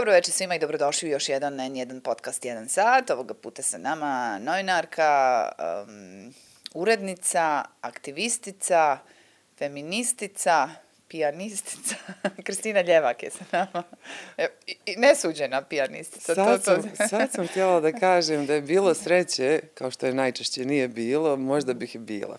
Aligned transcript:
dobro 0.00 0.12
večer 0.12 0.34
svima 0.34 0.54
i 0.54 0.58
dobrodošli 0.58 1.08
u 1.08 1.12
još 1.12 1.28
jedan 1.28 1.54
N1 1.54 2.00
podcast 2.00 2.44
jedan 2.44 2.68
sat. 2.68 3.10
Ovoga 3.10 3.34
puta 3.34 3.62
sa 3.62 3.78
nama 3.78 4.38
novinarka, 4.38 5.48
um, 5.58 6.34
urednica, 6.74 7.64
aktivistica, 7.80 8.98
feministica, 9.58 10.68
pijanistica. 11.08 11.94
Kristina 12.44 12.80
Ljevak 12.80 13.22
je 13.22 13.30
sa 13.30 13.44
nama. 13.52 13.82
I, 14.66 14.74
i 14.86 14.96
nesuđena 14.96 15.62
pijanistica. 15.62 16.34
Sad, 16.34 16.64
to, 16.64 16.74
to. 16.74 16.82
Sam, 16.82 17.08
sad 17.08 17.32
sam 17.32 17.46
htjela 17.46 17.80
da 17.80 17.92
kažem 17.92 18.46
da 18.46 18.54
je 18.54 18.62
bilo 18.62 18.94
sreće, 18.94 19.60
kao 19.74 19.90
što 19.90 20.06
je 20.06 20.14
najčešće 20.14 20.64
nije 20.64 20.88
bilo, 20.88 21.36
možda 21.36 21.74
bih 21.74 21.94
i 21.94 21.98
bila. 21.98 22.38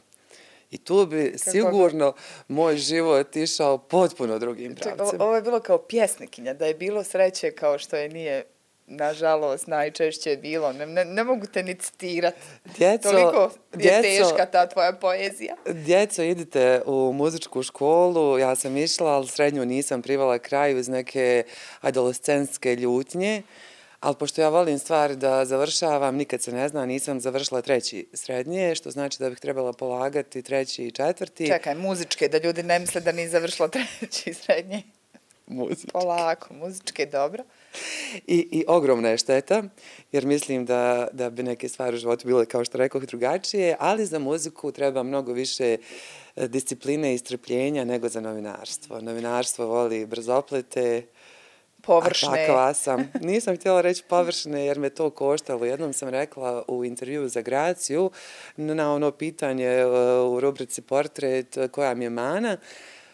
I 0.72 0.78
tu 0.78 1.06
bi 1.06 1.32
Kako 1.32 1.52
sigurno 1.52 2.14
moj 2.48 2.78
život 2.78 3.36
išao 3.36 3.78
potpuno 3.78 4.40
drugim 4.40 4.76
pravcem. 4.76 5.22
Ovo 5.22 5.36
je 5.36 5.42
bilo 5.42 5.60
kao 5.60 5.78
pjesnikinja, 5.78 6.54
da 6.54 6.66
je 6.66 6.74
bilo 6.74 7.04
sreće 7.04 7.52
kao 7.52 7.78
što 7.78 7.96
je 7.96 8.10
nije 8.10 8.46
nažalost, 8.92 9.68
najčešće 9.68 10.38
bilo. 10.38 10.74
Ne, 10.74 10.86
ne, 10.86 11.06
ne 11.06 11.24
mogu 11.24 11.46
te 11.46 11.64
ni 11.64 11.76
citirati. 11.76 12.38
Djeco, 12.78 13.12
Toliko 13.12 13.52
je 13.74 14.02
djeco, 14.02 14.02
teška 14.02 14.46
ta 14.46 14.70
tvoja 14.70 14.94
poezija. 14.94 15.56
Djeco, 15.66 16.24
idite 16.24 16.82
u 16.86 17.14
muzičku 17.14 17.64
školu. 17.64 18.40
Ja 18.40 18.56
sam 18.56 18.78
išla, 18.78 19.12
ali 19.12 19.28
srednju 19.28 19.66
nisam 19.66 20.02
privala 20.02 20.40
kraju 20.40 20.78
iz 20.78 20.90
neke 20.90 21.44
adolescenske 21.82 22.76
ljutnje. 22.76 23.44
Ali 24.02 24.16
pošto 24.16 24.42
ja 24.42 24.50
volim 24.50 24.80
stvari 24.80 25.16
da 25.16 25.46
završavam, 25.46 26.16
nikad 26.16 26.42
se 26.42 26.52
ne 26.52 26.70
zna, 26.70 26.86
nisam 26.86 27.20
završila 27.20 27.62
treći 27.62 28.08
srednje, 28.14 28.76
što 28.76 28.92
znači 28.92 29.20
da 29.20 29.30
bih 29.30 29.40
trebala 29.40 29.74
polagati 29.74 30.42
treći 30.42 30.84
i 30.84 30.92
četvrti. 30.92 31.48
Čekaj, 31.48 31.76
muzičke, 31.76 32.28
da 32.28 32.38
ljudi 32.38 32.64
ne 32.64 32.80
misle 32.80 33.02
da 33.02 33.12
ni 33.12 33.30
završila 33.30 33.68
treći 34.00 34.34
srednje. 34.34 34.84
Muzičke. 35.48 35.92
Polako, 35.92 36.54
muzičke, 36.54 37.06
dobro. 37.06 37.44
I, 38.28 38.48
I 38.52 38.66
ogromna 38.68 39.10
je 39.10 39.18
šteta, 39.18 39.64
jer 40.12 40.26
mislim 40.26 40.66
da, 40.66 41.08
da 41.14 41.30
bi 41.30 41.44
neke 41.44 41.70
stvari 41.70 41.96
u 41.96 42.00
životu 42.00 42.28
bile, 42.28 42.46
kao 42.46 42.66
što 42.66 42.78
rekao, 42.78 43.02
drugačije, 43.02 43.76
ali 43.80 44.06
za 44.06 44.20
muziku 44.20 44.72
treba 44.72 45.04
mnogo 45.04 45.34
više 45.34 45.78
e, 46.36 46.48
discipline 46.48 47.14
i 47.14 47.18
strpljenja 47.18 47.86
nego 47.86 48.10
za 48.10 48.22
novinarstvo. 48.22 49.02
Novinarstvo 49.02 49.66
voli 49.66 50.06
brzoplete, 50.06 51.04
površne. 51.82 52.44
A 52.44 52.48
takva 52.48 52.74
sam. 52.74 53.12
Nisam 53.22 53.56
htjela 53.56 53.82
reći 53.82 54.04
površne 54.10 54.66
jer 54.66 54.80
me 54.80 54.90
to 54.90 55.10
koštalo. 55.10 55.66
Jednom 55.66 55.94
sam 55.94 56.10
rekla 56.10 56.64
u 56.68 56.86
intervju 56.86 57.28
za 57.28 57.42
Graciju 57.42 58.12
na 58.58 58.94
ono 58.94 59.12
pitanje 59.12 59.66
e, 59.66 59.86
u 60.22 60.40
rubrici 60.40 60.82
Portret 60.82 61.58
e, 61.58 61.68
koja 61.68 61.94
mi 61.94 62.06
je 62.06 62.10
mana. 62.10 62.58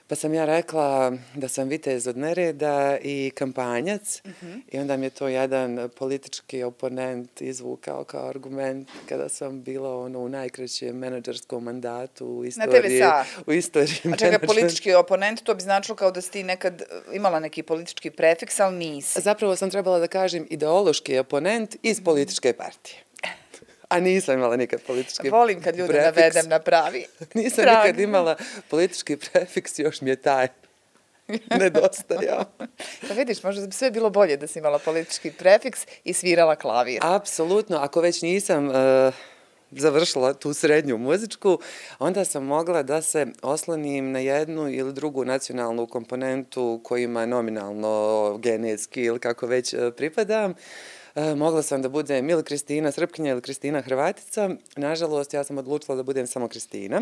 Pa 0.07 0.15
sam 0.15 0.33
ja 0.33 0.45
rekla 0.45 1.13
da 1.35 1.47
sam 1.47 1.67
vitez 1.67 2.07
od 2.07 2.17
nereda 2.17 2.97
i 3.01 3.31
kampanjac 3.35 4.21
mm 4.25 4.29
-hmm. 4.29 4.61
i 4.71 4.79
onda 4.79 4.97
mi 4.97 5.05
je 5.05 5.09
to 5.09 5.27
jedan 5.27 5.89
politički 5.97 6.63
oponent 6.63 7.41
izvukao 7.41 8.03
kao 8.03 8.29
argument 8.29 8.89
kada 9.09 9.29
sam 9.29 9.63
bila 9.63 9.97
ono 9.97 10.19
u 10.19 10.29
najkraćem 10.29 10.97
menadžerskom 10.97 11.63
mandatu 11.63 12.25
u 12.27 12.45
istoriji. 12.45 12.99
Na 12.99 13.25
U 13.47 13.53
istoriji 13.53 13.97
A 14.13 14.15
čega 14.15 14.39
politički 14.39 14.93
oponent, 14.93 15.43
to 15.43 15.55
bi 15.55 15.61
značilo 15.61 15.95
kao 15.95 16.11
da 16.11 16.21
si 16.21 16.31
ti 16.31 16.43
nekad 16.43 16.81
imala 17.13 17.39
neki 17.39 17.63
politički 17.63 18.11
prefiks, 18.11 18.59
ali 18.59 18.75
nisi. 18.75 19.21
Zapravo 19.21 19.55
sam 19.55 19.69
trebala 19.69 19.99
da 19.99 20.07
kažem 20.07 20.47
ideološki 20.49 21.17
oponent 21.17 21.75
iz 21.83 22.03
političke 22.03 22.53
partije. 22.53 23.06
A 23.89 23.99
nisam 23.99 24.35
imala 24.35 24.55
nikad 24.55 24.81
politički 24.81 25.29
Volim 25.29 25.61
kad 25.61 25.75
ljude 25.75 25.93
prefiks. 25.93 26.15
navedem 26.17 26.49
na 26.49 26.59
pravi. 26.59 27.05
nisam 27.33 27.63
Trag. 27.63 27.85
nikad 27.85 27.99
imala 27.99 28.35
politički 28.69 29.17
prefiks, 29.17 29.79
još 29.79 30.01
mi 30.01 30.09
je 30.09 30.15
taj 30.15 30.47
nedostajao. 31.59 32.45
pa 33.07 33.13
vidiš, 33.13 33.43
možda 33.43 33.67
bi 33.67 33.73
sve 33.73 33.91
bilo 33.91 34.09
bolje 34.09 34.37
da 34.37 34.47
si 34.47 34.59
imala 34.59 34.79
politički 34.79 35.31
prefiks 35.31 35.85
i 36.03 36.13
svirala 36.13 36.55
klavir. 36.55 36.99
Apsolutno, 37.01 37.77
ako 37.77 38.01
već 38.01 38.21
nisam... 38.21 38.67
Uh, 38.67 38.73
završila 39.71 40.33
tu 40.33 40.53
srednju 40.53 40.97
muzičku, 40.97 41.59
onda 41.99 42.25
sam 42.25 42.43
mogla 42.43 42.83
da 42.83 43.01
se 43.01 43.27
oslonim 43.41 44.11
na 44.11 44.19
jednu 44.19 44.69
ili 44.69 44.93
drugu 44.93 45.25
nacionalnu 45.25 45.87
komponentu 45.87 46.81
kojima 46.83 47.25
nominalno 47.25 48.37
genetski 48.37 49.01
ili 49.01 49.19
kako 49.19 49.47
već 49.47 49.73
uh, 49.73 49.79
pripadam. 49.97 50.51
Uh, 50.51 50.57
E, 51.17 51.35
mogla 51.35 51.61
sam 51.61 51.81
da 51.81 51.89
budem 51.89 52.29
ili 52.29 52.43
Kristina 52.43 52.91
Srpkinja 52.91 53.31
ili 53.31 53.41
Kristina 53.41 53.81
Hrvatica. 53.81 54.49
Nažalost, 54.75 55.33
ja 55.33 55.43
sam 55.43 55.57
odlučila 55.57 55.95
da 55.95 56.03
budem 56.03 56.27
samo 56.27 56.47
Kristina. 56.47 57.01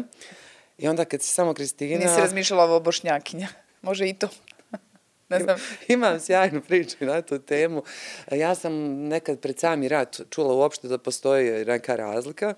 I 0.78 0.88
onda 0.88 1.06
kad 1.06 1.22
si 1.22 1.28
samo 1.28 1.54
Kristina... 1.54 2.00
Nisi 2.00 2.22
razmišljala 2.22 2.64
ovo 2.64 2.80
bošnjakinja. 2.80 3.48
Može 3.82 4.10
i 4.10 4.14
to. 4.14 4.28
ne 5.30 5.40
znam. 5.40 5.58
Imam 5.88 6.20
sjajnu 6.20 6.62
priču 6.62 6.96
na 7.00 7.22
tu 7.22 7.40
temu. 7.40 7.84
Ja 8.32 8.56
sam 8.56 8.74
nekad 9.08 9.40
pred 9.40 9.60
sami 9.60 9.88
rat 9.88 10.22
čula 10.30 10.54
uopšte 10.54 10.88
da 10.88 10.98
postoji 10.98 11.66
neka 11.66 11.96
razlika. 11.96 12.54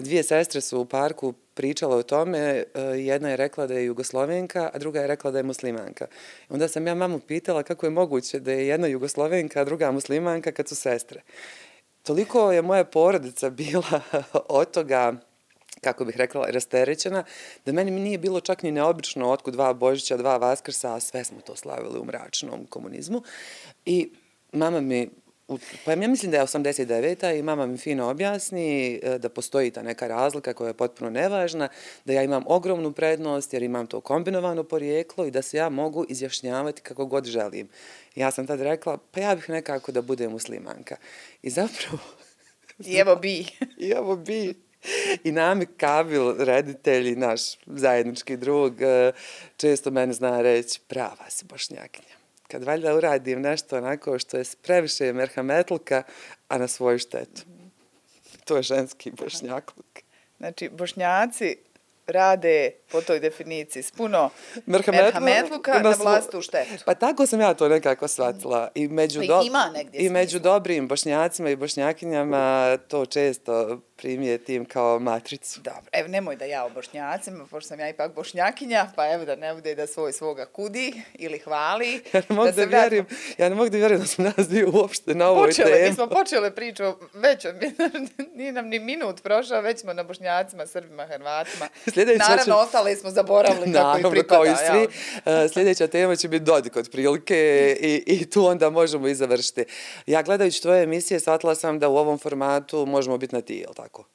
Dvije 0.00 0.22
sestre 0.22 0.60
su 0.60 0.80
u 0.80 0.84
parku 0.84 1.32
pričale 1.54 1.96
o 1.96 2.02
tome. 2.02 2.38
E, 2.38 2.64
jedna 2.82 3.30
je 3.30 3.36
rekla 3.36 3.66
da 3.66 3.74
je 3.74 3.84
jugoslovenka, 3.84 4.70
a 4.74 4.78
druga 4.78 5.00
je 5.00 5.06
rekla 5.06 5.30
da 5.30 5.38
je 5.38 5.42
muslimanka. 5.42 6.06
Onda 6.48 6.68
sam 6.68 6.86
ja 6.86 6.94
mamu 6.94 7.18
pitala 7.18 7.62
kako 7.62 7.86
je 7.86 7.90
moguće 7.90 8.40
da 8.40 8.52
je 8.52 8.66
jedna 8.66 8.86
jugoslovenka, 8.86 9.60
a 9.60 9.64
druga 9.64 9.90
muslimanka 9.90 10.52
kad 10.52 10.68
su 10.68 10.74
sestre. 10.74 11.22
Toliko 12.02 12.52
je 12.52 12.62
moja 12.62 12.84
porodica 12.84 13.50
bila 13.50 14.00
od 14.48 14.70
toga 14.70 15.14
kako 15.80 16.04
bih 16.04 16.16
rekla, 16.16 16.46
rasterećena, 16.50 17.24
da 17.66 17.72
meni 17.72 17.90
nije 17.90 18.18
bilo 18.18 18.40
čak 18.40 18.62
ni 18.62 18.72
neobično 18.72 19.30
otkud 19.30 19.54
dva 19.54 19.72
Božića, 19.72 20.16
dva 20.16 20.36
Vaskrsa, 20.36 20.94
a 20.94 21.00
sve 21.00 21.24
smo 21.24 21.40
to 21.40 21.56
slavili 21.56 21.98
u 21.98 22.04
mračnom 22.04 22.66
komunizmu. 22.66 23.22
I 23.86 24.10
mama 24.52 24.80
mi 24.80 25.10
Pa 25.84 25.92
ja 25.92 26.08
mislim 26.08 26.30
da 26.30 26.38
je 26.38 26.44
89-a 26.44 27.32
i 27.32 27.42
mama 27.42 27.66
mi 27.66 27.78
fino 27.78 28.10
objasni 28.10 28.94
e, 29.02 29.18
da 29.18 29.28
postoji 29.28 29.70
ta 29.70 29.82
neka 29.82 30.06
razlika 30.06 30.52
koja 30.52 30.68
je 30.68 30.74
potpuno 30.74 31.10
nevažna, 31.10 31.68
da 32.04 32.12
ja 32.12 32.22
imam 32.22 32.44
ogromnu 32.46 32.92
prednost 32.92 33.52
jer 33.52 33.62
imam 33.62 33.86
to 33.86 34.00
kombinovano 34.00 34.64
porijeklo 34.64 35.26
i 35.26 35.30
da 35.30 35.42
se 35.42 35.56
ja 35.56 35.68
mogu 35.68 36.06
izjašnjavati 36.08 36.82
kako 36.82 37.06
god 37.06 37.24
želim. 37.24 37.68
Ja 38.14 38.30
sam 38.30 38.46
tad 38.46 38.60
rekla, 38.60 38.98
pa 39.10 39.20
ja 39.20 39.34
bih 39.34 39.50
nekako 39.50 39.92
da 39.92 40.02
budem 40.02 40.30
muslimanka. 40.30 40.96
I 41.42 41.50
zapravo... 41.50 41.98
I 42.78 42.94
evo 42.96 43.16
bi. 43.16 43.46
I 43.84 43.90
evo 43.90 44.16
bi. 44.16 44.54
I 45.24 45.32
nami 45.32 45.66
Kabil, 45.66 46.34
reditelj 46.38 47.16
naš 47.16 47.40
zajednički 47.66 48.36
drug, 48.36 48.82
e, 48.82 49.12
često 49.56 49.90
meni 49.90 50.12
zna 50.12 50.40
reći, 50.40 50.80
prava 50.88 51.30
si 51.30 51.44
bošnjakinja 51.44 52.23
kad 52.48 52.64
valjda 52.64 52.94
uradim 52.94 53.40
nešto 53.40 53.76
onako 53.76 54.18
što 54.18 54.36
je 54.36 54.44
previše 54.62 55.12
merhametlka, 55.12 56.02
a 56.48 56.58
na 56.58 56.68
svoju 56.68 56.98
štetu. 56.98 57.42
To 58.44 58.56
je 58.56 58.62
ženski 58.62 59.10
bošnjakluk. 59.10 59.86
Znači, 60.38 60.68
bošnjaci 60.68 61.56
rade 62.06 62.70
po 62.92 63.00
toj 63.00 63.20
definiciji 63.20 63.82
s 63.82 63.90
puno 63.90 64.30
merhametluka 64.66 65.78
na 65.78 65.94
vlastu 65.98 66.42
štetu. 66.42 66.84
Pa 66.84 66.94
tako 66.94 67.26
sam 67.26 67.40
ja 67.40 67.54
to 67.54 67.68
nekako 67.68 68.08
shvatila. 68.08 68.70
I 68.74 68.88
među, 68.88 69.20
pa 69.20 69.26
do... 69.26 69.42
ima 69.46 69.72
I 69.92 70.08
među 70.08 70.38
dobrim 70.38 70.88
bošnjacima 70.88 71.50
i 71.50 71.56
bošnjakinjama 71.56 72.76
to 72.88 73.06
često 73.06 73.80
primijetim 73.96 74.64
kao 74.64 74.98
matricu. 74.98 75.60
Dobro, 75.60 75.90
evo 75.92 76.08
nemoj 76.08 76.36
da 76.36 76.44
ja 76.44 76.64
o 76.64 76.70
bošnjacima, 76.70 77.46
pošto 77.50 77.68
sam 77.68 77.80
ja 77.80 77.88
ipak 77.88 78.14
bošnjakinja, 78.14 78.86
pa 78.96 79.12
evo 79.12 79.24
da 79.24 79.36
ne 79.36 79.54
bude 79.54 79.74
da 79.74 79.86
svoj 79.86 80.12
svoga 80.12 80.46
kudi 80.46 81.02
ili 81.14 81.38
hvali. 81.38 82.02
Ja 82.14 82.22
ne 82.28 82.36
mogu 82.36 82.50
da, 82.50 82.52
da 82.52 82.64
vjerim, 82.64 83.06
ja 83.38 83.48
ne 83.48 83.54
mogu 83.54 83.70
da 83.70 83.76
vjerim 83.76 83.98
da 83.98 84.06
smo 84.06 84.24
nas 84.24 84.48
dvije 84.48 84.66
uopšte 84.66 85.14
na 85.14 85.28
ovoj 85.28 85.48
počele, 85.48 85.70
temi. 85.70 85.88
Mi 85.88 85.94
smo 85.94 86.06
počele 86.06 86.54
priču, 86.54 86.82
već 87.14 87.44
nije 88.36 88.52
nam 88.52 88.68
ni 88.68 88.78
minut 88.78 89.22
prošao, 89.22 89.60
već 89.60 89.80
smo 89.80 89.92
na 89.92 90.02
bošnjacima, 90.02 90.66
srbima, 90.66 91.06
hrvatima. 91.06 91.68
Sljedeća 91.94 92.18
Naravno, 92.18 92.44
će... 92.44 92.52
ostale 92.52 92.96
smo 92.96 93.10
zaboravili 93.10 93.72
kako 93.72 93.98
i 93.98 94.10
pripada. 94.10 94.28
Kao 94.28 94.44
i 94.44 94.56
svi. 94.56 94.88
Ja. 95.32 95.48
Sljedeća 95.48 95.86
tema 95.86 96.16
će 96.16 96.28
biti 96.28 96.44
Dodik 96.44 96.76
od 96.76 96.90
prilike 96.90 97.76
i, 97.80 98.02
i 98.06 98.30
tu 98.30 98.46
onda 98.46 98.70
možemo 98.70 99.08
i 99.08 99.14
završiti. 99.14 99.64
Ja 100.06 100.22
gledajući 100.22 100.62
tvoje 100.62 100.82
emisije, 100.82 101.20
shvatila 101.20 101.54
sam 101.54 101.78
da 101.78 101.88
u 101.88 101.96
ovom 101.96 102.18
formatu 102.18 102.86
možemo 102.86 103.18
biti 103.18 103.34
na 103.34 103.40
ti, 103.40 103.54
je 103.54 103.68
li 103.68 103.74
tako? 103.74 103.83
attacco. 103.84 104.08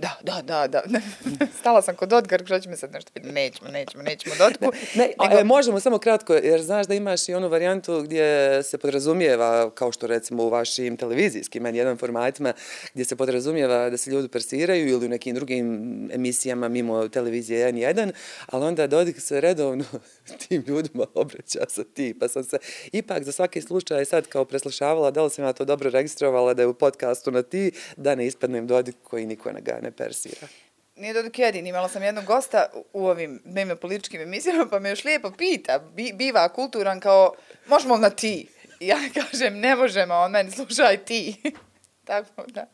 Da, 0.00 0.18
da, 0.22 0.42
da, 0.42 0.66
da. 0.68 0.82
Stala 1.60 1.82
sam 1.82 1.96
kod 1.96 2.08
Dodgar, 2.08 2.42
što 2.44 2.60
će 2.60 2.68
mi 2.68 2.76
sad 2.76 2.92
nešto 2.92 3.10
biti, 3.14 3.28
nećemo, 3.28 3.70
nećemo, 3.70 4.02
nećemo 4.02 4.34
Dodku. 4.38 4.64
Ne, 4.94 5.02
ne 5.18 5.28
nego... 5.28 5.40
e, 5.40 5.44
možemo 5.44 5.80
samo 5.80 5.98
kratko, 5.98 6.34
jer 6.34 6.62
znaš 6.62 6.86
da 6.86 6.94
imaš 6.94 7.28
i 7.28 7.34
onu 7.34 7.48
varijantu 7.48 8.02
gdje 8.02 8.62
se 8.62 8.78
podrazumijeva, 8.78 9.70
kao 9.70 9.92
što 9.92 10.06
recimo 10.06 10.44
u 10.44 10.48
vašim 10.48 10.96
televizijskim, 10.96 11.62
meni 11.62 11.78
jedan 11.78 11.96
formatima, 11.96 12.52
gdje 12.94 13.04
se 13.04 13.16
podrazumijeva 13.16 13.90
da 13.90 13.96
se 13.96 14.10
ljudi 14.10 14.28
persiraju 14.28 14.88
ili 14.88 15.06
u 15.06 15.08
nekim 15.08 15.34
drugim 15.34 16.08
emisijama 16.12 16.68
mimo 16.68 17.08
televizije 17.08 17.72
N1, 17.72 18.12
ali 18.46 18.64
onda 18.64 18.86
Dodik 18.86 19.20
se 19.20 19.40
redovno 19.40 19.84
tim 20.48 20.64
ljudima 20.66 21.06
obraća 21.14 21.60
sa 21.68 21.84
ti, 21.94 22.14
pa 22.20 22.28
sam 22.28 22.44
se 22.44 22.58
ipak 22.92 23.24
za 23.24 23.32
svaki 23.32 23.60
slučaj 23.60 24.04
sad 24.04 24.26
kao 24.26 24.44
preslušavala, 24.44 25.10
da 25.10 25.22
li 25.22 25.30
sam 25.30 25.44
ja 25.44 25.52
to 25.52 25.64
dobro 25.64 25.90
registrovala 25.90 26.54
da 26.54 26.62
je 26.62 26.66
u 26.66 26.74
podcastu 26.74 27.30
na 27.30 27.42
ti, 27.42 27.72
da 27.96 28.14
ne 28.14 28.26
ispadnem 28.26 28.66
Dodik 28.66 28.96
koji 29.02 29.26
niko 29.26 29.52
ne 29.52 29.60
gane 29.60 29.87
ne 29.87 29.87
persira. 29.90 30.48
Nije 30.96 31.14
Dodik 31.14 31.38
jedin, 31.38 31.66
imala 31.66 31.88
sam 31.88 32.02
jednog 32.02 32.24
gosta 32.24 32.66
u 32.92 33.06
ovim 33.06 33.42
dnevno 33.44 33.76
političkim 33.76 34.20
emisijama, 34.20 34.66
pa 34.70 34.78
me 34.78 34.90
još 34.90 35.04
lijepo 35.04 35.30
pita, 35.30 35.80
biva 36.14 36.48
kulturan 36.48 37.00
kao, 37.00 37.34
možemo 37.66 37.96
na 37.96 38.10
ti. 38.10 38.48
ja 38.80 38.96
kažem, 39.30 39.58
ne 39.58 39.76
možemo, 39.76 40.14
on 40.14 40.30
meni, 40.30 40.50
slušaj 40.50 40.96
ti. 40.96 41.42
Tako 42.04 42.42
da, 42.46 42.66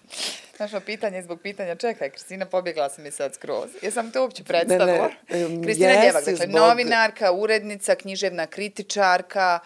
našo 0.58 0.80
pitanje 0.80 1.22
zbog 1.22 1.40
pitanja, 1.40 1.74
čekaj, 1.74 2.10
Kristina, 2.10 2.46
pobjegla 2.46 2.90
sam 2.90 3.04
mi 3.04 3.10
sad 3.10 3.34
skroz. 3.34 3.70
Jesam 3.82 4.10
te 4.10 4.20
uopće 4.20 4.44
predstavila? 4.44 5.10
Ne, 5.28 5.48
ne, 5.48 5.62
Kristina 5.64 5.90
jesi 5.90 6.06
Ljevak, 6.06 6.24
dakle, 6.24 6.46
zbog- 6.46 6.50
novinarka, 6.56 7.32
urednica, 7.32 7.94
književna 7.94 8.46
kritičarka, 8.46 9.58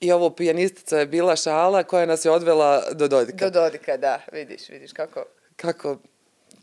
I 0.00 0.12
ovo 0.12 0.30
pijanistica 0.30 0.98
je 0.98 1.06
bila 1.06 1.36
šala 1.36 1.82
koja 1.82 2.06
nas 2.06 2.24
je 2.24 2.30
odvela 2.30 2.92
do 2.92 3.08
Dodika. 3.08 3.44
do 3.44 3.50
Dodika, 3.50 3.96
da, 3.96 4.20
vidiš, 4.32 4.68
vidiš 4.68 4.92
kako 4.92 5.24
Kako 5.56 5.96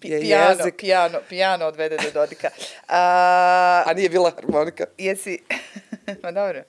je 0.04 0.22
pijano, 0.22 0.50
jezik, 0.60 0.78
pijano, 0.78 1.20
pijano 1.30 1.66
odvede 1.66 1.98
do 1.98 2.12
Dodika. 2.14 2.50
A, 2.88 3.84
a 3.86 3.94
nije 3.94 4.10
bila 4.10 4.32
harmonika. 4.36 4.86
jesi, 4.98 5.40
ma 6.24 6.32
dobro, 6.32 6.64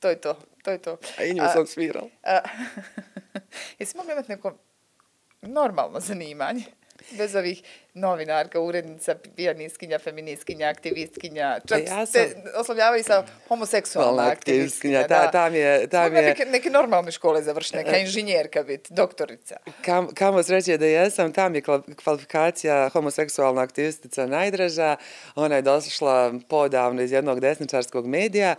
to 0.00 0.08
je 0.08 0.20
to, 0.20 0.38
to 0.62 0.70
je 0.70 0.78
to. 0.78 0.98
A 1.18 1.24
i 1.24 1.34
nju 1.34 1.42
sam 1.52 1.66
svirala. 1.66 2.08
Jesi 3.78 3.96
mogla 3.96 4.12
imati 4.12 4.32
neko 4.32 4.54
normalno 5.42 6.00
zanimanje? 6.00 6.64
Bez 7.10 7.34
ovih 7.34 7.62
novinarka, 7.94 8.60
urednica, 8.60 9.14
pijanistkinja, 9.36 9.98
feministkinja, 9.98 10.68
aktivistkinja, 10.68 11.58
čak 11.62 11.78
ja 11.80 12.06
se 12.06 12.18
sam- 12.20 12.42
oslovljavaju 12.56 13.04
sa 13.04 13.16
homoseksualna 13.48 14.22
aktivistkinja. 14.22 14.98
aktivistkinja, 14.98 15.22
ta- 15.22 15.30
tam 15.32 15.54
je- 15.54 15.86
tam 15.88 16.16
je- 16.16 16.22
neke, 16.22 16.44
neke 16.46 16.70
normalne 16.70 17.12
škole 17.12 17.42
završiti, 17.42 17.76
neka 17.76 17.96
inženjerka 17.98 18.62
biti, 18.62 18.94
doktorica. 18.94 19.56
Kam, 19.82 20.08
kamo 20.08 20.42
sreće 20.42 20.78
da 20.78 20.86
jesam, 20.86 21.32
tam 21.32 21.54
je 21.54 21.62
kvalifikacija 21.96 22.88
homoseksualna 22.88 23.62
aktivistica 23.62 24.26
najdraža. 24.26 24.96
Ona 25.34 25.56
je 25.56 25.62
došla 25.62 26.12
podavno 26.42 27.02
iz 27.02 27.12
jednog 27.12 27.40
desničarskog 27.40 28.06
medija. 28.06 28.54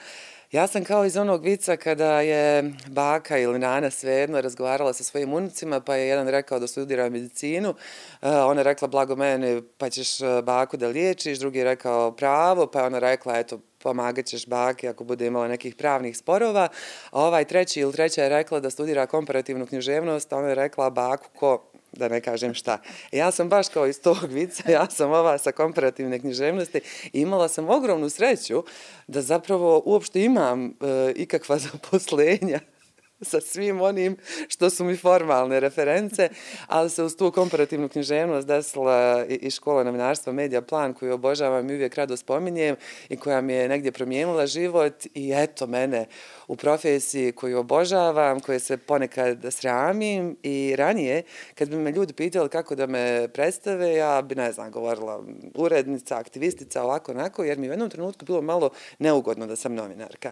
Ja 0.54 0.68
sam 0.68 0.84
kao 0.84 1.06
iz 1.06 1.18
onog 1.18 1.44
vica 1.44 1.78
kada 1.78 2.22
je 2.22 2.74
baka 2.88 3.38
ili 3.38 3.60
nana 3.60 3.90
svejedno 3.90 4.42
razgovarala 4.42 4.94
sa 4.94 5.04
svojim 5.04 5.34
unucima, 5.34 5.80
pa 5.80 5.96
je 5.96 6.08
jedan 6.08 6.28
rekao 6.28 6.60
da 6.60 6.68
studira 6.68 7.10
medicinu. 7.10 7.76
E, 8.22 8.30
ona 8.30 8.60
je 8.60 8.64
rekla, 8.64 8.88
blago 8.88 9.16
mene, 9.16 9.62
pa 9.78 9.90
ćeš 9.90 10.22
e, 10.22 10.42
baku 10.44 10.78
da 10.78 10.88
liječiš. 10.88 11.40
Drugi 11.40 11.60
je 11.60 11.66
rekao 11.66 12.12
pravo, 12.12 12.68
pa 12.68 12.80
je 12.80 12.86
ona 12.86 13.00
rekla, 13.00 13.40
eto, 13.40 13.60
pomagat 13.78 14.26
ćeš 14.26 14.48
baki 14.48 14.88
ako 14.88 15.04
bude 15.04 15.26
imala 15.26 15.48
nekih 15.48 15.76
pravnih 15.76 16.18
sporova. 16.18 16.68
A 17.12 17.22
ovaj 17.22 17.46
treći 17.46 17.80
ili 17.80 17.94
treća 17.94 18.24
je 18.24 18.30
rekla 18.30 18.60
da 18.60 18.70
studira 18.70 19.06
komparativnu 19.06 19.68
književnost, 19.68 20.34
a 20.34 20.38
ona 20.38 20.48
je 20.48 20.56
rekla 20.56 20.90
baku 20.90 21.28
ko 21.36 21.73
da 21.94 22.08
ne 22.08 22.22
kažem 22.22 22.54
šta. 22.54 22.82
E, 23.12 23.18
ja 23.18 23.32
sam 23.32 23.50
baš 23.50 23.70
kao 23.70 23.88
iz 23.88 24.02
tog 24.02 24.18
vica, 24.30 24.72
ja 24.72 24.90
sam 24.90 25.12
ova 25.12 25.38
sa 25.38 25.52
komparativne 25.52 26.20
književnosti 26.20 26.82
i 27.14 27.22
imala 27.22 27.48
sam 27.48 27.70
ogromnu 27.70 28.10
sreću 28.10 28.64
da 29.08 29.22
zapravo 29.22 29.82
uopšte 29.86 30.24
imam 30.24 30.66
e, 30.66 30.72
ikakva 31.16 31.58
zaposlenja 31.58 32.60
sa 33.22 33.42
svim 33.42 33.82
onim 33.82 34.18
što 34.48 34.70
su 34.70 34.84
mi 34.84 34.98
formalne 34.98 35.60
reference, 35.60 36.30
ali 36.68 36.90
se 36.90 37.04
uz 37.04 37.16
tu 37.16 37.32
komparativnu 37.32 37.90
književnost 37.90 38.48
desila 38.48 39.26
i, 39.30 39.34
i 39.36 39.52
škola 39.52 39.84
novinarstva 39.84 40.34
Media 40.34 40.62
Plan 40.62 40.94
koju 40.94 41.14
obožavam 41.14 41.70
i 41.70 41.74
uvijek 41.74 41.96
rado 41.96 42.18
spominjem 42.18 42.76
i 43.10 43.18
koja 43.18 43.42
mi 43.42 43.54
je 43.54 43.70
negdje 43.70 43.92
promijenila 43.92 44.48
život 44.48 45.06
i 45.14 45.34
eto 45.36 45.68
mene 45.68 46.06
u 46.48 46.56
profesiji 46.56 47.32
koju 47.32 47.60
obožavam, 47.60 48.40
koje 48.40 48.60
se 48.60 48.78
ponekad 48.78 49.46
sramim 49.52 50.38
i 50.44 50.76
ranije 50.76 51.24
kad 51.56 51.70
bi 51.70 51.76
me 51.76 51.92
ljudi 51.92 52.14
pitali 52.14 52.50
kako 52.50 52.76
da 52.76 52.88
me 52.88 53.28
predstave, 53.28 53.94
ja 53.94 54.22
bi 54.22 54.36
ne 54.36 54.52
znam 54.52 54.72
govorila 54.72 55.24
urednica, 55.56 56.18
aktivistica, 56.18 56.84
ovako 56.84 57.12
onako, 57.12 57.44
jer 57.44 57.58
mi 57.58 57.68
u 57.68 57.72
jednom 57.72 57.90
trenutku 57.90 58.26
bilo 58.26 58.42
malo 58.42 58.70
neugodno 59.00 59.48
da 59.48 59.56
sam 59.56 59.76
novinarka. 59.76 60.32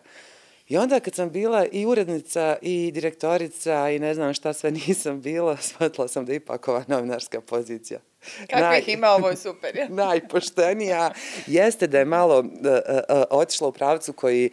I 0.72 0.78
onda 0.78 1.00
kad 1.00 1.16
sam 1.16 1.30
bila 1.32 1.66
i 1.72 1.86
urednica 1.86 2.58
i 2.62 2.92
direktorica 2.92 3.90
i 3.90 4.00
ne 4.00 4.14
znam 4.14 4.34
šta 4.34 4.54
sve 4.54 4.72
nisam 4.88 5.22
bila, 5.22 5.58
shvatila 5.58 6.08
sam 6.08 6.26
da 6.26 6.32
je 6.32 6.36
ipak 6.36 6.68
ova 6.68 6.84
novinarska 6.88 7.42
pozicija. 7.42 8.00
Kakvih 8.50 8.90
ima, 8.94 9.10
ovo 9.10 9.30
je 9.30 9.36
super. 9.36 9.76
Ja? 9.76 9.88
najpoštenija 10.06 11.12
jeste 11.48 11.88
da 11.88 12.00
je 12.00 12.06
malo 12.06 12.40
uh, 12.40 12.46
uh, 12.46 13.24
otišla 13.30 13.68
u 13.68 13.72
pravcu 13.72 14.14
koji 14.14 14.50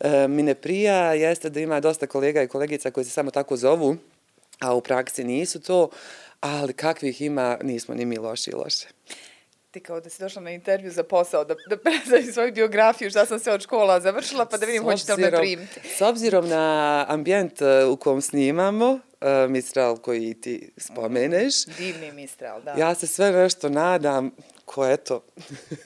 uh, 0.00 0.10
mi 0.28 0.42
ne 0.42 0.54
prija, 0.54 1.14
jeste 1.14 1.50
da 1.50 1.60
ima 1.60 1.80
dosta 1.80 2.06
kolega 2.06 2.42
i 2.42 2.48
kolegica 2.48 2.90
koji 2.90 3.04
se 3.04 3.10
samo 3.10 3.30
tako 3.30 3.56
zovu, 3.56 3.96
a 4.60 4.74
u 4.74 4.80
praksi 4.80 5.24
nisu 5.24 5.60
to, 5.60 5.88
ali 6.40 6.72
kakvih 6.72 7.22
ima, 7.22 7.58
nismo 7.62 7.94
ni 7.94 8.04
mi 8.04 8.18
loši 8.18 8.50
i 8.50 8.54
loše. 8.54 8.88
Ti 9.78 9.82
kao 9.82 10.00
da 10.00 10.10
si 10.10 10.22
došla 10.22 10.42
na 10.42 10.50
intervju 10.50 10.90
za 10.90 11.02
posao, 11.02 11.44
da, 11.44 11.54
da 11.68 11.76
predstavim 11.76 12.32
svoju 12.32 12.52
biografiju, 12.52 13.10
šta 13.10 13.26
sam 13.26 13.38
se 13.38 13.52
od 13.52 13.62
škola 13.62 14.00
završila, 14.00 14.44
pa 14.44 14.56
da 14.56 14.66
vidim 14.66 14.82
hoćete 14.82 15.14
li 15.14 15.22
me 15.22 15.30
primiti. 15.30 15.80
S 15.96 16.00
obzirom 16.00 16.48
na 16.48 17.04
ambijent 17.08 17.60
uh, 17.60 17.92
u 17.92 17.96
kom 17.96 18.20
snimamo, 18.20 18.90
uh, 18.92 19.00
Mistral 19.50 19.96
koji 19.96 20.34
ti 20.34 20.70
spomeneš, 20.76 21.64
Divni 21.66 22.12
Mistral, 22.12 22.62
da. 22.62 22.74
ja 22.78 22.94
se 22.94 23.06
sve 23.06 23.32
nešto 23.32 23.68
nadam 23.68 24.30
ko 24.64 24.86
eto, 24.86 25.24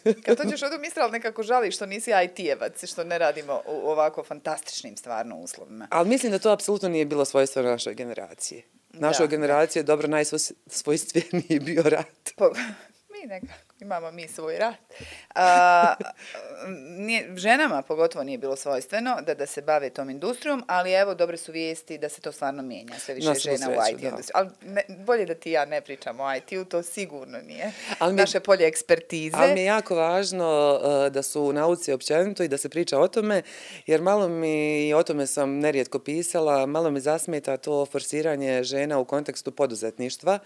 Kad 0.24 0.38
dođeš 0.44 0.62
od 0.62 0.72
u 0.72 0.80
Mistral, 0.80 1.10
nekako 1.10 1.42
žališ 1.42 1.74
što 1.76 1.86
nisi 1.86 2.10
IT-evac, 2.10 2.86
što 2.86 3.04
ne 3.04 3.18
radimo 3.18 3.62
u 3.66 3.88
ovako 3.88 4.24
fantastičnim 4.24 4.96
stvarno 4.96 5.36
uslovima. 5.36 5.86
ali 5.90 6.08
mislim 6.08 6.32
da 6.32 6.38
to 6.38 6.50
apsolutno 6.50 6.88
nije 6.88 7.04
bilo 7.04 7.24
svojstvo 7.24 7.62
našoj 7.62 7.94
generaciji. 7.94 8.62
Našoj 8.92 9.26
Da. 9.26 9.30
generaciji 9.30 9.80
je 9.80 9.84
dobro 9.84 10.08
najsvojstveniji 10.08 11.60
bio 11.60 11.82
rat. 11.82 12.30
Po, 12.36 12.50
mi 13.12 13.26
nekako 13.26 13.71
imamo 13.82 14.10
mi 14.10 14.28
svoj 14.28 14.58
rat. 14.58 14.74
A, 15.34 15.94
nije, 16.90 17.32
ženama 17.36 17.82
pogotovo 17.82 18.24
nije 18.24 18.38
bilo 18.38 18.56
svojstveno 18.56 19.18
da, 19.22 19.34
da 19.34 19.46
se 19.46 19.62
bave 19.62 19.90
tom 19.90 20.10
industrijom, 20.10 20.64
ali 20.66 20.92
evo 20.92 21.14
dobre 21.14 21.36
su 21.36 21.52
vijesti 21.52 21.98
da 21.98 22.08
se 22.08 22.20
to 22.20 22.32
stvarno 22.32 22.62
mijenja. 22.62 22.94
Sve 22.94 23.14
više 23.14 23.28
Na 23.28 23.34
svu 23.34 23.40
žena 23.40 23.56
u 23.68 23.74
sreću, 23.74 23.90
IT 23.90 24.00
da. 24.00 24.08
industriji. 24.08 24.32
Ali 24.34 24.48
ne, 24.64 24.82
bolje 24.96 25.26
da 25.26 25.34
ti 25.34 25.50
ja 25.50 25.64
ne 25.64 25.80
pričamo 25.80 26.22
o 26.24 26.34
IT-u, 26.34 26.64
to 26.64 26.82
sigurno 26.82 27.38
nije. 27.40 27.72
Ali 27.98 28.12
mi- 28.12 28.16
Naše 28.16 28.40
polje 28.40 28.66
ekspertize. 28.66 29.36
Ali 29.36 29.54
mi 29.54 29.60
je 29.60 29.66
jako 29.66 29.94
važno 29.96 30.80
uh, 31.06 31.12
da 31.12 31.22
su 31.22 31.42
u 31.42 31.52
nauci 31.52 31.92
općenito 31.92 32.42
i 32.42 32.48
da 32.48 32.58
se 32.58 32.68
priča 32.68 32.98
o 32.98 33.08
tome, 33.08 33.42
jer 33.86 34.02
malo 34.02 34.28
mi, 34.28 34.52
i 34.82 34.94
o 34.94 35.02
tome 35.02 35.26
sam 35.26 35.58
nerijetko 35.58 35.98
pisala, 35.98 36.66
malo 36.66 36.90
mi 36.90 37.00
zasmeta 37.00 37.56
to 37.56 37.86
forsiranje 37.86 38.62
žena 38.62 38.98
u 38.98 39.04
kontekstu 39.04 39.52
poduzetništva, 39.52 40.38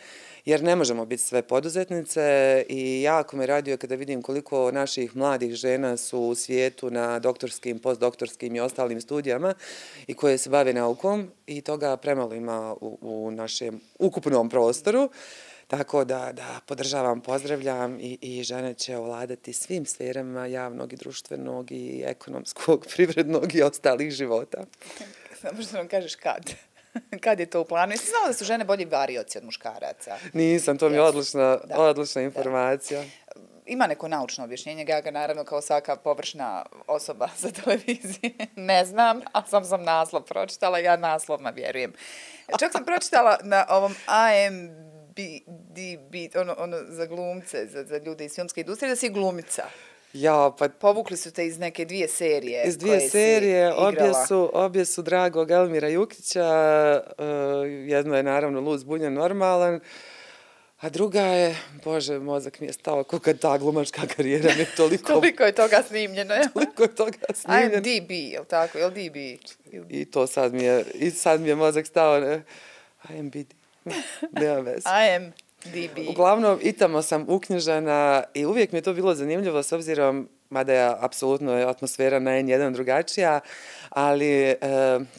jer 0.45 0.63
ne 0.63 0.77
možemo 0.77 1.05
biti 1.05 1.23
sve 1.23 1.43
poduzetnice 1.43 2.27
i 2.69 3.03
jako 3.27 3.37
me 3.37 3.47
raduje 3.47 3.77
kada 3.77 3.95
vidim 3.95 4.23
koliko 4.23 4.71
naših 4.71 5.17
mladih 5.17 5.55
žena 5.55 5.97
su 5.97 6.21
u 6.21 6.35
svijetu 6.35 6.91
na 6.91 7.19
doktorskim, 7.19 7.79
postdoktorskim 7.79 8.57
i 8.57 8.61
ostalim 8.61 9.01
studijama 9.01 9.55
i 10.07 10.15
koje 10.15 10.39
se 10.39 10.51
bave 10.51 10.73
naukom 10.73 11.31
i 11.47 11.61
toga 11.61 11.97
premalo 11.97 12.35
ima 12.35 12.75
u, 12.81 12.99
u 13.01 13.31
našem 13.31 13.81
ukupnom 13.99 14.49
prostoru. 14.51 15.11
Tako 15.67 16.05
da, 16.05 16.33
da 16.33 16.61
podržavam, 16.67 17.21
pozdravljam 17.21 18.01
i, 18.01 18.19
i 18.21 18.43
žene 18.43 18.75
će 18.75 18.97
ovladati 18.97 19.53
svim 19.53 19.87
sferama 19.87 20.47
javnog 20.47 20.93
i 20.93 20.97
društvenog 20.97 21.73
i 21.73 22.03
ekonomskog, 22.07 22.87
privrednog 22.95 23.55
i 23.55 23.63
ostalih 23.63 24.11
života. 24.11 24.65
Samo 25.41 25.63
što 25.63 25.77
nam 25.77 25.89
kažeš 25.89 26.15
kad. 26.15 26.55
kad 27.25 27.41
je 27.41 27.47
to 27.47 27.61
u 27.61 27.65
planu? 27.65 27.93
Jesi 27.93 28.07
znala 28.07 28.27
da 28.27 28.33
su 28.33 28.45
žene 28.45 28.65
bolji 28.65 28.85
varioci 28.85 29.39
od 29.39 29.45
muškaraca? 29.45 30.17
Nisam, 30.33 30.79
to 30.79 30.89
mi 30.89 30.95
je 30.95 31.03
odlična, 31.03 31.59
Da. 31.65 31.79
odlična 31.79 32.23
informacija. 32.23 33.05
Ima 33.67 33.87
neko 33.87 34.09
naučno 34.09 34.45
objašnjenje, 34.45 34.87
ja 34.89 35.01
ga 35.01 35.11
naravno 35.11 35.45
kao 35.45 35.61
svaka 35.63 35.97
površna 35.97 36.67
osoba 36.87 37.29
za 37.39 37.51
televizije 37.51 38.33
ne 38.57 38.85
znam, 38.85 39.21
a 39.33 39.47
sam 39.47 39.65
sam 39.65 39.83
naslov 39.83 40.23
pročitala, 40.23 40.79
ja 40.79 40.97
naslovno 40.97 41.51
vjerujem. 41.51 41.93
Čak 42.59 42.73
sam 42.73 42.85
pročitala 42.85 43.39
na 43.43 43.67
ovom 43.69 43.95
IMDb, 45.17 46.37
ono, 46.41 46.55
ono 46.59 46.77
za 46.89 47.07
glumce, 47.07 47.67
za, 47.67 47.85
za 47.85 47.99
ljude 47.99 48.25
iz 48.25 48.35
filmske 48.35 48.61
industrije, 48.61 48.89
da 48.91 48.97
si 48.97 49.09
glumica. 49.09 49.63
Ja, 50.17 50.53
pa 50.59 50.69
Povukli 50.71 51.17
su 51.17 51.31
te 51.31 51.47
iz 51.47 51.59
neke 51.59 51.85
dvije 51.85 52.09
serije. 52.09 52.65
iz 52.65 52.79
dvije 52.79 52.93
koje 52.93 53.01
si 53.01 53.09
serije, 53.11 53.75
obje 53.75 53.93
igrala. 53.93 54.27
su, 54.27 54.51
obje 54.55 54.85
su 54.85 55.03
dragog 55.03 55.51
Elmira 55.51 55.89
Jukića, 55.89 56.47
uh, 57.09 57.25
jedno 57.87 58.17
je 58.17 58.23
naravno 58.23 58.61
Luz 58.61 58.85
Bunja 58.85 59.11
normalan, 59.11 59.81
a 60.79 60.89
druga 60.89 61.21
je, 61.23 61.57
bože, 61.85 62.19
mozak 62.19 62.61
mi 62.61 62.67
je 62.67 62.73
stao, 62.73 63.05
kako 63.05 63.33
ta 63.33 63.59
glumačka 63.59 64.03
karijera 64.07 64.51
mi 64.55 64.61
je 64.61 64.67
toliko, 64.77 65.13
Toliko 65.13 65.43
je 65.43 65.53
toga 65.53 65.83
snimljeno. 65.83 66.35
je. 66.35 66.49
toliko 66.55 66.83
je 66.83 66.95
toga 66.95 67.19
snimljeno. 67.35 67.75
IMDb, 67.75 68.11
je 68.11 68.41
li 68.41 68.47
tako? 68.47 68.79
Je 68.79 68.87
li 68.87 69.09
DB? 69.09 69.17
Ili- 69.67 69.87
I 69.91 70.05
to 70.05 70.27
sad 70.27 70.55
mi 70.55 70.63
je, 70.63 70.85
i 70.95 71.11
sad 71.11 71.41
mi 71.41 71.49
je 71.49 71.55
mozak 71.55 71.87
stao, 71.87 72.21
ne, 72.21 72.43
IMBD, 73.11 73.55
nema 74.33 74.61
veze. 74.61 74.89
Bibi. 75.73 76.07
Uglavnom, 76.11 76.59
i 76.63 76.73
tamo 76.73 77.03
sam 77.03 77.25
uknjižena 77.29 78.23
i 78.35 78.47
uvijek 78.47 78.73
mi 78.73 78.79
je 78.79 78.83
to 78.83 78.95
bilo 78.95 79.15
zanimljivo 79.15 79.63
s 79.63 79.73
obzirom, 79.73 80.29
mada 80.51 80.73
je 80.73 80.95
apsolutno 81.01 81.53
atmosfera 81.53 82.19
na 82.19 82.31
N1 82.31 82.73
drugačija, 82.73 83.41
ali 83.91 84.31
e, 84.31 84.57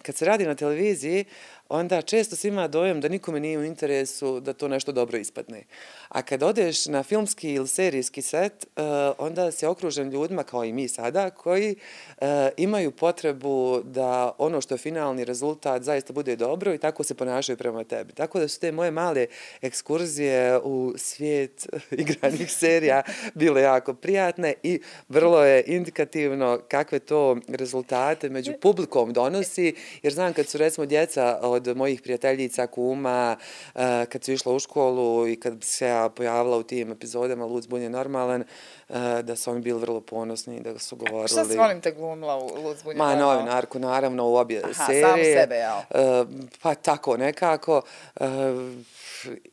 kad 0.01 0.15
se 0.15 0.25
radi 0.25 0.45
na 0.45 0.55
televiziji, 0.55 1.25
onda 1.69 2.01
često 2.01 2.35
se 2.35 2.47
ima 2.47 2.67
dojem 2.67 3.01
da 3.01 3.07
nikome 3.07 3.39
nije 3.39 3.57
u 3.57 3.63
interesu 3.63 4.39
da 4.39 4.53
to 4.53 4.67
nešto 4.67 4.91
dobro 4.91 5.17
ispadne. 5.17 5.63
A 6.09 6.21
kad 6.21 6.43
odeš 6.43 6.85
na 6.85 7.03
filmski 7.03 7.53
ili 7.53 7.67
serijski 7.67 8.21
set, 8.21 8.53
eh, 8.63 8.81
onda 9.17 9.51
si 9.51 9.65
okružen 9.65 10.09
ljudima, 10.09 10.43
kao 10.43 10.63
i 10.63 10.73
mi 10.73 10.87
sada, 10.87 11.29
koji 11.29 11.75
eh, 12.17 12.49
imaju 12.57 12.91
potrebu 12.91 13.81
da 13.83 14.31
ono 14.37 14.61
što 14.61 14.73
je 14.73 14.77
finalni 14.77 15.25
rezultat 15.25 15.83
zaista 15.83 16.13
bude 16.13 16.35
dobro 16.35 16.73
i 16.73 16.77
tako 16.77 17.03
se 17.03 17.13
ponašaju 17.13 17.57
prema 17.57 17.83
tebi. 17.83 18.13
Tako 18.13 18.39
da 18.39 18.47
su 18.47 18.59
te 18.59 18.71
moje 18.71 18.91
male 18.91 19.25
ekskurzije 19.61 20.59
u 20.59 20.93
svijet 20.97 21.67
igranih 21.91 22.51
serija 22.51 23.01
bile 23.33 23.61
jako 23.61 23.93
prijatne 23.93 24.53
i 24.63 24.81
vrlo 25.09 25.43
je 25.43 25.63
indikativno 25.67 26.59
kakve 26.67 26.99
to 26.99 27.37
rezultate 27.47 28.29
među 28.29 28.53
publikom 28.61 29.13
donosi, 29.13 29.75
jer 30.03 30.13
znam 30.13 30.33
kad 30.33 30.47
su 30.47 30.57
recimo 30.57 30.85
djeca 30.85 31.39
od 31.41 31.56
mojih 31.75 32.01
prijateljica, 32.01 32.67
kuma, 32.67 33.37
uh, 33.75 33.81
kad 34.09 34.23
su 34.23 34.31
išla 34.31 34.53
u 34.53 34.59
školu 34.59 35.27
i 35.27 35.39
kad 35.39 35.63
se 35.63 36.09
pojavila 36.15 36.57
u 36.57 36.63
tim 36.63 36.91
epizodama 36.91 37.45
Luz 37.45 37.67
Bun 37.67 37.81
je 37.81 37.89
normalan, 37.89 38.43
uh, 38.89 38.95
da 39.23 39.35
su 39.35 39.51
oni 39.51 39.61
bili 39.61 39.79
vrlo 39.79 40.01
ponosni 40.01 40.61
da 40.61 40.79
su 40.79 40.95
govorili... 40.95 41.27
Šta 41.27 41.45
se 41.45 41.57
volim 41.57 41.81
te 41.81 41.91
glumila 41.91 42.37
u 42.37 42.61
Luz 42.63 42.83
Bun 42.83 42.91
je 42.91 42.97
Ma, 42.97 43.15
novinarku, 43.15 43.79
naravno, 43.79 44.29
u 44.29 44.35
obje 44.35 44.61
Aha, 44.63 44.85
serije. 44.85 45.03
Aha, 45.03 45.11
samu 45.11 45.23
sebe, 45.23 45.55
jel? 45.55 45.77
Uh, 45.77 46.27
pa 46.61 46.75
tako, 46.75 47.17
nekako. 47.17 47.81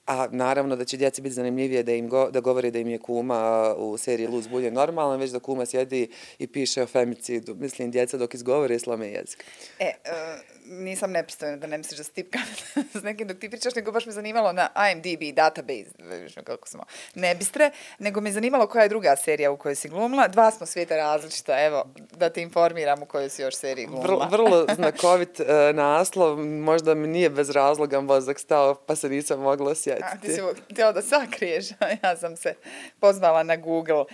A 0.07 0.29
naravno 0.31 0.77
da 0.77 0.85
će 0.85 0.97
djeci 0.97 1.23
biti 1.23 1.35
zanimljivije 1.35 1.83
da 1.83 1.93
im 1.93 2.09
go, 2.09 2.31
da 2.31 2.41
govori 2.41 2.71
da 2.71 2.79
im 2.79 2.89
je 2.89 2.99
kuma 2.99 3.75
u 3.77 3.99
seriji 3.99 4.27
Luz 4.27 4.47
Bulje 4.47 4.71
normalno, 4.71 5.17
već 5.17 5.31
da 5.31 5.39
kuma 5.39 5.67
sjedi 5.67 6.11
i 6.39 6.47
piše 6.47 6.83
o 6.83 6.87
femicidu. 6.87 7.55
Mislim, 7.55 7.91
djeca 7.91 8.17
dok 8.17 8.35
izgovore 8.35 8.79
slome 8.79 9.09
jezik. 9.09 9.45
E, 9.79 9.93
uh, 10.05 10.55
nisam 10.67 11.11
nepristojna 11.11 11.57
da 11.57 11.67
ne 11.67 11.79
misliš 11.79 11.99
da 11.99 12.05
stipkam 12.05 12.43
s 13.01 13.03
nekim 13.03 13.29
dok 13.29 13.39
ti 13.39 13.51
pričaš, 13.51 13.75
nego 13.75 13.93
baš 13.93 14.07
me 14.07 14.13
zanimalo 14.13 14.53
na 14.53 14.69
IMDb 14.93 15.37
database, 15.37 15.91
vidiš 15.99 16.35
kako 16.45 16.69
smo 16.69 16.83
nebistre, 17.15 17.71
nego 17.99 18.21
me 18.21 18.33
zanimalo 18.33 18.67
koja 18.67 18.83
je 18.83 18.89
druga 18.89 19.17
serija 19.17 19.51
u 19.51 19.57
kojoj 19.57 19.75
si 19.75 19.89
glumila. 19.89 20.29
Dva 20.29 20.51
smo 20.51 20.67
svijeta 20.67 20.97
različita, 20.97 21.65
evo, 21.65 21.85
da 22.13 22.31
te 22.31 22.43
informiram 22.43 23.03
u 23.03 23.07
kojoj 23.07 23.29
si 23.29 23.43
još 23.43 23.55
seriji 23.55 23.87
glumila. 23.87 24.29
Vrlo, 24.31 24.49
vrlo 24.49 24.67
znakovit 24.75 25.41
uh, 25.41 25.47
naslov, 25.75 26.39
možda 26.47 26.95
mi 26.95 27.09
nije 27.09 27.31
bez 27.31 27.51
razloga 27.51 28.01
mozak 28.01 28.39
stao, 28.39 28.75
pa 28.75 28.97
se 28.97 29.09
nisam 29.09 29.41
mogla 29.41 29.54
osjetiti. 29.61 30.05
A, 30.13 30.21
ti 30.21 30.33
si 30.33 30.41
htjela 30.73 30.93
da 30.93 31.03
sakriješ, 31.03 31.67
ja 32.03 32.17
sam 32.17 32.37
se 32.37 32.55
pozvala 33.01 33.43
na 33.43 33.57
Google. 33.57 34.05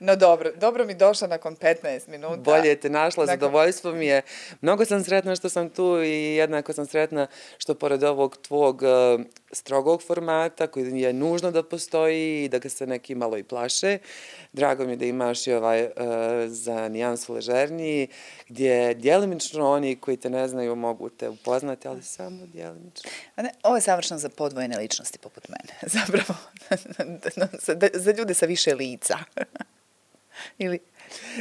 No 0.00 0.16
dobro, 0.16 0.50
dobro 0.56 0.84
mi 0.84 0.94
došla 0.94 1.28
nakon 1.28 1.56
15 1.56 2.08
minuta. 2.08 2.36
Bolje 2.36 2.76
te 2.76 2.90
našla, 2.90 3.24
nakon... 3.24 3.40
zadovoljstvo 3.40 3.92
mi 3.92 4.06
je. 4.06 4.22
Mnogo 4.60 4.84
sam 4.84 5.04
sretna 5.04 5.36
što 5.36 5.48
sam 5.48 5.70
tu 5.70 6.02
i 6.02 6.34
jednako 6.34 6.72
sam 6.72 6.86
sretna 6.86 7.26
što 7.58 7.74
pored 7.74 8.02
ovog 8.04 8.36
tvog 8.36 8.82
uh, 8.82 9.20
strogog 9.52 10.02
formata 10.02 10.66
koji 10.66 11.00
je 11.00 11.12
nužno 11.12 11.50
da 11.50 11.62
postoji 11.62 12.44
i 12.44 12.48
da 12.48 12.58
ga 12.58 12.68
se 12.68 12.86
neki 12.86 13.14
malo 13.14 13.38
i 13.38 13.42
plaše. 13.42 13.98
Drago 14.52 14.84
mi 14.84 14.92
je 14.92 14.96
da 14.96 15.04
imaš 15.04 15.46
i 15.46 15.52
ovaj 15.52 15.84
uh, 15.84 15.90
za 16.46 16.88
nijansu 16.88 17.34
ležerniji 17.34 18.08
gdje 18.48 18.94
djelimično 18.94 19.70
oni 19.70 19.96
koji 19.96 20.16
te 20.16 20.30
ne 20.30 20.48
znaju 20.48 20.76
mogu 20.76 21.08
te 21.08 21.28
upoznati, 21.28 21.88
ali 21.88 22.02
samo 22.02 22.46
djelimično. 22.46 23.10
A 23.36 23.42
ne, 23.42 23.50
ovo 23.62 23.76
je 23.76 23.82
savršeno 23.82 24.18
za 24.18 24.28
podvojene 24.28 24.78
ličnosti 24.78 25.18
poput 25.18 25.48
mene. 25.48 25.78
Zapravo, 25.98 26.34
za, 27.66 27.76
za 27.94 28.12
ljude 28.12 28.34
sa 28.34 28.46
više 28.46 28.74
lica. 28.74 29.18
Ili 30.58 30.78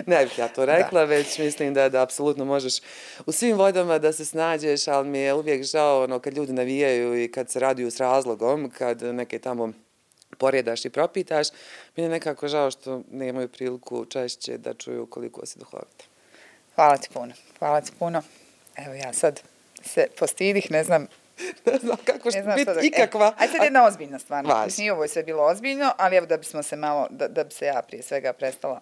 ne 0.05 0.25
bih 0.25 0.39
ja 0.39 0.47
to 0.47 0.65
rekla, 0.65 0.99
da. 0.99 1.05
već 1.05 1.37
mislim 1.37 1.73
da 1.73 1.89
da 1.89 2.01
apsolutno 2.01 2.45
možeš 2.45 2.73
u 3.25 3.31
svim 3.31 3.57
vodama 3.57 3.99
da 3.99 4.13
se 4.13 4.25
snađeš, 4.25 4.87
ali 4.87 5.09
mi 5.09 5.19
je 5.19 5.33
uvijek 5.33 5.63
žao 5.63 6.03
ono, 6.03 6.19
kad 6.19 6.37
ljudi 6.37 6.53
navijaju 6.53 7.23
i 7.23 7.31
kad 7.31 7.49
se 7.49 7.59
raduju 7.59 7.91
s 7.91 7.97
razlogom, 7.97 8.69
kad 8.77 9.01
neke 9.01 9.39
tamo 9.39 9.73
porjedaš 10.37 10.85
i 10.85 10.89
propitaš, 10.89 11.47
mi 11.95 12.03
je 12.03 12.09
nekako 12.09 12.47
žao 12.47 12.71
što 12.71 13.01
nemaju 13.11 13.47
priliku 13.47 14.05
češće 14.05 14.57
da 14.57 14.73
čuju 14.73 15.05
koliko 15.05 15.45
si 15.45 15.59
duhovita. 15.59 16.05
Hvala 16.75 16.97
ti 16.97 17.09
puno, 17.13 17.33
hvala 17.59 17.81
ti 17.81 17.91
puno. 17.99 18.21
Evo 18.75 18.93
ja 18.93 19.13
sad 19.13 19.41
se 19.81 20.07
postidih, 20.19 20.71
ne 20.71 20.83
znam 20.83 21.07
ne 21.65 21.77
znam 21.77 21.97
kako 22.05 22.31
što 22.31 22.41
biti 22.55 22.65
da... 22.65 22.81
ikakva. 22.81 23.27
E, 23.27 23.33
ajde 23.37 23.53
sad 23.53 23.63
jedna 23.63 23.85
ozbiljna 23.85 24.19
stvar. 24.19 24.45
Mislim, 24.65 24.91
ovo 24.91 25.03
je 25.03 25.09
sve 25.09 25.23
bilo 25.23 25.43
ozbiljno, 25.43 25.91
ali 25.97 26.15
evo 26.15 26.25
da 26.25 26.37
bismo 26.37 26.63
se 26.63 26.75
malo, 26.75 27.07
da, 27.09 27.27
da 27.27 27.43
bi 27.43 27.53
se 27.53 27.65
ja 27.65 27.81
prije 27.87 28.03
svega 28.03 28.33
prestala 28.33 28.81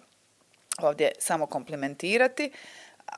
ovdje 0.82 1.12
samo 1.20 1.46
komplementirati, 1.46 2.52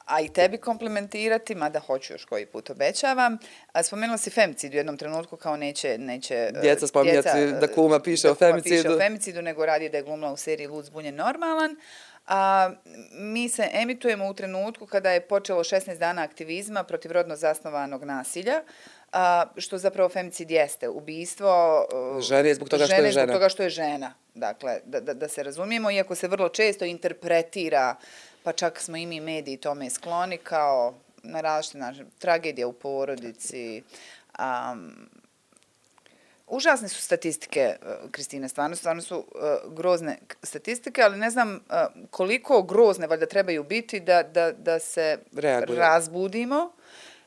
a 0.05 0.21
i 0.21 0.29
tebi 0.29 0.57
komplementirati, 0.57 1.55
mada 1.55 1.79
hoću 1.79 2.13
još 2.13 2.25
koji 2.25 2.45
put 2.45 2.69
obećavam. 2.69 3.37
Spomenula 3.83 4.17
si 4.17 4.29
femicid 4.29 4.73
u 4.73 4.77
jednom 4.77 4.97
trenutku 4.97 5.37
kao 5.37 5.57
neće... 5.57 5.97
neće 5.97 6.51
djeca 6.61 6.87
spominjati 6.87 7.51
da 7.61 7.67
kuma 7.67 7.99
piše 7.99 8.27
da 8.27 8.31
o 8.31 8.35
femicidu. 8.35 8.75
Piše 8.75 8.89
o 8.89 8.99
femicidu, 8.99 9.41
nego 9.41 9.65
radi 9.65 9.89
da 9.89 9.97
je 9.97 10.03
glumila 10.03 10.31
u 10.31 10.37
seriji 10.37 10.67
Lud 10.67 10.91
Bunje 10.91 11.11
normalan. 11.11 11.75
A, 12.27 12.71
mi 13.11 13.49
se 13.49 13.69
emitujemo 13.73 14.29
u 14.29 14.33
trenutku 14.33 14.85
kada 14.85 15.11
je 15.11 15.21
počelo 15.21 15.63
16 15.63 15.97
dana 15.97 16.21
aktivizma 16.21 16.83
protiv 16.83 17.11
rodno 17.11 17.35
zasnovanog 17.35 18.03
nasilja, 18.03 18.61
a, 19.11 19.45
što 19.57 19.77
zapravo 19.77 20.09
femicid 20.09 20.51
jeste. 20.51 20.89
Ubijstvo 20.89 21.85
e, 22.17 22.21
žene 22.21 22.53
zbog 22.53 22.69
toga 22.69 22.85
što 22.85 22.95
je 22.95 23.11
žena. 23.11 23.25
Zbog 23.25 23.35
toga 23.35 23.49
što 23.49 23.63
je 23.63 23.69
žena. 23.69 24.13
Dakle, 24.35 24.79
da, 24.85 24.99
da, 24.99 25.13
da 25.13 25.27
se 25.27 25.43
razumijemo, 25.43 25.91
iako 25.91 26.15
se 26.15 26.27
vrlo 26.27 26.49
često 26.49 26.85
interpretira, 26.85 27.95
pa 28.43 28.51
čak 28.51 28.79
smo 28.79 28.97
i 28.97 29.05
mi 29.05 29.19
mediji 29.19 29.57
tome 29.57 29.89
skloni, 29.89 30.37
kao 30.37 30.93
na 31.23 31.41
različite 31.41 31.77
načine, 31.77 32.05
tragedija 32.19 32.67
u 32.67 32.73
porodici. 32.73 33.83
Um, 34.39 35.09
užasne 36.47 36.87
su 36.87 37.01
statistike, 37.01 37.75
uh, 37.81 38.11
Kristina, 38.11 38.47
stvarno, 38.47 38.75
stvarno 38.75 39.01
su 39.01 39.17
uh, 39.17 39.73
grozne 39.73 40.17
statistike, 40.43 41.01
ali 41.01 41.17
ne 41.17 41.29
znam 41.29 41.55
uh, 41.55 41.61
koliko 42.11 42.63
grozne 42.63 43.07
valjda 43.07 43.25
trebaju 43.25 43.63
biti 43.63 43.99
da, 43.99 44.23
da, 44.23 44.51
da 44.51 44.79
se 44.79 45.17
Reaguje. 45.35 45.79
razbudimo. 45.79 46.71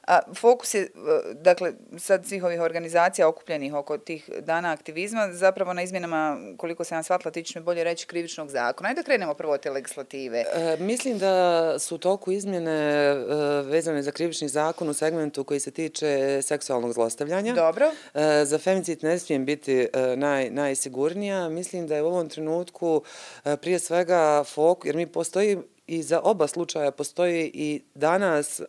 A, 0.06 0.20
fokus 0.34 0.74
je, 0.74 0.88
dakle, 1.34 1.72
sad 1.98 2.26
svih 2.26 2.44
ovih 2.44 2.60
organizacija 2.60 3.28
okupljenih 3.28 3.74
oko 3.74 3.98
tih 3.98 4.30
dana 4.40 4.72
aktivizma, 4.72 5.32
zapravo 5.32 5.72
na 5.72 5.82
izmjenama, 5.82 6.38
koliko 6.56 6.84
se 6.84 6.94
nam 6.94 7.04
shvatila, 7.04 7.30
ti 7.30 7.42
ćeš 7.42 7.54
mi 7.54 7.60
bolje 7.60 7.84
reći, 7.84 8.06
krivičnog 8.06 8.48
zakona. 8.48 8.88
Ajde 8.88 9.00
da 9.00 9.04
krenemo 9.04 9.34
prvo 9.34 9.58
te 9.58 9.70
legislative. 9.70 10.44
E, 10.54 10.76
mislim 10.80 11.18
da 11.18 11.78
su 11.78 11.98
toku 11.98 12.32
izmjene 12.32 12.72
e, 12.72 13.14
vezane 13.62 14.02
za 14.02 14.10
krivični 14.10 14.48
zakon 14.48 14.88
u 14.88 14.94
segmentu 14.94 15.44
koji 15.44 15.60
se 15.60 15.70
tiče 15.70 16.42
seksualnog 16.42 16.92
zlostavljanja. 16.92 17.54
Dobro. 17.54 17.90
E, 18.14 18.44
za 18.44 18.58
femicid 18.58 19.04
ne 19.04 19.18
smijem 19.18 19.44
biti 19.44 19.88
e, 19.92 20.16
naj, 20.16 20.50
najsigurnija. 20.50 21.48
Mislim 21.48 21.86
da 21.86 21.96
je 21.96 22.02
u 22.02 22.06
ovom 22.06 22.28
trenutku 22.28 23.02
e, 23.44 23.56
prije 23.56 23.78
svega 23.78 24.44
fokus, 24.44 24.86
jer 24.86 24.96
mi 24.96 25.06
postoji 25.06 25.58
i 25.92 26.02
za 26.02 26.20
oba 26.24 26.46
slučaja 26.46 26.90
postoji 26.90 27.50
i 27.54 27.82
danas 27.94 28.60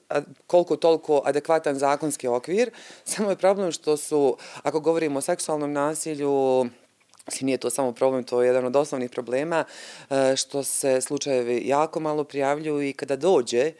koliko 0.47 0.75
toliko 0.75 1.21
adekvatan 1.25 1.75
zakonski 1.75 2.27
okvir. 2.27 2.71
Samo 3.11 3.29
je 3.29 3.35
problem 3.35 3.71
što 3.71 3.97
su, 3.97 4.37
ako 4.63 4.79
govorimo 4.79 5.19
o 5.19 5.21
seksualnom 5.21 5.73
nasilju, 5.73 6.65
Mislim, 7.27 7.45
nije 7.45 7.57
to 7.57 7.69
samo 7.69 7.91
problem, 7.91 8.23
to 8.23 8.41
je 8.41 8.47
jedan 8.47 8.65
od 8.65 8.75
osnovnih 8.75 9.09
problema, 9.09 9.63
e, 10.09 10.35
što 10.35 10.63
se 10.63 11.01
slučajevi 11.01 11.61
jako 11.65 11.99
malo 11.99 12.23
prijavljuju 12.23 12.81
i 12.81 12.93
kada 12.93 13.15
dođe 13.15 13.71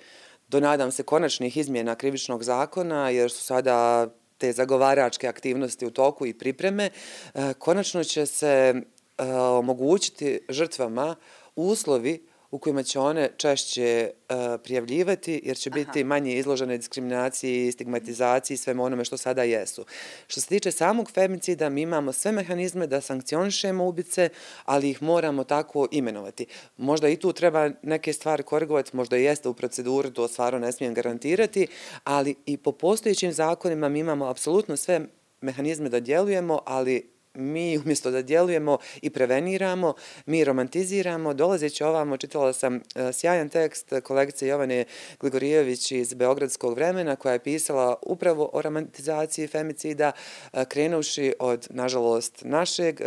do, 0.47 0.59
nadam 0.59 0.91
se, 0.91 1.03
konačnih 1.03 1.57
izmjena 1.57 1.95
krivičnog 1.95 2.43
zakona, 2.43 3.09
jer 3.09 3.31
su 3.31 3.43
sada 3.43 4.07
te 4.37 4.53
zagovaračke 4.53 5.27
aktivnosti 5.27 5.85
u 5.85 5.91
toku 5.91 6.25
i 6.25 6.33
pripreme, 6.33 6.89
e, 7.33 7.53
konačno 7.59 8.03
će 8.03 8.25
se 8.25 8.73
e, 9.17 9.33
omogućiti 9.33 10.39
žrtvama 10.49 11.15
uslovi 11.55 12.27
u 12.53 12.59
kojima 12.59 12.83
će 12.83 12.99
one 12.99 13.29
češće 13.37 14.11
uh, 14.11 14.35
prijavljivati, 14.63 15.41
jer 15.43 15.57
će 15.57 15.69
biti 15.69 16.03
manje 16.03 16.37
izložene 16.37 16.77
diskriminaciji, 16.77 17.71
stigmatizaciji 17.71 18.55
i 18.55 18.57
sveme 18.57 18.83
onome 18.83 19.05
što 19.05 19.17
sada 19.17 19.43
jesu. 19.43 19.85
Što 20.27 20.41
se 20.41 20.47
tiče 20.47 20.71
samog 20.71 21.11
femicida, 21.11 21.69
mi 21.69 21.81
imamo 21.81 22.11
sve 22.11 22.31
mehanizme 22.31 22.87
da 22.87 23.01
sankcionišemo 23.01 23.87
ubice, 23.87 24.29
ali 24.65 24.89
ih 24.89 25.01
moramo 25.01 25.43
tako 25.43 25.87
imenovati. 25.91 26.45
Možda 26.77 27.09
i 27.09 27.15
tu 27.15 27.33
treba 27.33 27.69
neke 27.81 28.13
stvari 28.13 28.43
korigovati, 28.43 28.95
možda 28.95 29.17
i 29.17 29.23
jeste 29.23 29.49
u 29.49 29.53
proceduri, 29.53 30.13
to 30.13 30.27
stvarno 30.27 30.59
ne 30.59 30.71
smijem 30.71 30.93
garantirati, 30.93 31.67
ali 32.03 32.35
i 32.45 32.57
po 32.57 32.71
postojićim 32.71 33.33
zakonima 33.33 33.89
mi 33.89 33.99
imamo 33.99 34.25
apsolutno 34.25 34.77
sve 34.77 35.01
mehanizme 35.41 35.89
da 35.89 35.99
djelujemo, 35.99 36.59
ali 36.65 37.12
mi 37.33 37.77
umjesto 37.77 38.11
da 38.11 38.21
djelujemo 38.21 38.77
i 39.01 39.09
preveniramo, 39.09 39.93
mi 40.25 40.43
romantiziramo. 40.43 41.33
Dolazeći 41.33 41.83
ovamo, 41.83 42.17
čitala 42.17 42.53
sam 42.53 42.75
e, 42.75 42.81
sjajan 43.13 43.49
tekst 43.49 43.93
kolegice 44.03 44.47
Jovane 44.47 44.85
Gligorijević 45.19 45.91
iz 45.91 46.13
Beogradskog 46.13 46.75
vremena 46.75 47.15
koja 47.15 47.33
je 47.33 47.43
pisala 47.43 47.95
upravo 48.01 48.49
o 48.53 48.61
romantizaciji 48.61 49.47
femicida, 49.47 50.11
e, 50.53 50.65
krenuši 50.65 51.33
od, 51.39 51.67
nažalost, 51.69 52.41
našeg 52.45 53.01
e, 53.01 53.05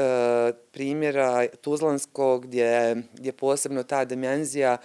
primjera 0.73 1.47
Tuzlanskog 1.61 2.47
gdje 2.47 3.03
je 3.21 3.33
posebno 3.33 3.83
ta 3.83 4.05
dimenzija 4.05 4.77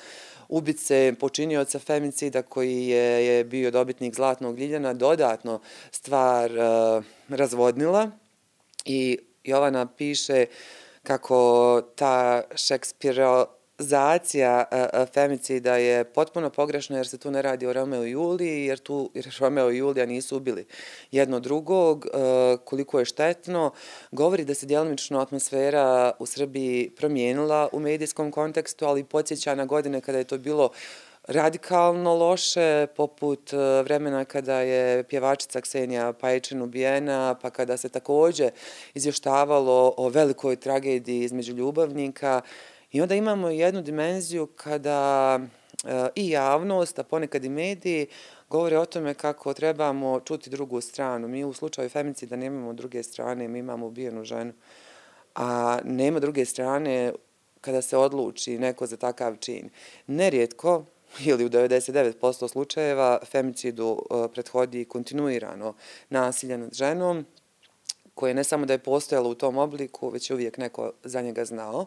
ubice 0.50 1.14
počinioca 1.20 1.80
femicida 1.80 2.42
koji 2.42 2.88
je, 2.88 3.26
je 3.26 3.44
bio 3.44 3.72
dobitnik 3.72 4.16
Zlatnog 4.16 4.60
Ljiljana 4.60 4.94
dodatno 4.94 5.62
stvar 5.92 6.52
razvodnila 7.30 8.12
i 8.86 9.18
Jovana 9.44 9.86
piše 9.86 10.46
kako 11.04 11.82
ta 11.96 12.42
Šekspiro 12.56 13.46
zacija 13.82 14.66
e, 14.72 14.88
e, 14.94 15.06
femicida 15.14 15.76
je 15.76 16.04
potpuno 16.04 16.50
pogrešna 16.50 16.98
jer 16.98 17.08
se 17.08 17.18
tu 17.18 17.32
ne 17.32 17.42
radi 17.42 17.68
o 17.68 17.74
Romeo 17.74 18.06
i 18.06 18.12
Juliji, 18.12 18.66
jer 18.66 18.80
tu 18.80 19.12
jer 19.14 19.36
Romeo 19.40 19.72
i 19.72 19.78
Julija 19.78 20.06
nisu 20.06 20.38
ubili 20.38 20.66
jedno 21.12 21.40
drugog, 21.40 22.06
e, 22.06 22.58
koliko 22.66 23.00
je 23.00 23.06
štetno. 23.06 23.72
Govori 24.12 24.46
da 24.46 24.54
se 24.54 24.66
djelomično 24.66 25.20
atmosfera 25.20 26.12
u 26.20 26.26
Srbiji 26.26 26.90
promijenila 26.90 27.70
u 27.72 27.80
medijskom 27.80 28.32
kontekstu, 28.32 28.86
ali 28.86 29.04
podsjeća 29.04 29.56
na 29.56 29.66
godine 29.66 30.02
kada 30.02 30.18
je 30.18 30.24
to 30.24 30.38
bilo 30.38 30.70
radikalno 31.28 32.16
loše, 32.16 32.88
poput 32.96 33.54
e, 33.54 33.58
vremena 33.84 34.26
kada 34.26 34.60
je 34.62 35.04
pjevačica 35.04 35.62
Ksenija 35.62 36.14
Pajčin 36.14 36.62
ubijena, 36.62 37.36
pa 37.42 37.50
kada 37.50 37.78
se 37.78 37.90
također 37.90 38.52
izvještavalo 38.94 39.94
o 39.98 40.10
velikoj 40.10 40.56
tragediji 40.56 41.24
između 41.24 41.54
ljubavnika, 41.54 42.42
I 42.92 43.02
onda 43.02 43.16
imamo 43.16 43.50
jednu 43.50 43.82
dimenziju 43.82 44.48
kada 44.48 45.40
e, 45.86 46.08
i 46.16 46.30
javnost, 46.30 47.00
a 47.00 47.04
ponekad 47.04 47.46
i 47.46 47.50
mediji, 47.50 48.08
govore 48.50 48.78
o 48.78 48.86
tome 48.86 49.14
kako 49.14 49.54
trebamo 49.54 50.20
čuti 50.20 50.50
drugu 50.50 50.82
stranu. 50.82 51.28
Mi 51.28 51.44
u 51.44 51.54
slučaju 51.54 51.90
femicida 51.90 52.36
nemamo 52.36 52.74
druge 52.74 53.04
strane, 53.04 53.48
mi 53.48 53.60
imamo 53.60 53.88
ubijenu 53.88 54.24
ženu. 54.24 54.54
A 55.36 55.80
nema 55.84 56.20
druge 56.20 56.46
strane 56.46 57.14
kada 57.62 57.82
se 57.82 57.98
odluči 57.98 58.58
neko 58.58 58.86
za 58.86 58.98
takav 58.98 59.36
čin. 59.38 59.70
Nerijetko, 60.08 60.86
ili 61.20 61.46
u 61.46 61.50
99% 61.50 62.48
slučajeva, 62.48 63.20
femicidu 63.26 63.88
uh, 63.88 64.26
prethodi 64.34 64.86
kontinuirano 64.86 65.74
nasilje 66.10 66.58
nad 66.58 66.74
ženom, 66.74 67.26
koje 68.16 68.34
ne 68.34 68.44
samo 68.44 68.66
da 68.66 68.74
je 68.74 68.80
postojalo 68.80 69.30
u 69.30 69.36
tom 69.36 69.58
obliku, 69.58 70.10
već 70.10 70.30
je 70.30 70.34
uvijek 70.34 70.58
neko 70.58 70.92
za 71.04 71.22
njega 71.22 71.46
znao. 71.46 71.86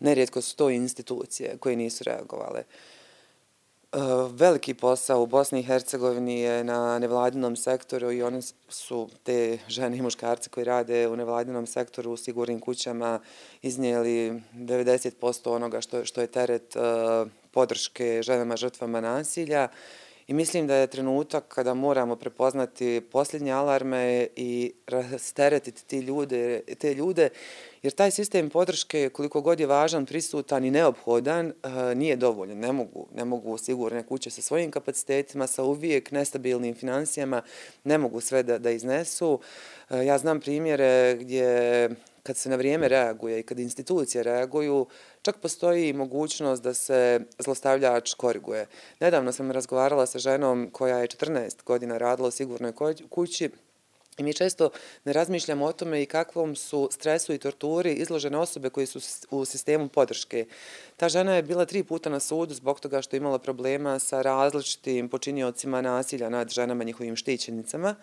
Nerijetko 0.00 0.40
su 0.40 0.56
to 0.56 0.70
institucije 0.70 1.56
koje 1.60 1.76
nisu 1.76 2.04
reagovale. 2.04 2.62
Uh, 3.92 4.00
veliki 4.32 4.74
posao 4.74 5.22
u 5.22 5.26
Bosni 5.26 5.60
i 5.60 5.62
Hercegovini 5.62 6.40
je 6.40 6.64
na 6.64 6.98
nevladinom 6.98 7.56
sektoru 7.56 8.12
i 8.12 8.22
oni 8.22 8.42
su 8.68 9.08
te 9.22 9.58
žene 9.68 9.96
i 9.96 10.02
muškarce 10.02 10.50
koji 10.50 10.64
rade 10.64 11.08
u 11.08 11.16
nevladinom 11.16 11.66
sektoru 11.66 12.12
u 12.12 12.16
sigurnim 12.16 12.60
kućama 12.60 13.20
iznijeli 13.62 14.42
90% 14.54 15.50
onoga 15.50 15.80
što, 15.80 16.04
što 16.04 16.20
je 16.20 16.26
teret 16.26 16.76
uh, 16.76 17.28
podrške 17.58 18.22
ženama 18.22 18.56
žrtvama 18.56 19.00
nasilja. 19.00 19.68
I 20.28 20.34
mislim 20.34 20.66
da 20.66 20.74
je 20.74 20.86
trenutak 20.86 21.44
kada 21.48 21.74
moramo 21.74 22.16
prepoznati 22.16 23.00
posljednje 23.12 23.52
alarme 23.52 24.28
i 24.36 24.72
rasteretiti 24.86 25.84
ti 25.84 25.98
ljude, 25.98 26.60
te 26.78 26.94
ljude 26.94 27.28
jer 27.82 27.92
taj 27.92 28.10
sistem 28.10 28.50
podrške, 28.50 29.08
koliko 29.08 29.40
god 29.40 29.60
je 29.60 29.66
važan, 29.66 30.06
prisutan 30.06 30.64
i 30.64 30.70
neophodan, 30.70 31.46
eh, 31.46 31.94
nije 31.94 32.16
dovoljan. 32.16 32.58
Ne 32.58 32.72
mogu, 32.72 33.06
ne 33.14 33.24
mogu 33.24 33.58
sigurne 33.58 34.02
kuće 34.06 34.30
sa 34.30 34.42
svojim 34.42 34.70
kapacitetima, 34.70 35.46
sa 35.46 35.64
uvijek 35.64 36.10
nestabilnim 36.10 36.74
financijama, 36.74 37.42
ne 37.84 37.98
mogu 37.98 38.20
sve 38.20 38.42
da, 38.42 38.58
da 38.58 38.70
iznesu. 38.70 39.40
Eh, 39.90 40.06
ja 40.06 40.18
znam 40.18 40.40
primjere 40.40 41.16
gdje 41.20 41.90
kad 42.28 42.36
se 42.36 42.48
na 42.48 42.56
vrijeme 42.56 42.88
reaguje 42.88 43.40
i 43.40 43.42
kad 43.42 43.58
institucije 43.58 44.22
reaguju, 44.22 44.86
čak 45.22 45.36
postoji 45.40 45.92
mogućnost 45.92 46.62
da 46.62 46.74
se 46.74 47.20
zlostavljač 47.38 48.14
koriguje. 48.14 48.66
Nedavno 49.00 49.32
sam 49.32 49.50
razgovarala 49.50 50.06
sa 50.06 50.18
ženom 50.18 50.68
koja 50.72 50.98
je 50.98 51.08
14 51.08 51.64
godina 51.64 51.98
radila 51.98 52.28
u 52.28 52.30
sigurnoj 52.30 52.72
kući, 53.08 53.50
I 54.18 54.22
mi 54.22 54.34
često 54.34 54.70
ne 55.04 55.12
razmišljamo 55.12 55.64
o 55.64 55.72
tome 55.72 56.02
i 56.02 56.06
kakvom 56.06 56.56
su 56.56 56.88
stresu 56.92 57.32
i 57.32 57.38
torturi 57.38 57.92
izložene 57.92 58.38
osobe 58.38 58.70
koji 58.70 58.86
su 58.86 59.00
u 59.30 59.44
sistemu 59.44 59.88
podrške. 59.88 60.46
Ta 60.96 61.08
žena 61.08 61.36
je 61.36 61.42
bila 61.42 61.64
tri 61.64 61.84
puta 61.84 62.10
na 62.10 62.20
sudu 62.20 62.54
zbog 62.54 62.80
toga 62.80 63.02
što 63.02 63.16
je 63.16 63.18
imala 63.18 63.38
problema 63.38 63.98
sa 63.98 64.22
različitim 64.22 65.08
počiniocima 65.08 65.80
nasilja 65.82 66.28
nad 66.28 66.50
ženama 66.50 66.84
njihovim 66.84 67.16
štićenicama. 67.16 67.94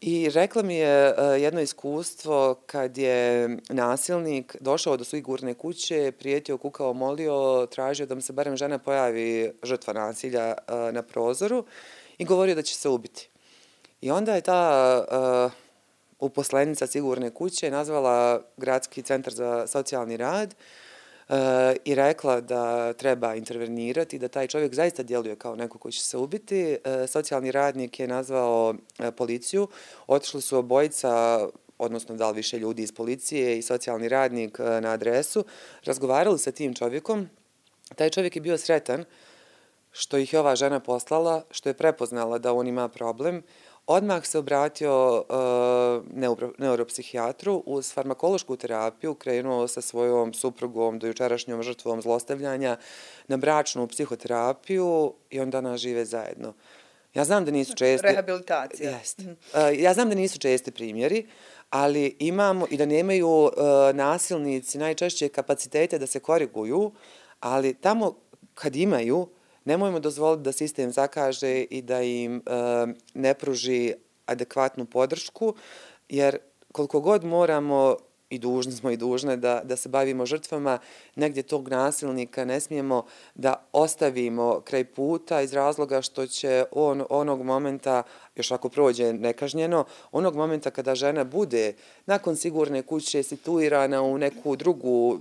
I 0.00 0.30
rekla 0.30 0.62
mi 0.62 0.74
je 0.74 1.08
e, 1.08 1.14
jedno 1.40 1.60
iskustvo 1.60 2.54
kad 2.66 2.98
je 2.98 3.48
nasilnik 3.68 4.56
došao 4.60 4.96
do 4.96 5.04
sigurne 5.04 5.54
kuće, 5.54 6.12
prijetio, 6.18 6.58
kukao, 6.58 6.92
molio, 6.92 7.66
tražio 7.66 8.06
da 8.06 8.14
mu 8.14 8.20
se 8.20 8.32
barem 8.32 8.56
žena 8.56 8.78
pojavi 8.78 9.52
žrtva 9.62 9.92
nasilja 9.92 10.46
e, 10.48 10.92
na 10.92 11.02
prozoru 11.02 11.64
i 12.18 12.24
govorio 12.24 12.54
da 12.54 12.62
će 12.62 12.74
se 12.74 12.88
ubiti. 12.88 13.28
I 14.00 14.10
onda 14.10 14.34
je 14.34 14.40
ta 14.40 15.04
uh, 15.46 15.52
uposlenica 16.18 16.86
sigurne 16.86 17.30
kuće 17.30 17.70
nazvala 17.70 18.42
gradski 18.56 19.02
centar 19.02 19.32
za 19.32 19.66
socijalni 19.66 20.16
rad 20.16 20.54
uh, 20.54 20.64
i 21.84 21.94
rekla 21.94 22.40
da 22.40 22.92
treba 22.92 23.34
intervenirati, 23.34 24.18
da 24.18 24.28
taj 24.28 24.46
čovjek 24.46 24.74
zaista 24.74 25.02
djeluje 25.02 25.36
kao 25.36 25.56
neko 25.56 25.78
koji 25.78 25.92
će 25.92 26.02
se 26.02 26.16
ubiti. 26.16 26.60
E, 26.84 27.06
socijalni 27.06 27.50
radnik 27.50 28.00
je 28.00 28.08
nazvao 28.08 28.74
e, 28.98 29.10
policiju, 29.10 29.68
otišli 30.06 30.42
su 30.42 30.58
obojica 30.58 31.40
odnosno 31.78 32.14
da 32.14 32.30
li 32.30 32.36
više 32.36 32.58
ljudi 32.58 32.82
iz 32.82 32.92
policije 32.92 33.58
i 33.58 33.62
socijalni 33.62 34.08
radnik 34.08 34.58
e, 34.60 34.80
na 34.80 34.90
adresu, 34.90 35.44
razgovarali 35.84 36.38
sa 36.38 36.50
tim 36.50 36.74
čovjekom. 36.74 37.28
Taj 37.94 38.10
čovjek 38.10 38.36
je 38.36 38.42
bio 38.42 38.58
sretan 38.58 39.04
što 39.92 40.18
ih 40.18 40.32
je 40.32 40.40
ova 40.40 40.56
žena 40.56 40.80
poslala, 40.80 41.44
što 41.50 41.68
je 41.68 41.74
prepoznala 41.74 42.38
da 42.38 42.52
on 42.52 42.66
ima 42.66 42.88
problem, 42.88 43.42
Odmah 43.86 44.26
se 44.26 44.38
obratio 44.38 45.24
uh, 45.28 46.54
neuropsihijatru 46.58 47.62
uz 47.66 47.92
farmakološku 47.92 48.56
terapiju, 48.56 49.14
krenuo 49.14 49.68
sa 49.68 49.80
svojom 49.80 50.34
suprugom 50.34 50.98
do 50.98 51.06
jučerašnjom 51.06 51.62
žrtvom 51.62 52.02
zlostavljanja 52.02 52.76
na 53.28 53.36
bračnu 53.36 53.86
psihoterapiju 53.86 55.14
i 55.30 55.40
on 55.40 55.50
danas 55.50 55.80
žive 55.80 56.04
zajedno. 56.04 56.54
Ja 57.14 57.24
znam 57.24 57.44
da 57.44 57.50
nisu 57.50 57.74
česti... 57.74 58.06
Rehabilitacija. 58.06 58.90
Jest. 58.90 59.18
Uh, 59.18 59.26
ja 59.72 59.94
znam 59.94 60.08
da 60.08 60.14
nisu 60.14 60.38
česti 60.38 60.70
primjeri, 60.70 61.26
ali 61.70 62.16
imamo 62.18 62.66
i 62.70 62.76
da 62.76 62.86
nemaju 62.86 63.28
uh, 63.28 63.50
nasilnici 63.94 64.78
najčešće 64.78 65.28
kapacitete 65.28 65.98
da 65.98 66.06
se 66.06 66.20
koriguju, 66.20 66.92
ali 67.40 67.74
tamo 67.74 68.14
kad 68.54 68.76
imaju, 68.76 69.28
nemojmo 69.64 70.00
dozvoliti 70.00 70.42
da 70.42 70.52
sistem 70.52 70.92
zakaže 70.92 71.62
i 71.62 71.82
da 71.82 72.02
im 72.02 72.36
eh, 72.36 72.86
ne 73.14 73.34
pruži 73.34 73.94
adekvatnu 74.26 74.86
podršku, 74.86 75.54
jer 76.08 76.38
koliko 76.72 77.00
god 77.00 77.24
moramo 77.24 77.96
i 78.30 78.38
dužni 78.38 78.72
smo 78.72 78.90
i 78.90 78.96
dužne 78.96 79.36
da, 79.36 79.60
da 79.64 79.76
se 79.76 79.88
bavimo 79.88 80.26
žrtvama, 80.26 80.78
negdje 81.16 81.42
tog 81.42 81.68
nasilnika 81.68 82.44
ne 82.44 82.60
smijemo 82.60 83.04
da 83.34 83.66
ostavimo 83.72 84.60
kraj 84.60 84.84
puta 84.84 85.40
iz 85.40 85.52
razloga 85.52 86.02
što 86.02 86.26
će 86.26 86.64
on 86.70 87.04
onog 87.10 87.42
momenta, 87.42 88.02
još 88.36 88.50
ako 88.50 88.68
prođe 88.68 89.12
nekažnjeno, 89.12 89.84
onog 90.12 90.36
momenta 90.36 90.70
kada 90.70 90.94
žena 90.94 91.24
bude 91.24 91.72
nakon 92.06 92.36
sigurne 92.36 92.82
kuće 92.82 93.22
situirana 93.22 94.02
u 94.02 94.18
neku 94.18 94.56
drugu 94.56 95.18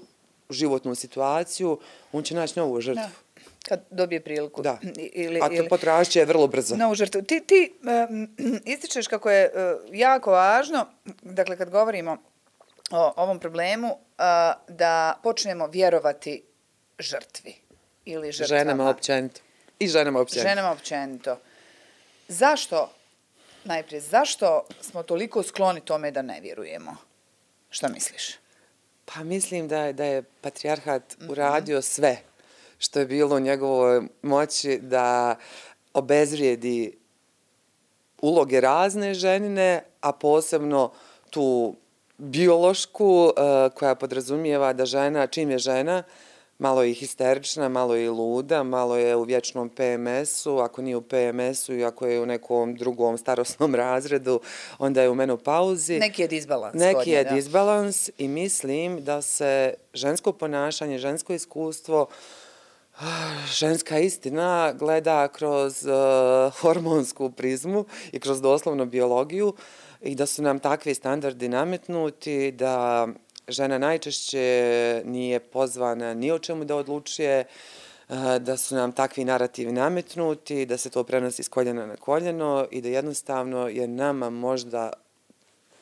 životnu 0.49 0.95
situaciju, 0.95 1.79
on 2.11 2.23
će 2.23 2.35
naći 2.35 2.59
novu 2.59 2.81
žrtvu. 2.81 3.01
Da 3.03 3.22
kad 3.67 3.83
dobije 3.89 4.21
priliku. 4.21 4.61
Da, 4.61 4.79
ili, 5.23 5.39
a 5.43 5.49
to 5.49 5.67
potrašće 5.69 6.19
je 6.19 6.25
vrlo 6.25 6.47
brzo. 6.47 6.75
Na 6.75 6.89
užrtu. 6.89 7.21
Ti, 7.21 7.43
ti 7.47 7.73
um, 8.09 8.35
ističeš 8.65 9.07
kako 9.07 9.31
je 9.31 9.51
uh, 9.53 9.95
jako 9.95 10.31
važno, 10.31 10.87
dakle 11.21 11.57
kad 11.57 11.69
govorimo 11.69 12.17
o 12.91 13.13
ovom 13.15 13.39
problemu, 13.39 13.87
uh, 13.87 13.95
da 14.67 15.19
počnemo 15.23 15.67
vjerovati 15.67 16.43
žrtvi 16.99 17.55
ili 18.05 18.31
žrtvama. 18.31 18.59
Ženama 18.59 18.89
općenito. 18.89 19.41
I 19.79 19.87
ženama 19.87 20.19
općenito. 20.19 20.49
Ženama 20.49 20.71
općenito. 20.71 21.39
Zašto, 22.27 22.93
najprije, 23.63 24.01
zašto 24.01 24.65
smo 24.81 25.03
toliko 25.03 25.43
skloni 25.43 25.81
tome 25.81 26.11
da 26.11 26.21
ne 26.21 26.41
vjerujemo? 26.41 26.95
Šta 27.69 27.87
misliš? 27.87 28.35
Pa 29.05 29.23
mislim 29.23 29.67
da 29.67 29.79
je, 29.79 29.93
da 29.93 30.05
je 30.05 30.23
patrijarhat 30.41 31.17
mm 31.17 31.23
-hmm. 31.23 31.31
uradio 31.31 31.81
sve 31.81 32.17
što 32.77 32.99
je 32.99 33.05
bilo 33.05 33.35
u 33.35 33.39
njegovoj 33.39 34.01
moći 34.21 34.79
da 34.81 35.35
obezvrijedi 35.93 36.97
uloge 38.21 38.61
razne 38.61 39.13
ženine, 39.13 39.83
a 40.01 40.11
posebno 40.11 40.91
tu 41.29 41.75
biološku 42.17 43.05
uh, 43.05 43.33
koja 43.75 43.95
podrazumijeva 43.95 44.73
da 44.73 44.85
žena, 44.85 45.27
čim 45.27 45.51
je 45.51 45.57
žena, 45.57 46.03
malo 46.57 46.83
je 46.83 46.93
histerična, 46.93 47.69
malo 47.69 47.95
je 47.95 48.09
luda, 48.09 48.63
malo 48.63 48.97
je 48.97 49.15
u 49.15 49.23
vječnom 49.23 49.69
PMS-u, 49.69 50.57
ako 50.57 50.81
nije 50.81 50.95
u 50.95 51.01
PMS-u 51.01 51.73
i 51.73 51.85
ako 51.85 52.05
je 52.05 52.21
u 52.21 52.25
nekom 52.25 52.75
drugom 52.75 53.17
starosnom 53.17 53.75
razredu, 53.85 54.39
onda 54.79 55.01
je 55.01 55.09
u 55.09 55.15
menopauzi. 55.15 55.99
Neki 55.99 56.21
je 56.21 56.27
disbalans. 56.27 56.75
Neki 56.75 57.11
je 57.11 57.23
disbalans 57.23 58.09
i 58.17 58.27
mislim 58.27 59.03
da 59.03 59.21
se 59.21 59.73
žensko 59.93 60.31
ponašanje, 60.31 60.97
žensko 60.97 61.33
iskustvo 61.33 62.01
uh, 62.01 62.42
ženska 63.59 63.99
istina 63.99 64.73
gleda 64.73 65.27
kroz 65.27 65.85
uh, 65.85 66.53
hormonsku 66.59 67.31
prizmu 67.31 67.85
i 68.11 68.19
kroz 68.19 68.41
doslovno 68.41 68.85
biologiju 68.85 69.53
i 70.01 70.15
da 70.15 70.25
su 70.25 70.41
nam 70.41 70.59
takvi 70.59 70.95
standardi 70.95 71.49
nametnuti, 71.49 72.51
da 72.51 73.07
žena 73.47 73.77
najčešće 73.77 75.01
nije 75.05 75.39
pozvana 75.39 76.13
ni 76.13 76.31
o 76.31 76.39
čemu 76.39 76.65
da 76.65 76.75
odlučuje, 76.75 77.45
uh, 78.09 78.15
da 78.39 78.57
su 78.57 78.75
nam 78.75 78.91
takvi 78.91 79.25
narativi 79.25 79.71
nametnuti, 79.71 80.65
da 80.65 80.77
se 80.77 80.89
to 80.89 81.03
prenosi 81.03 81.43
s 81.43 81.47
koljena 81.47 81.85
na 81.85 81.95
koljeno 81.95 82.67
i 82.71 82.81
da 82.81 82.89
jednostavno 82.89 83.67
je 83.67 83.87
nama 83.87 84.29
možda 84.29 84.93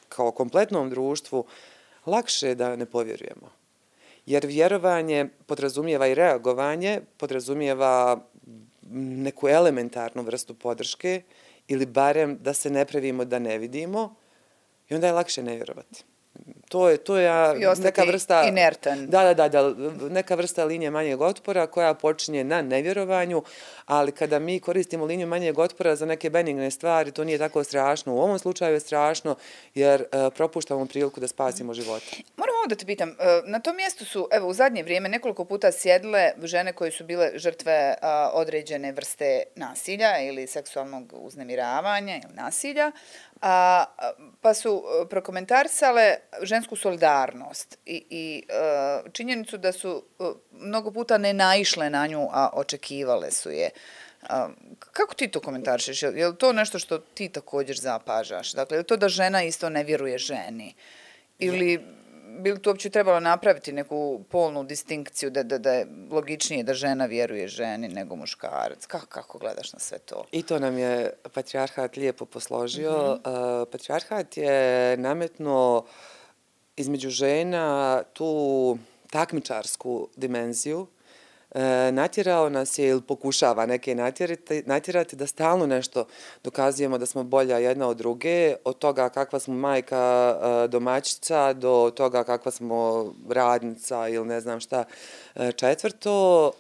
kao 0.10 0.32
kompletnom 0.32 0.90
društvu 0.90 1.46
lakše 2.06 2.56
da 2.56 2.76
ne 2.76 2.86
povjerujemo 2.86 3.61
jer 4.26 4.46
vjerovanje 4.46 5.30
podrazumijeva 5.46 6.08
i 6.08 6.16
reagovanje, 6.16 7.02
podrazumijeva 7.18 8.24
neku 8.92 9.48
elementarnu 9.48 10.24
vrstu 10.24 10.54
podrške 10.54 11.22
ili 11.68 11.86
barem 11.86 12.38
da 12.42 12.54
se 12.54 12.70
ne 12.70 12.86
pravimo 12.86 13.26
da 13.26 13.40
ne 13.40 13.58
vidimo 13.58 14.16
i 14.90 14.96
onda 14.96 15.08
je 15.08 15.14
lakše 15.14 15.44
ne 15.44 15.56
vjerovati 15.56 16.04
to 16.72 16.90
je 16.90 16.98
to 16.98 17.18
je 17.18 17.32
neka 17.84 18.04
vrsta 18.04 18.44
inertan. 18.48 19.08
Da, 19.08 19.24
da, 19.24 19.34
da, 19.34 19.50
da, 19.50 19.74
neka 20.10 20.36
vrsta 20.36 20.66
linije 20.66 20.92
manjeg 20.92 21.22
otpora 21.22 21.68
koja 21.68 21.94
počinje 21.94 22.44
na 22.44 22.62
nevjerovanju, 22.62 23.44
ali 23.86 24.12
kada 24.12 24.40
mi 24.40 24.60
koristimo 24.60 25.06
liniju 25.06 25.28
manjeg 25.28 25.60
otpora 25.60 25.96
za 25.96 26.06
neke 26.06 26.30
benigne 26.30 26.72
stvari, 26.72 27.12
to 27.12 27.24
nije 27.24 27.38
tako 27.38 27.64
strašno. 27.64 28.16
U 28.16 28.20
ovom 28.20 28.40
slučaju 28.40 28.74
je 28.74 28.80
strašno 28.80 29.36
jer 29.76 30.02
uh, 30.02 30.34
propuštamo 30.34 30.86
priliku 30.86 31.20
da 31.20 31.28
spasimo 31.28 31.74
živote. 31.74 32.06
Moram 32.38 32.56
ovo 32.56 32.68
da 32.68 32.76
te 32.76 32.86
pitam, 32.86 33.10
e, 33.10 33.42
na 33.46 33.60
tom 33.60 33.76
mjestu 33.76 34.06
su, 34.06 34.28
evo, 34.32 34.48
u 34.48 34.54
zadnje 34.54 34.84
vrijeme 34.84 35.10
nekoliko 35.10 35.46
puta 35.46 35.72
sjedle 35.72 36.32
žene 36.44 36.74
koje 36.74 36.92
su 36.92 37.04
bile 37.04 37.32
žrtve 37.36 37.96
uh, 38.02 38.08
određene 38.34 38.92
vrste 38.92 39.44
nasilja 39.56 40.20
ili 40.20 40.48
seksualnog 40.48 41.14
uznemiravanja 41.14 42.16
ili 42.24 42.34
nasilja, 42.34 42.92
a, 43.42 43.86
pa 44.42 44.54
su 44.54 44.84
e, 45.04 45.10
prokomentarsale 45.10 46.16
žensku 46.62 46.76
solidarnost 46.76 47.78
i, 47.86 48.06
i 48.10 48.44
e, 48.50 49.12
činjenicu 49.12 49.58
da 49.58 49.72
su 49.72 50.04
e, 50.20 50.24
mnogo 50.52 50.92
puta 50.92 51.18
ne 51.18 51.34
naišle 51.34 51.90
na 51.90 52.08
nju, 52.08 52.28
a 52.32 52.50
očekivale 52.54 53.32
su 53.32 53.52
je. 53.52 53.70
A, 54.30 54.50
kako 54.92 55.16
ti 55.16 55.28
to 55.28 55.40
komentarišeš? 55.40 56.04
Je 56.04 56.28
li 56.28 56.38
to 56.38 56.54
nešto 56.54 56.80
što 56.80 56.98
ti 56.98 57.30
također 57.30 57.80
zapažaš? 57.80 58.54
Dakle, 58.54 58.78
je 58.78 58.84
to 58.84 58.98
da 58.98 59.10
žena 59.10 59.44
isto 59.44 59.70
ne 59.70 59.84
vjeruje 59.84 60.18
ženi? 60.18 60.76
Ili... 61.40 61.72
Je 61.72 62.02
bi 62.40 62.52
li 62.52 62.62
to 62.62 62.70
uopće 62.70 62.90
trebalo 62.90 63.20
napraviti 63.20 63.72
neku 63.72 64.24
polnu 64.30 64.64
distinkciju 64.64 65.30
da, 65.30 65.44
da, 65.44 65.58
da 65.58 65.74
je 65.74 65.88
logičnije 66.12 66.64
da 66.64 66.74
žena 66.74 67.06
vjeruje 67.06 67.48
ženi 67.48 67.88
nego 67.88 68.16
muškarac? 68.16 68.86
Kako, 68.86 69.06
kako 69.06 69.38
gledaš 69.38 69.74
na 69.74 69.80
sve 69.80 70.00
to? 70.00 70.26
I 70.32 70.44
to 70.44 70.60
nam 70.60 70.78
je 70.78 71.14
patrijarhat 71.34 71.98
lijepo 71.98 72.26
posložio. 72.26 72.92
Mm 72.92 73.30
-hmm. 73.30 73.62
uh, 73.62 73.68
patrijarhat 73.72 74.38
je 74.38 74.98
nametno 74.98 75.86
između 76.78 77.10
žena 77.10 78.04
tu 78.14 78.78
takmičarsku 79.10 80.08
dimenziju 80.16 80.88
e, 81.52 81.92
natjerao 81.92 82.50
nas 82.50 82.78
je 82.78 82.88
ili 82.88 83.02
pokušava 83.02 83.66
neke 83.66 83.96
natjerati, 83.96 84.64
natjerati 84.66 85.16
da 85.16 85.28
stalno 85.28 85.68
nešto 85.68 86.08
dokazujemo 86.44 86.98
da 86.98 87.06
smo 87.06 87.24
bolja 87.24 87.58
jedna 87.58 87.88
od 87.88 87.98
druge, 87.98 88.56
od 88.64 88.78
toga 88.78 89.10
kakva 89.10 89.40
smo 89.40 89.54
majka 89.54 90.36
e, 90.42 90.68
domaćica 90.68 91.54
do 91.54 91.92
toga 91.96 92.24
kakva 92.24 92.52
smo 92.52 93.14
radnica 93.30 94.08
ili 94.08 94.26
ne 94.26 94.42
znam 94.42 94.60
šta 94.60 94.84
e, 95.36 95.52
četvrto. 95.52 96.52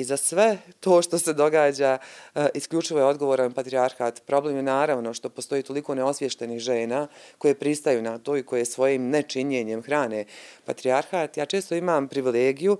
I 0.00 0.04
za 0.04 0.16
sve 0.16 0.58
to 0.80 1.02
što 1.02 1.18
se 1.18 1.32
događa, 1.32 1.98
e, 2.34 2.48
isključivo 2.54 3.00
je 3.00 3.06
odgovoran 3.06 3.52
patrijarhat. 3.52 4.22
Problem 4.26 4.56
je 4.56 4.62
naravno 4.62 5.14
što 5.14 5.28
postoji 5.28 5.62
toliko 5.62 5.94
neosvještenih 5.94 6.60
žena 6.60 7.08
koje 7.38 7.54
pristaju 7.54 8.02
na 8.02 8.18
to 8.18 8.36
i 8.36 8.42
koje 8.42 8.64
svojim 8.64 9.10
nečinjenjem 9.10 9.82
hrane 9.82 10.24
patrijarhat. 10.64 11.36
Ja 11.36 11.46
često 11.46 11.74
imam 11.74 12.08
privilegiju 12.08 12.78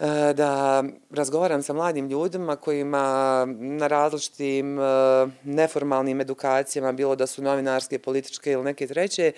E, 0.00 0.34
da 0.34 0.84
razgovaram 1.10 1.62
sa 1.62 1.72
mladim 1.72 2.08
ljudima 2.08 2.56
kojima 2.56 3.46
na 3.58 3.86
različitim 3.86 4.78
e, 4.78 4.82
neformalnim 5.44 6.20
edukacijama, 6.20 6.92
bilo 6.92 7.16
da 7.16 7.26
su 7.26 7.42
novinarske, 7.42 7.98
političke 7.98 8.52
ili 8.52 8.64
neke 8.64 8.86
treće, 8.86 9.32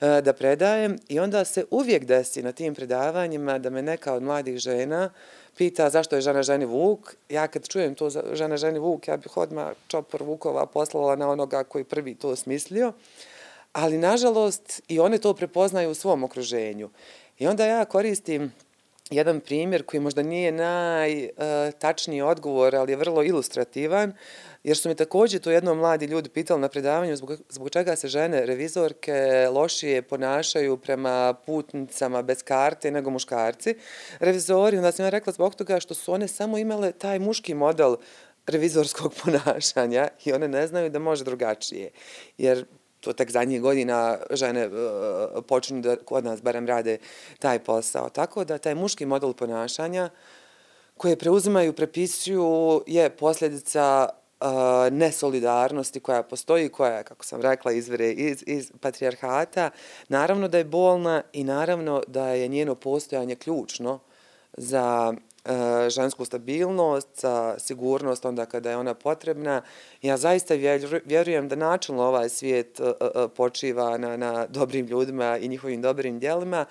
e, 0.00 0.20
da 0.20 0.32
predajem 0.32 0.98
i 1.08 1.20
onda 1.20 1.44
se 1.44 1.64
uvijek 1.70 2.04
desi 2.04 2.42
na 2.42 2.52
tim 2.52 2.74
predavanjima 2.74 3.58
da 3.58 3.70
me 3.70 3.82
neka 3.82 4.14
od 4.14 4.22
mladih 4.22 4.58
žena 4.58 5.10
pita 5.56 5.90
zašto 5.90 6.16
je 6.16 6.22
žena 6.22 6.42
ženi 6.42 6.64
Vuk. 6.64 7.14
Ja 7.28 7.46
kad 7.46 7.68
čujem 7.68 7.94
to 7.94 8.10
žena 8.10 8.56
ženi 8.56 8.78
Vuk, 8.78 9.08
ja 9.08 9.16
bih 9.16 9.36
odmah 9.36 9.72
čopor 9.88 10.22
Vukova 10.22 10.66
poslala 10.66 11.16
na 11.16 11.30
onoga 11.30 11.64
koji 11.64 11.84
prvi 11.84 12.14
to 12.14 12.36
smislio. 12.36 12.92
Ali, 13.72 13.98
nažalost, 13.98 14.82
i 14.88 15.00
one 15.00 15.18
to 15.18 15.34
prepoznaju 15.34 15.90
u 15.90 15.94
svom 15.94 16.24
okruženju. 16.24 16.90
I 17.38 17.46
onda 17.46 17.66
ja 17.66 17.84
koristim 17.84 18.52
jedan 19.10 19.40
primjer 19.40 19.84
koji 19.84 20.00
možda 20.00 20.22
nije 20.22 20.52
najtačniji 20.52 22.20
eh, 22.20 22.24
odgovor, 22.24 22.76
ali 22.76 22.92
je 22.92 22.96
vrlo 22.96 23.22
ilustrativan, 23.22 24.12
jer 24.64 24.76
su 24.76 24.88
mi 24.88 24.94
također 24.94 25.40
to 25.40 25.50
jedno 25.50 25.74
mladi 25.74 26.06
ljudi 26.06 26.28
pitali 26.28 26.60
na 26.60 26.68
predavanju 26.68 27.16
zbog, 27.16 27.38
zbog 27.48 27.70
čega 27.70 27.96
se 27.96 28.08
žene 28.08 28.46
revizorke 28.46 29.48
lošije 29.50 30.02
ponašaju 30.02 30.76
prema 30.76 31.34
putnicama 31.46 32.22
bez 32.22 32.42
karte 32.42 32.90
nego 32.90 33.10
muškarci. 33.10 33.74
Revizori, 34.18 34.76
onda 34.76 34.92
sam 34.92 35.04
ja 35.04 35.10
rekla 35.10 35.32
zbog 35.32 35.54
toga 35.54 35.80
što 35.80 35.94
su 35.94 36.12
one 36.12 36.28
samo 36.28 36.58
imale 36.58 36.92
taj 36.92 37.18
muški 37.18 37.54
model 37.54 37.96
revizorskog 38.46 39.14
ponašanja 39.24 40.08
i 40.24 40.32
one 40.32 40.48
ne 40.48 40.66
znaju 40.66 40.90
da 40.90 40.98
može 40.98 41.24
drugačije. 41.24 41.90
Jer 42.38 42.64
to 43.00 43.12
tek 43.12 43.30
zadnjih 43.30 43.60
godina 43.60 44.18
žene 44.30 44.60
e, 44.60 44.66
uh, 44.66 45.44
počinu 45.48 45.80
da 45.80 45.96
kod 45.96 46.24
nas 46.24 46.42
barem 46.42 46.66
rade 46.66 46.98
taj 47.38 47.58
posao. 47.58 48.08
Tako 48.08 48.44
da 48.44 48.58
taj 48.58 48.74
muški 48.74 49.06
model 49.06 49.32
ponašanja 49.32 50.10
koje 50.96 51.16
preuzimaju, 51.16 51.72
prepisuju 51.72 52.82
je 52.86 53.10
posljedica 53.10 54.08
uh, 54.44 54.92
nesolidarnosti 54.92 56.00
koja 56.00 56.22
postoji, 56.22 56.68
koja 56.68 56.96
je, 56.96 57.04
kako 57.04 57.24
sam 57.24 57.40
rekla, 57.40 57.72
izvere 57.72 58.10
iz, 58.12 58.44
iz 58.46 58.72
patrijarhata. 58.80 59.70
Naravno 60.08 60.48
da 60.48 60.58
je 60.58 60.64
bolna 60.64 61.22
i 61.32 61.44
naravno 61.44 62.02
da 62.06 62.28
je 62.28 62.48
njeno 62.48 62.74
postojanje 62.74 63.34
ključno 63.34 63.98
za 64.52 65.14
žensku 65.88 66.24
stabilnost, 66.24 67.08
za 67.14 67.54
sigurnost 67.58 68.24
onda 68.24 68.46
kada 68.46 68.70
je 68.70 68.76
ona 68.76 68.94
potrebna. 68.94 69.62
Ja 70.02 70.16
zaista 70.16 70.54
vjerujem 71.04 71.48
da 71.48 71.56
načelno 71.56 72.02
ovaj 72.02 72.28
svijet 72.28 72.80
počiva 73.36 73.98
na, 73.98 74.16
na 74.16 74.46
dobrim 74.46 74.86
ljudima 74.86 75.38
i 75.38 75.48
njihovim 75.48 75.82
dobrim 75.82 76.18
dijelima, 76.18 76.64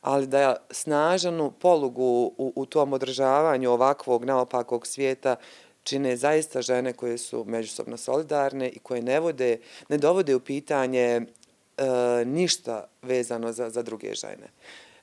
ali 0.00 0.26
da 0.26 0.56
snažanu 0.70 1.50
polugu 1.50 2.32
u, 2.38 2.52
u 2.56 2.66
tom 2.66 2.92
održavanju 2.92 3.70
ovakvog 3.70 4.24
naopakog 4.24 4.86
svijeta 4.86 5.36
čine 5.86 6.16
zaista 6.16 6.62
žene 6.62 6.92
koje 6.92 7.18
su 7.18 7.44
međusobno 7.44 7.96
solidarne 7.96 8.68
i 8.68 8.78
koje 8.78 9.02
ne, 9.02 9.20
vode, 9.20 9.58
ne 9.88 9.98
dovode 9.98 10.34
u 10.34 10.40
pitanje 10.40 11.04
e, 11.06 11.24
ništa 12.24 12.88
vezano 13.02 13.52
za, 13.52 13.70
za 13.70 13.82
druge 13.82 14.14
žene. 14.14 14.48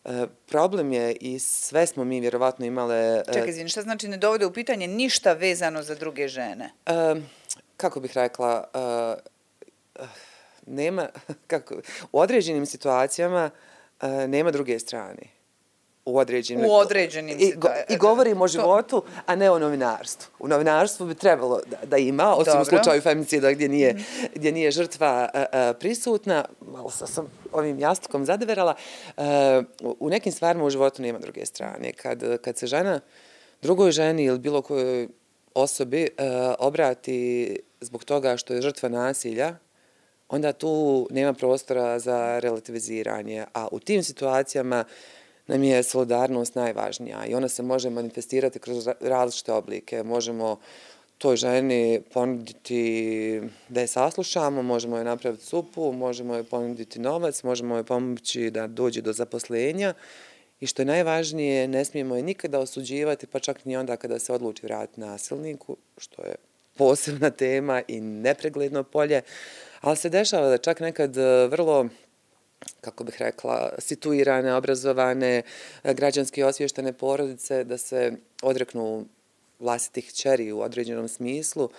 E, 0.06 0.26
problem 0.46 0.94
je 0.94 1.16
i 1.16 1.40
sve 1.40 1.88
smo 1.88 2.04
mi 2.04 2.20
vjerovatno 2.20 2.66
imale... 2.66 3.24
E, 3.28 3.34
Čekaj, 3.34 3.50
izvini, 3.50 3.70
šta 3.70 3.82
znači 3.82 4.08
ne 4.08 4.18
dovode 4.18 4.46
u 4.46 4.54
pitanje 4.54 4.88
ništa 4.88 5.34
vezano 5.34 5.84
za 5.84 5.96
druge 5.96 6.28
žene? 6.28 6.70
E, 6.86 7.16
kako 7.78 8.00
bih 8.00 8.12
rekla, 8.16 8.68
nema, 10.66 11.08
kako, 11.52 11.76
u 12.12 12.20
određenim 12.20 12.66
situacijama 12.66 13.50
nema 14.28 14.52
druge 14.52 14.80
strane 14.80 15.43
u 16.06 16.18
određenim... 16.18 16.66
U 16.66 16.74
određenim 16.74 17.38
I, 17.40 17.54
go, 17.56 17.70
I 17.90 17.98
govorim 17.98 18.42
o 18.42 18.48
životu, 18.48 19.02
to... 19.02 19.06
a 19.26 19.36
ne 19.36 19.52
o 19.52 19.60
novinarstvu. 19.60 20.32
U 20.40 20.48
novinarstvu 20.48 21.06
bi 21.06 21.16
trebalo 21.16 21.62
da, 21.66 21.78
da 21.84 21.98
ima, 21.98 22.36
osim 22.36 22.54
Dobro. 22.54 22.62
u 22.62 22.66
slučaju 22.66 23.02
femicida 23.02 23.52
gdje 23.52 23.70
nije, 23.70 23.94
mm. 23.94 24.04
gdje 24.36 24.52
nije 24.52 24.72
žrtva 24.72 25.30
uh, 25.34 25.42
uh, 25.42 25.78
prisutna. 25.80 26.46
Malo 26.72 26.90
sa 26.90 27.08
sam 27.08 27.28
ovim 27.52 27.80
jastukom 27.80 28.26
zadeverala. 28.26 28.76
Uh, 29.18 29.24
u 30.00 30.10
nekim 30.10 30.32
stvarima 30.32 30.66
u 30.66 30.70
životu 30.70 31.02
nema 31.02 31.20
druge 31.20 31.46
strane. 31.46 31.94
Kad, 31.94 32.42
kad 32.42 32.58
se 32.58 32.68
žena 32.68 33.00
drugoj 33.62 33.92
ženi 33.92 34.24
ili 34.24 34.40
bilo 34.40 34.62
kojoj 34.62 35.08
osobi 35.54 36.04
uh, 36.04 36.26
obrati 36.60 37.60
zbog 37.82 38.04
toga 38.04 38.38
što 38.38 38.54
je 38.54 38.62
žrtva 38.62 38.90
nasilja, 38.90 39.56
onda 40.30 40.54
tu 40.54 41.08
nema 41.12 41.34
prostora 41.34 42.00
za 42.00 42.40
relativiziranje. 42.40 43.46
A 43.54 43.68
u 43.72 43.80
tim 43.80 44.04
situacijama 44.04 44.86
nam 45.48 45.64
je 45.64 45.84
solidarnost 45.84 46.56
najvažnija 46.56 47.26
i 47.26 47.36
ona 47.36 47.48
se 47.48 47.64
može 47.64 47.90
manifestirati 47.90 48.60
kroz 48.60 48.88
različite 49.00 49.54
oblike. 49.54 50.04
Možemo 50.04 50.60
toj 51.18 51.36
ženi 51.36 52.02
ponuditi 52.14 53.42
da 53.70 53.82
je 53.82 53.88
saslušamo, 53.88 54.62
možemo 54.62 54.98
joj 54.98 55.06
napraviti 55.06 55.46
supu, 55.46 55.92
možemo 55.92 56.36
joj 56.36 56.44
ponuditi 56.44 57.00
novac, 57.00 57.44
možemo 57.44 57.76
joj 57.76 57.84
pomoći 57.84 58.50
da 58.50 58.68
dođe 58.68 59.02
do 59.02 59.14
zaposlenja 59.14 59.94
i 60.60 60.68
što 60.68 60.82
je 60.82 60.86
najvažnije, 60.86 61.68
ne 61.68 61.86
smijemo 61.86 62.16
je 62.16 62.24
nikada 62.24 62.60
osuđivati, 62.60 63.28
pa 63.28 63.40
čak 63.40 63.66
ni 63.66 63.78
onda 63.78 63.98
kada 63.98 64.20
se 64.20 64.34
odluči 64.34 64.66
vratiti 64.66 65.02
nasilniku, 65.02 65.78
što 65.98 66.22
je 66.22 66.36
posebna 66.78 67.30
tema 67.30 67.82
i 67.88 68.02
nepregledno 68.02 68.84
polje, 68.84 69.22
ali 69.82 69.98
se 69.98 70.10
dešava 70.10 70.50
da 70.50 70.58
čak 70.58 70.80
nekad 70.80 71.18
e, 71.18 71.48
vrlo 71.48 71.88
kako 72.82 73.04
bih 73.04 73.16
rekla, 73.20 73.70
situirane, 73.80 74.56
obrazovane, 74.56 75.42
građanski 75.84 76.44
osvještene 76.44 76.94
porodice, 76.94 77.64
da 77.64 77.78
se 77.78 78.12
odreknu 78.42 79.06
vlastitih 79.60 80.14
čeri 80.14 80.52
u 80.52 80.62
određenom 80.62 81.08
smislu, 81.08 81.70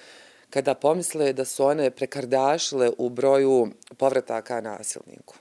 kada 0.51 0.75
pomisle 0.75 1.33
da 1.33 1.45
su 1.45 1.65
one 1.65 1.91
prekardašile 1.91 2.91
u 2.99 3.09
broju 3.09 3.71
povrataka 3.97 4.61
nasilniku. 4.61 5.35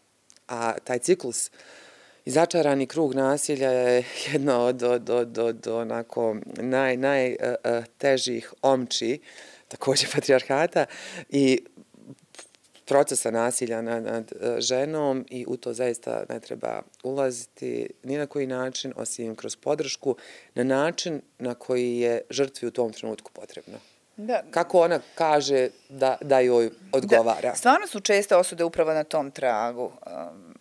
A 0.47 0.73
taj 0.83 0.99
ciklus 0.99 1.51
i 2.25 2.31
začarani 2.31 2.87
krug 2.87 3.13
nasilja 3.13 3.71
je 3.71 4.03
jedno 4.31 4.59
od, 4.59 4.83
od, 4.83 5.09
od, 5.09 5.37
od 5.37 5.67
onako 5.67 6.35
naj, 6.61 6.97
najtežih 6.97 8.43
e, 8.43 8.55
e, 8.55 8.59
omči, 8.61 9.19
također 9.67 10.09
patrijarhata, 10.13 10.85
i 11.29 11.59
procesa 12.85 13.31
nasilja 13.31 13.81
nad, 13.81 14.03
nad 14.03 14.31
e, 14.31 14.61
ženom 14.61 15.25
i 15.29 15.45
u 15.47 15.57
to 15.57 15.73
zaista 15.73 16.23
ne 16.29 16.39
treba 16.39 16.81
ulaziti 17.03 17.89
ni 18.03 18.17
na 18.17 18.25
koji 18.25 18.47
način, 18.47 18.93
osim 18.95 19.35
kroz 19.35 19.55
podršku, 19.55 20.15
na 20.55 20.63
način 20.63 21.21
na 21.39 21.55
koji 21.55 21.99
je 21.99 22.21
žrtvi 22.29 22.67
u 22.67 22.71
tom 22.71 22.93
trenutku 22.93 23.31
potrebno. 23.31 23.77
Da. 24.17 24.43
Kako 24.51 24.81
ona 24.81 24.99
kaže 25.15 25.69
da, 25.89 26.17
da 26.21 26.39
joj 26.39 26.69
odgovara. 26.91 27.49
Da. 27.49 27.55
Stvarno 27.55 27.87
su 27.87 27.99
česte 27.99 28.35
osude 28.35 28.63
upravo 28.63 28.93
na 28.93 29.03
tom 29.03 29.31
tragu. 29.31 29.83
Um, 29.83 30.53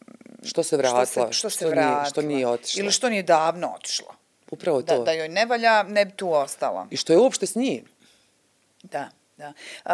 što 0.44 0.62
se 0.62 0.76
vratila, 0.76 1.06
što, 1.06 1.26
se, 1.26 1.32
što, 1.32 1.50
što, 1.50 1.68
vratila. 1.68 2.00
Nije, 2.00 2.10
što 2.10 2.22
nije 2.22 2.48
otišla. 2.48 2.82
Ili 2.82 2.92
što 2.92 3.08
nije 3.08 3.22
davno 3.22 3.72
otišla. 3.76 4.14
Upravo 4.50 4.82
to. 4.82 4.98
Da, 4.98 5.04
da 5.04 5.12
joj 5.12 5.28
ne 5.28 5.46
valja, 5.46 5.82
ne 5.82 6.04
bi 6.04 6.12
tu 6.12 6.32
ostala. 6.32 6.86
I 6.90 6.96
što 6.96 7.12
je 7.12 7.18
uopšte 7.18 7.46
s 7.46 7.54
njim. 7.54 7.84
Da, 8.82 9.08
da. 9.36 9.52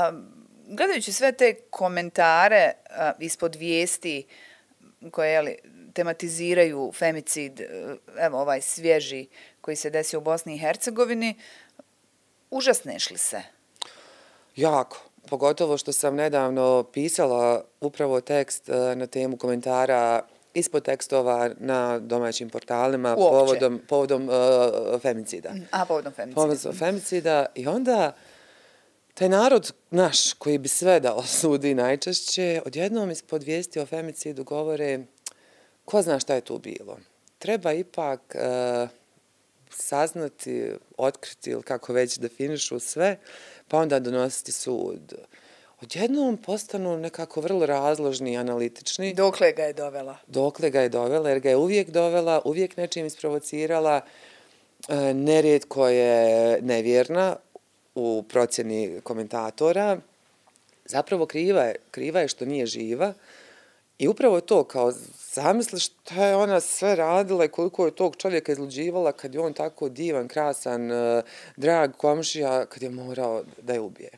Um, 0.09 0.48
gledajući 0.69 1.13
sve 1.13 1.33
te 1.33 1.55
komentare 1.71 2.73
a, 2.91 3.13
ispod 3.19 3.55
vijesti 3.55 4.27
koje 5.11 5.33
jeli, 5.33 5.57
tematiziraju 5.93 6.93
femicid, 6.95 7.61
e, 7.61 7.67
evo 8.19 8.41
ovaj 8.41 8.61
svježi 8.61 9.27
koji 9.61 9.77
se 9.77 9.91
desio 9.91 10.19
u 10.19 10.23
Bosni 10.23 10.55
i 10.55 10.59
Hercegovini, 10.59 11.35
užasneš 12.51 13.11
li 13.11 13.19
se? 13.19 13.43
Jako. 14.57 15.05
Pogotovo 15.29 15.79
što 15.79 15.93
sam 15.93 16.15
nedavno 16.15 16.85
pisala 16.93 17.65
upravo 17.81 18.21
tekst 18.21 18.69
e, 18.69 18.97
na 18.97 19.07
temu 19.07 19.37
komentara 19.37 20.23
ispod 20.55 20.83
tekstova 20.83 21.51
na 21.59 21.99
domaćim 21.99 22.51
portalima 22.51 23.17
Uopće. 23.17 23.31
povodom, 23.31 23.81
povodom 23.89 24.29
uh, 24.29 25.01
femicida. 25.01 25.51
A, 25.71 25.85
povodom 25.85 26.13
femicida. 26.13 26.35
Povodom 26.35 26.73
femicida. 26.73 27.47
I 27.55 27.67
onda 27.67 28.13
taj 29.19 29.29
narod 29.29 29.73
naš 29.91 30.33
koji 30.33 30.59
bi 30.59 30.69
sve 30.69 31.01
da 31.01 31.15
osudi 31.15 31.75
najčešće, 31.75 32.63
odjednom 32.67 33.11
ispod 33.11 33.43
vijesti 33.43 33.81
o 33.81 33.87
femicidu 33.87 34.45
govore 34.45 34.99
ko 35.85 36.03
zna 36.03 36.21
šta 36.21 36.35
je 36.35 36.41
tu 36.41 36.59
bilo. 36.59 36.99
Treba 37.39 37.73
ipak 37.73 38.21
uh, 38.35 38.89
saznati, 39.71 40.73
otkriti 40.97 41.51
ili 41.51 41.63
kako 41.63 41.93
već 41.93 42.19
definišu 42.19 42.81
sve, 42.81 43.17
pa 43.69 43.79
onda 43.79 44.01
donositi 44.01 44.53
sud. 44.53 45.15
Odjednom 45.83 46.37
postanu 46.37 46.97
nekako 46.99 47.41
vrlo 47.41 47.67
razložni 47.67 48.33
i 48.33 48.37
analitični. 48.37 49.15
Dokle 49.15 49.53
ga 49.53 49.63
je 49.63 49.73
dovela? 49.73 50.17
Dokle 50.27 50.71
ga 50.71 50.81
je 50.81 50.89
dovela, 50.89 51.29
jer 51.29 51.41
ga 51.41 51.51
je 51.51 51.57
uvijek 51.57 51.91
dovela, 51.91 52.43
uvijek 52.45 52.77
nečim 52.77 53.07
isprovocirala, 53.07 54.01
e, 54.89 55.15
nerijetko 55.15 55.89
je 55.89 56.59
nevjerna, 56.63 57.37
u 57.99 58.23
procjeni 58.23 59.01
komentatora, 59.03 59.99
zapravo 60.85 61.27
kriva 61.27 61.63
je, 61.63 61.77
kriva 61.91 62.21
je 62.21 62.29
što 62.29 62.45
nije 62.45 62.67
živa 62.67 63.13
i 63.99 64.09
upravo 64.09 64.41
to 64.41 64.65
kao 64.65 64.93
zamisliš 65.35 65.85
šta 65.85 66.25
je 66.25 66.37
ona 66.37 66.61
sve 66.61 66.97
radila 66.97 67.45
i 67.45 67.49
koliko 67.49 67.87
je 67.87 67.95
tog 67.95 68.17
čovjeka 68.17 68.53
izluđivala 68.53 69.13
kad 69.13 69.35
je 69.35 69.41
on 69.41 69.53
tako 69.53 69.89
divan, 69.89 70.29
krasan, 70.29 70.93
e, 70.93 71.23
drag 71.57 71.93
komšija, 71.97 72.67
kad 72.67 72.83
je 72.83 72.91
morao 72.91 73.43
da 73.63 73.73
je 73.73 73.81
ubije. 73.81 74.11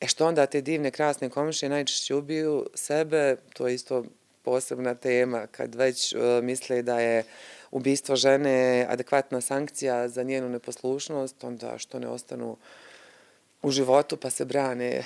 E 0.00 0.06
što 0.06 0.26
onda 0.26 0.46
te 0.46 0.60
divne, 0.60 0.90
krasne 0.90 1.30
komšije 1.30 1.68
najčešće 1.68 2.14
ubiju 2.14 2.66
sebe, 2.74 3.36
to 3.54 3.68
je 3.68 3.74
isto 3.74 4.04
posebna 4.42 4.94
tema, 4.94 5.46
kad 5.46 5.74
već 5.74 6.12
uh, 6.12 6.20
misle 6.42 6.82
da 6.82 7.00
je 7.00 7.24
ubistvo 7.70 8.16
žene 8.16 8.86
adekvatna 8.88 9.40
sankcija 9.40 10.08
za 10.08 10.22
njenu 10.22 10.48
neposlušnost, 10.48 11.44
onda 11.44 11.78
što 11.78 11.98
ne 11.98 12.08
ostanu 12.08 12.56
u 13.62 13.70
životu 13.70 14.16
pa 14.16 14.30
se 14.30 14.44
brane. 14.44 15.04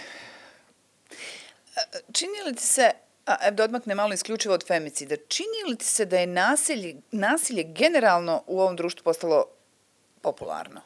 Čini 2.13 2.43
li 2.47 2.55
ti 2.55 2.63
se, 2.63 2.91
a 3.25 3.51
da 3.51 3.65
odmakne 3.65 3.95
malo 3.95 4.15
isključivo 4.15 4.55
od 4.55 4.67
femicida, 4.67 5.17
čini 5.29 5.71
li 5.71 5.77
ti 5.77 5.85
se 5.85 6.05
da 6.05 6.19
je 6.19 6.27
nasilje, 6.27 6.97
nasilje 7.11 7.63
generalno 7.63 8.43
u 8.47 8.61
ovom 8.61 8.77
društvu 8.77 9.05
postalo 9.05 9.45
popularno? 10.23 10.81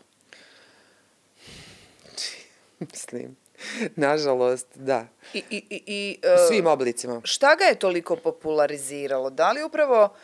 Mislim, 2.93 3.37
nažalost, 3.97 4.67
da. 4.75 5.07
I, 5.35 5.43
i, 5.51 5.57
i, 5.71 5.83
i, 5.87 6.19
u 6.23 6.49
svim 6.49 6.67
oblicima. 6.67 7.21
Šta 7.25 7.55
ga 7.55 7.65
je 7.65 7.79
toliko 7.79 8.17
populariziralo? 8.17 9.31
Da 9.31 9.53
li 9.53 9.63
upravo 9.63 10.15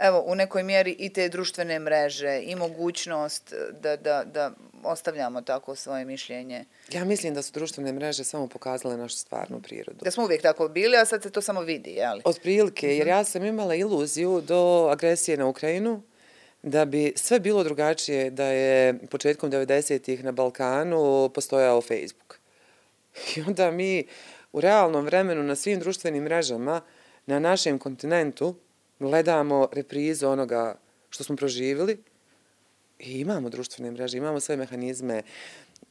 evo, 0.00 0.22
u 0.26 0.34
nekoj 0.34 0.62
mjeri 0.62 0.96
i 0.98 1.08
te 1.08 1.28
društvene 1.28 1.78
mreže 1.78 2.40
i 2.44 2.56
mogućnost 2.56 3.54
da, 3.80 3.96
da, 3.96 4.24
da 4.24 4.50
ostavljamo 4.84 5.42
tako 5.42 5.74
svoje 5.74 6.04
mišljenje? 6.04 6.64
Ja 6.92 7.04
mislim 7.04 7.34
da 7.34 7.42
su 7.42 7.52
društvene 7.52 7.92
mreže 7.92 8.24
samo 8.24 8.46
pokazale 8.46 8.96
našu 8.96 9.16
stvarnu 9.16 9.62
prirodu. 9.62 10.04
Da 10.04 10.10
smo 10.10 10.24
uvijek 10.24 10.42
tako 10.42 10.68
bili, 10.68 10.96
a 10.96 11.04
sad 11.04 11.22
se 11.22 11.30
to 11.30 11.42
samo 11.42 11.60
vidi, 11.60 11.90
jel? 11.90 12.20
Od 12.24 12.38
prilike, 12.42 12.88
jer 12.88 13.06
mhm. 13.06 13.08
ja 13.08 13.24
sam 13.24 13.44
imala 13.44 13.74
iluziju 13.74 14.40
do 14.40 14.88
agresije 14.92 15.36
na 15.36 15.46
Ukrajinu, 15.46 16.02
da 16.62 16.84
bi 16.84 17.12
sve 17.16 17.40
bilo 17.40 17.64
drugačije 17.64 18.30
da 18.30 18.44
je 18.44 18.98
početkom 19.10 19.50
90-ih 19.50 20.24
na 20.24 20.32
Balkanu 20.32 21.30
postojao 21.34 21.80
Facebook. 21.80 22.38
I 23.36 23.42
onda 23.46 23.70
mi 23.70 24.06
u 24.52 24.60
realnom 24.60 25.04
vremenu 25.04 25.42
na 25.42 25.56
svim 25.56 25.80
društvenim 25.80 26.24
mrežama 26.24 26.80
na 27.26 27.38
našem 27.38 27.78
kontinentu 27.78 28.54
gledamo 29.00 29.68
reprizu 29.72 30.28
onoga 30.28 30.78
što 31.10 31.24
smo 31.24 31.36
proživili 31.36 31.98
i 32.98 33.20
imamo 33.20 33.48
društvene 33.48 33.90
mreže, 33.90 34.18
imamo 34.18 34.40
sve 34.40 34.56
mehanizme 34.56 35.22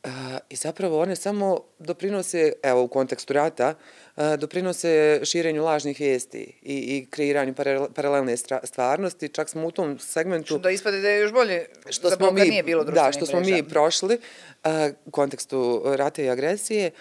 uh, 0.04 0.12
i 0.50 0.56
zapravo 0.56 1.02
one 1.02 1.15
samo 1.15 1.60
doprinose, 1.80 2.54
evo 2.63 2.84
u 2.84 2.88
kontekstu 2.88 3.34
rata, 3.34 3.74
uh, 4.15 4.24
doprinose 4.39 5.22
širenju 5.24 5.63
lažnih 5.63 6.00
vijesti 6.00 6.60
i, 6.62 6.98
i 6.98 7.08
kreiranju 7.10 7.54
paralelne 7.95 8.38
stvarnosti. 8.63 9.30
Čak 9.30 9.50
smo 9.50 9.67
u 9.67 9.72
tom 9.72 10.00
segmentu... 10.00 10.48
Što 10.48 10.58
da 10.58 10.69
ispade 10.69 11.02
da 11.02 11.10
je 11.10 11.22
još 11.22 11.32
bolje, 11.32 11.65
što 11.89 12.10
smo 12.10 12.32
mi, 12.32 12.41
nije 12.41 12.63
bilo 12.63 12.84
društvenih 12.84 13.06
Da, 13.06 13.12
što 13.12 13.26
smo 13.26 13.39
mi 13.39 13.63
prošli 13.63 14.15
uh, 14.63 14.72
u 15.06 15.12
kontekstu 15.12 15.84
rata 15.86 16.22
i 16.22 16.30
agresije, 16.30 16.91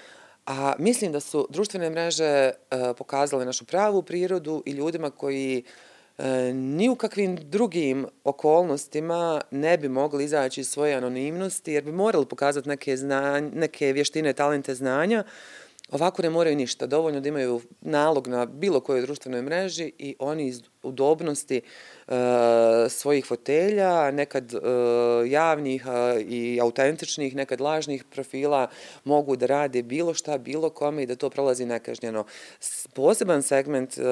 a 0.46 0.74
mislim 0.78 1.12
da 1.12 1.20
su 1.20 1.46
društvene 1.50 1.90
mreže 1.90 2.50
pokazale 2.98 3.44
našu 3.44 3.64
pravu 3.64 4.02
prirodu 4.02 4.62
i 4.66 4.70
ljudima 4.70 5.10
koji 5.10 5.64
uh, 5.66 5.87
E, 6.18 6.52
ni 6.52 6.88
u 6.88 6.96
kakvim 6.96 7.36
drugim 7.36 8.06
okolnostima 8.24 9.40
ne 9.50 9.78
bi 9.78 9.88
mogli 9.88 10.24
izaći 10.24 10.60
iz 10.60 10.68
svoje 10.68 10.94
anonimnosti, 10.94 11.72
jer 11.72 11.84
bi 11.84 11.92
morali 11.92 12.26
pokazati 12.26 12.68
neke, 12.68 12.96
znanje, 12.96 13.50
neke 13.54 13.92
vještine, 13.92 14.32
talente, 14.32 14.74
znanja. 14.74 15.24
Ovako 15.90 16.22
ne 16.22 16.30
moraju 16.30 16.56
ništa. 16.56 16.86
Dovoljno 16.86 17.20
da 17.20 17.28
imaju 17.28 17.60
nalog 17.80 18.28
na 18.28 18.46
bilo 18.46 18.80
kojoj 18.80 19.02
društvenoj 19.02 19.42
mreži 19.42 19.92
i 19.98 20.16
oni 20.18 20.46
iz 20.46 20.62
udobnosti 20.82 21.60
e, 21.60 21.62
svojih 22.88 23.26
fotelja, 23.26 24.10
nekad 24.10 24.54
e, 24.54 24.58
javnih 25.26 25.86
e, 25.86 26.20
i 26.20 26.60
autentičnih, 26.62 27.36
nekad 27.36 27.60
lažnih 27.60 28.04
profila 28.04 28.68
mogu 29.04 29.36
da 29.36 29.46
rade 29.46 29.82
bilo 29.82 30.14
šta, 30.14 30.38
bilo 30.38 30.70
kome 30.70 31.02
i 31.02 31.06
da 31.06 31.16
to 31.16 31.30
prolazi 31.30 31.66
nekažnjeno. 31.66 32.24
Poseban 32.94 33.42
segment 33.42 33.98
e, 33.98 34.02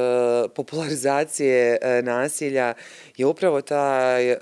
popularizacije 0.55 1.79
e, 1.83 2.03
nasilja 2.03 2.75
je 3.17 3.27
upravo 3.27 3.61
ta, 3.61 4.17
e, 4.21 4.31
e, 4.31 4.37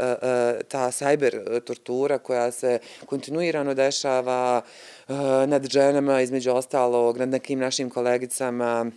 ta 0.69 0.91
cyber 0.91 1.61
tortura 1.61 2.19
koja 2.19 2.51
se 2.51 2.79
kontinuirano 3.07 3.75
dešava 3.75 4.63
e, 5.09 5.13
nad 5.47 5.71
ženama, 5.71 6.21
između 6.21 6.53
ostalog, 6.53 7.19
nad 7.19 7.29
nekim 7.29 7.59
našim 7.59 7.91
kolegicama, 7.91 8.91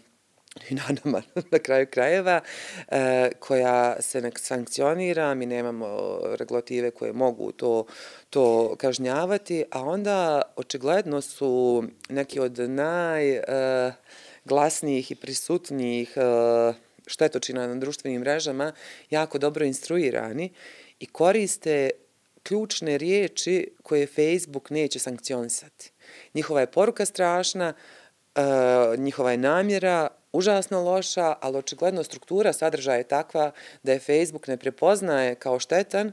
i 0.70 0.76
na 0.76 0.84
nama 1.04 1.22
na 1.52 1.60
kraju 1.60 1.88
krajeva, 1.92 2.42
e, 2.88 3.32
koja 3.40 4.02
se 4.02 4.22
nek 4.22 4.40
sankcionira, 4.40 5.34
mi 5.34 5.46
nemamo 5.46 6.20
regulative 6.36 6.92
koje 6.92 7.14
mogu 7.14 7.52
to, 7.52 7.86
to 8.30 8.76
kažnjavati, 8.78 9.64
a 9.72 9.82
onda 9.82 10.42
očigledno 10.56 11.22
su 11.22 11.84
neki 12.10 12.40
od 12.40 12.60
najglasnijih 12.60 15.12
e, 15.12 15.14
i 15.14 15.16
prisutnijih 15.16 16.18
e, 16.18 16.22
štetočina 17.08 17.68
na 17.68 17.76
društvenim 17.76 18.22
mrežama 18.22 18.72
jako 19.10 19.38
dobro 19.38 19.66
instruirani 19.66 20.52
i 21.00 21.06
koriste 21.06 21.90
ključne 22.44 22.98
riječi 22.98 23.72
koje 23.84 24.08
Facebook 24.08 24.70
neće 24.70 25.00
sankcionisati. 25.00 25.92
Njihova 26.34 26.60
je 26.60 26.72
poruka 26.72 27.06
strašna, 27.06 27.74
uh, 28.36 28.44
njihova 28.98 29.32
je 29.32 29.38
namjera 29.38 30.08
užasno 30.38 30.84
loša, 30.84 31.36
ali 31.42 31.58
očigledno 31.58 32.04
struktura 32.04 32.54
sadržaja 32.54 32.98
je 32.98 33.04
takva 33.04 33.52
da 33.84 33.92
je 33.92 34.00
Facebook 34.00 34.48
ne 34.48 34.58
prepoznaje 34.58 35.36
kao 35.36 35.60
štetan 35.60 36.12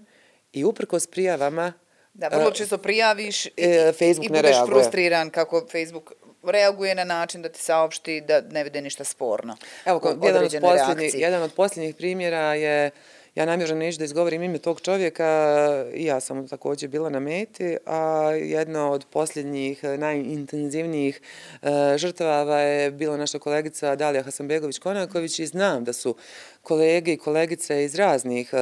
i 0.52 0.64
uprkos 0.64 1.06
prijavama 1.06 1.72
Da, 2.14 2.28
vrlo 2.28 2.50
često 2.50 2.78
prijaviš 2.78 3.46
i, 3.46 3.52
e, 3.56 3.92
Facebook 3.92 4.26
i 4.26 4.28
budeš 4.28 4.50
reaguje. 4.50 4.74
frustriran 4.74 5.30
kako 5.30 5.66
Facebook 5.70 6.12
reaguje 6.42 6.94
na 6.94 7.04
način 7.04 7.42
da 7.42 7.48
ti 7.48 7.62
saopšti 7.62 8.20
da 8.20 8.40
ne 8.40 8.64
vide 8.64 8.80
ništa 8.80 9.04
sporno. 9.04 9.56
Evo, 9.84 10.00
jedan 10.22 10.44
od, 10.44 10.52
posljednjih, 10.60 11.14
jedan 11.14 11.42
od 11.42 11.52
posljednjih 11.52 11.94
primjera 11.94 12.54
je, 12.54 12.90
ja 13.34 13.44
namjerno 13.44 13.74
neću 13.74 13.98
da 13.98 14.04
izgovorim 14.04 14.42
ime 14.42 14.58
tog 14.58 14.80
čovjeka, 14.80 15.84
i 15.94 16.04
ja 16.04 16.20
sam 16.20 16.48
također 16.48 16.88
bila 16.88 17.10
na 17.10 17.20
meti, 17.20 17.76
a 17.86 18.30
jedna 18.30 18.90
od 18.90 19.06
posljednjih, 19.10 19.84
najintenzivnijih 19.84 21.20
e, 21.62 21.98
žrtava 21.98 22.58
je 22.58 22.90
bila 22.90 23.16
naša 23.16 23.38
kolegica 23.38 23.96
Dalija 23.96 24.24
Hasanbegović-Konaković 24.24 25.42
i 25.42 25.46
znam 25.46 25.84
da 25.84 25.92
su 25.92 26.16
kolege 26.62 27.12
i 27.12 27.18
kolegice 27.18 27.84
iz 27.84 27.94
raznih 27.94 28.50
e, 28.52 28.56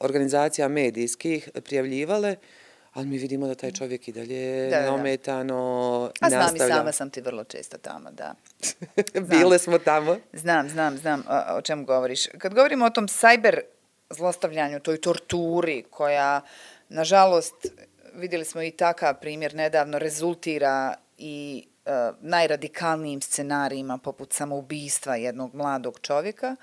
organizacija 0.00 0.68
medijskih 0.68 1.50
prijavljivale, 1.64 2.36
ali 2.92 3.06
mi 3.06 3.18
vidimo 3.18 3.46
da 3.46 3.54
taj 3.54 3.72
čovjek 3.72 4.08
i 4.08 4.12
dalje 4.12 4.70
Da, 4.70 4.80
neometano 4.80 6.10
A 6.20 6.28
znam 6.28 6.40
i 6.40 6.44
nastavlja. 6.44 6.74
sama 6.76 6.92
sam 6.92 7.10
ti 7.10 7.20
vrlo 7.20 7.44
često 7.44 7.78
tamo, 7.78 8.10
da. 8.10 8.34
Bile 9.30 9.58
smo 9.58 9.78
tamo. 9.78 10.16
Znam, 10.32 10.68
znam, 10.68 10.98
znam 10.98 11.22
o 11.56 11.60
čemu 11.60 11.84
govoriš. 11.84 12.26
Kad 12.38 12.54
govorimo 12.54 12.84
o 12.84 12.90
tom 12.90 13.08
sajber 13.08 13.60
zlostavljanju, 14.12 14.80
toj 14.80 15.00
torturi 15.00 15.82
koja, 15.90 16.40
nažalost, 16.88 17.54
vidjeli 18.14 18.44
smo 18.44 18.62
i 18.62 18.70
takav 18.70 19.20
primjer 19.20 19.54
nedavno, 19.54 19.98
rezultira 19.98 20.94
i 21.18 21.66
e, 21.86 21.90
najradikalnijim 22.20 23.20
scenarijima 23.20 23.98
poput 23.98 24.32
samoubistva 24.32 25.16
jednog 25.16 25.54
mladog 25.54 25.98
čovjeka. 26.00 26.56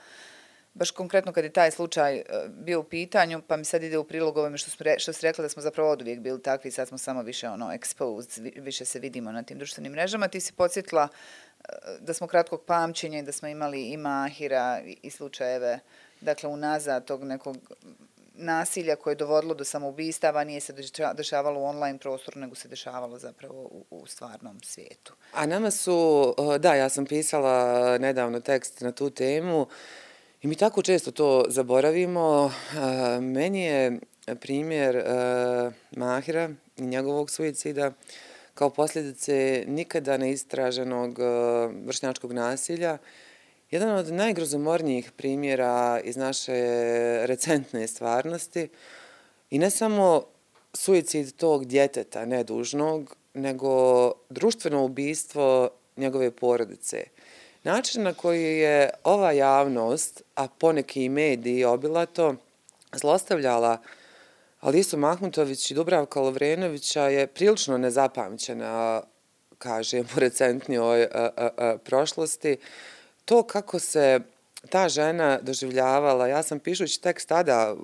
Baš 0.73 0.91
konkretno 0.91 1.33
kad 1.33 1.43
je 1.43 1.53
taj 1.53 1.71
slučaj 1.71 2.15
e, 2.15 2.23
bio 2.47 2.79
u 2.79 2.83
pitanju, 2.83 3.41
pa 3.47 3.57
mi 3.57 3.65
sad 3.65 3.83
ide 3.83 3.97
u 3.97 4.03
prilog 4.03 4.37
ovome 4.37 4.57
što, 4.57 4.71
smo 4.71 4.85
što 4.97 5.13
ste 5.13 5.27
rekla 5.27 5.41
da 5.41 5.49
smo 5.49 5.61
zapravo 5.61 5.89
od 5.91 6.01
uvijek 6.01 6.19
bili 6.19 6.41
takvi, 6.41 6.71
sad 6.71 6.87
smo 6.87 6.97
samo 6.97 7.21
više 7.21 7.49
ono 7.49 7.65
exposed, 7.65 8.41
vi- 8.41 8.61
više 8.61 8.85
se 8.85 8.99
vidimo 8.99 9.31
na 9.31 9.43
tim 9.43 9.57
društvenim 9.57 9.91
mrežama. 9.91 10.27
Ti 10.27 10.39
si 10.39 10.53
podsjetila 10.53 11.07
e, 11.07 11.63
da 11.99 12.13
smo 12.13 12.27
kratkog 12.27 12.63
pamćenja 12.65 13.19
i 13.19 13.23
da 13.23 13.31
smo 13.31 13.47
imali 13.47 13.81
i 13.81 13.97
Mahira 13.97 14.81
i, 14.85 14.97
i 15.01 15.09
slučajeve, 15.09 15.79
dakle, 16.21 16.49
unazad 16.49 17.05
tog 17.05 17.23
nekog 17.23 17.57
nasilja 18.39 18.95
koje 18.95 19.11
je 19.11 19.15
dovodilo 19.15 19.53
do 19.53 19.63
samoubistava, 19.63 20.43
nije 20.43 20.59
se 20.59 20.73
dešavalo 21.13 21.59
u 21.59 21.65
online 21.65 21.99
prostoru, 21.99 22.39
nego 22.39 22.55
se 22.55 22.67
dešavalo 22.67 23.19
zapravo 23.19 23.61
u, 23.61 23.85
u 23.89 24.07
stvarnom 24.07 24.59
svijetu. 24.63 25.13
A 25.33 25.45
nama 25.45 25.71
su, 25.71 26.35
da, 26.59 26.73
ja 26.73 26.89
sam 26.89 27.05
pisala 27.05 27.97
nedavno 27.97 28.39
tekst 28.39 28.81
na 28.81 28.91
tu 28.91 29.09
temu 29.09 29.67
i 30.41 30.47
mi 30.47 30.55
tako 30.55 30.81
često 30.81 31.11
to 31.11 31.45
zaboravimo. 31.47 32.51
Meni 33.21 33.63
je 33.63 33.99
primjer 34.39 34.95
e, 34.95 35.03
Mahira 35.91 36.49
i 36.77 36.81
njegovog 36.81 37.29
suicida 37.29 37.91
kao 38.53 38.69
posljedice 38.69 39.63
nikada 39.67 40.17
neistraženog 40.17 41.19
e, 41.19 41.23
vršnjačkog 41.85 42.33
nasilja 42.33 42.97
jedan 43.71 43.95
od 43.95 44.13
najgrozomornijih 44.13 45.11
primjera 45.11 45.99
iz 46.03 46.17
naše 46.17 46.53
recentne 47.25 47.87
stvarnosti 47.87 48.69
i 49.49 49.59
ne 49.59 49.69
samo 49.69 50.23
suicid 50.73 51.35
tog 51.35 51.65
djeteta 51.65 52.25
nedužnog, 52.25 53.15
nego 53.33 54.11
društveno 54.29 54.83
ubistvo 54.85 55.69
njegove 55.97 56.31
porodice. 56.31 57.03
Način 57.63 58.03
na 58.03 58.13
koji 58.13 58.57
je 58.57 58.89
ova 59.03 59.31
javnost, 59.31 60.21
a 60.35 60.47
poneki 60.47 61.03
i 61.03 61.09
mediji 61.09 61.65
obilato, 61.65 62.35
zlostavljala 62.93 63.77
Alisu 64.59 64.97
Mahmutović 64.97 65.71
i 65.71 65.73
Dubravka 65.73 66.19
Lovrenovića 66.19 67.03
je 67.03 67.27
prilično 67.27 67.77
nezapamćena, 67.77 69.01
kažem, 69.57 70.05
u 70.15 70.19
recentnijoj 70.19 71.03
a, 71.03 71.29
a, 71.37 71.49
a, 71.57 71.77
prošlosti. 71.77 72.57
To 73.29 73.43
kako 73.43 73.79
se 73.79 74.19
ta 74.69 74.89
žena 74.89 75.39
doživljavala, 75.41 76.27
ja 76.27 76.43
sam 76.43 76.59
pišući 76.59 77.01
tekst 77.01 77.29
tada, 77.29 77.75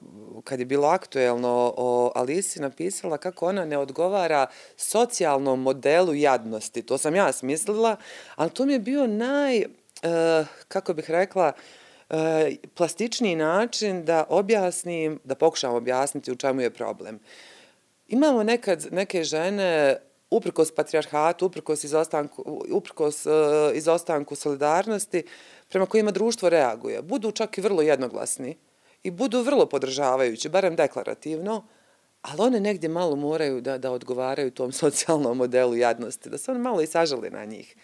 kad 0.43 0.59
je 0.59 0.65
bilo 0.65 0.87
aktuelno 0.87 1.73
o 1.77 2.11
Alisi, 2.15 2.61
napisala 2.61 3.17
kako 3.17 3.47
ona 3.47 3.65
ne 3.65 3.77
odgovara 3.77 4.47
socijalnom 4.77 5.61
modelu 5.61 6.13
jadnosti. 6.13 6.81
To 6.81 6.97
sam 6.97 7.15
ja 7.15 7.31
smislila, 7.31 7.95
ali 8.35 8.49
to 8.49 8.65
mi 8.65 8.73
je 8.73 8.79
bio 8.79 9.07
naj, 9.07 9.57
e, 9.57 9.65
kako 10.67 10.93
bih 10.93 11.11
rekla, 11.11 11.51
e, 12.09 12.55
plastičniji 12.75 13.35
način 13.35 14.05
da 14.05 14.25
objasnim, 14.29 15.19
da 15.23 15.35
pokušam 15.35 15.73
objasniti 15.73 16.31
u 16.31 16.35
čemu 16.35 16.61
je 16.61 16.73
problem. 16.73 17.19
Imamo 18.07 18.43
nekad 18.43 18.87
neke 18.91 19.23
žene 19.23 19.97
uprkos 20.37 20.71
patrijarhatu, 20.71 21.45
uprkos 21.45 21.83
izostanku, 21.83 22.43
uprkos 22.71 23.25
uh, 23.25 23.33
izostanku 23.73 24.35
solidarnosti, 24.35 25.23
prema 25.69 25.85
kojima 25.85 26.11
društvo 26.11 26.49
reaguje. 26.49 27.01
Budu 27.01 27.31
čak 27.31 27.57
i 27.57 27.61
vrlo 27.61 27.81
jednoglasni 27.81 28.57
i 29.03 29.11
budu 29.11 29.41
vrlo 29.41 29.65
podržavajući, 29.65 30.49
barem 30.49 30.75
deklarativno, 30.75 31.63
ali 32.21 32.41
one 32.41 32.59
negdje 32.59 32.89
malo 32.89 33.15
moraju 33.15 33.61
da, 33.61 33.77
da 33.77 33.91
odgovaraju 33.91 34.51
tom 34.51 34.71
socijalnom 34.81 35.37
modelu 35.37 35.75
jadnosti, 35.75 36.29
da 36.29 36.37
se 36.37 36.51
one 36.51 36.59
malo 36.59 36.81
i 36.81 36.87
sažali 36.87 37.29
na 37.29 37.45
njih. 37.45 37.75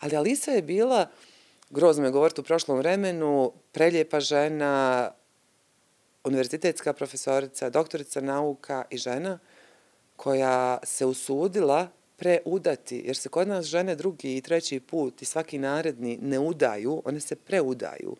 Ali 0.00 0.16
Alisa 0.16 0.50
je 0.50 0.62
bila, 0.62 1.06
grozno 1.70 2.04
je 2.04 2.10
govoriti 2.10 2.40
u 2.40 2.44
prošlom 2.44 2.78
vremenu, 2.78 3.52
preljepa 3.72 4.20
žena, 4.20 5.10
univerzitetska 6.24 6.92
profesorica, 6.92 7.70
doktorica 7.70 8.20
nauka 8.20 8.84
i 8.90 8.98
žena 8.98 9.38
koja 10.18 10.78
se 10.82 11.06
usudila 11.06 11.88
preudati, 12.16 13.02
jer 13.06 13.16
se 13.16 13.28
kod 13.28 13.48
nas 13.48 13.66
žene 13.66 13.94
drugi 13.96 14.36
i 14.36 14.40
treći 14.40 14.80
put 14.80 15.22
i 15.22 15.24
svaki 15.24 15.58
naredni 15.58 16.18
ne 16.22 16.38
udaju, 16.38 17.02
one 17.04 17.20
se 17.20 17.36
preudaju. 17.36 18.16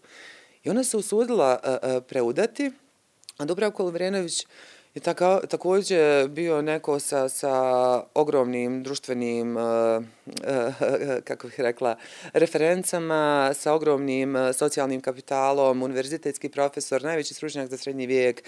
I 0.64 0.70
ona 0.70 0.84
se 0.84 0.96
usudila 0.96 1.60
uh, 1.64 1.96
uh, 1.96 2.02
preudati, 2.08 2.70
a 3.36 3.44
Dubravko 3.44 3.82
Lovrenović 3.82 4.46
je 4.94 5.02
tako, 5.02 5.40
također 5.48 6.28
bio 6.28 6.62
neko 6.62 6.98
sa, 6.98 7.28
sa 7.28 7.54
ogromnim 8.14 8.82
društvenim, 8.82 9.56
uh, 9.56 9.62
uh, 9.62 10.74
kako 11.24 11.46
bih 11.46 11.60
rekla, 11.60 11.96
referencama, 12.32 13.54
sa 13.54 13.72
ogromnim 13.72 14.36
socijalnim 14.54 15.00
kapitalom, 15.00 15.82
univerzitetski 15.82 16.48
profesor, 16.48 17.02
najveći 17.02 17.34
stručnjak 17.34 17.70
za 17.70 17.76
srednji 17.76 18.06
vijek, 18.06 18.42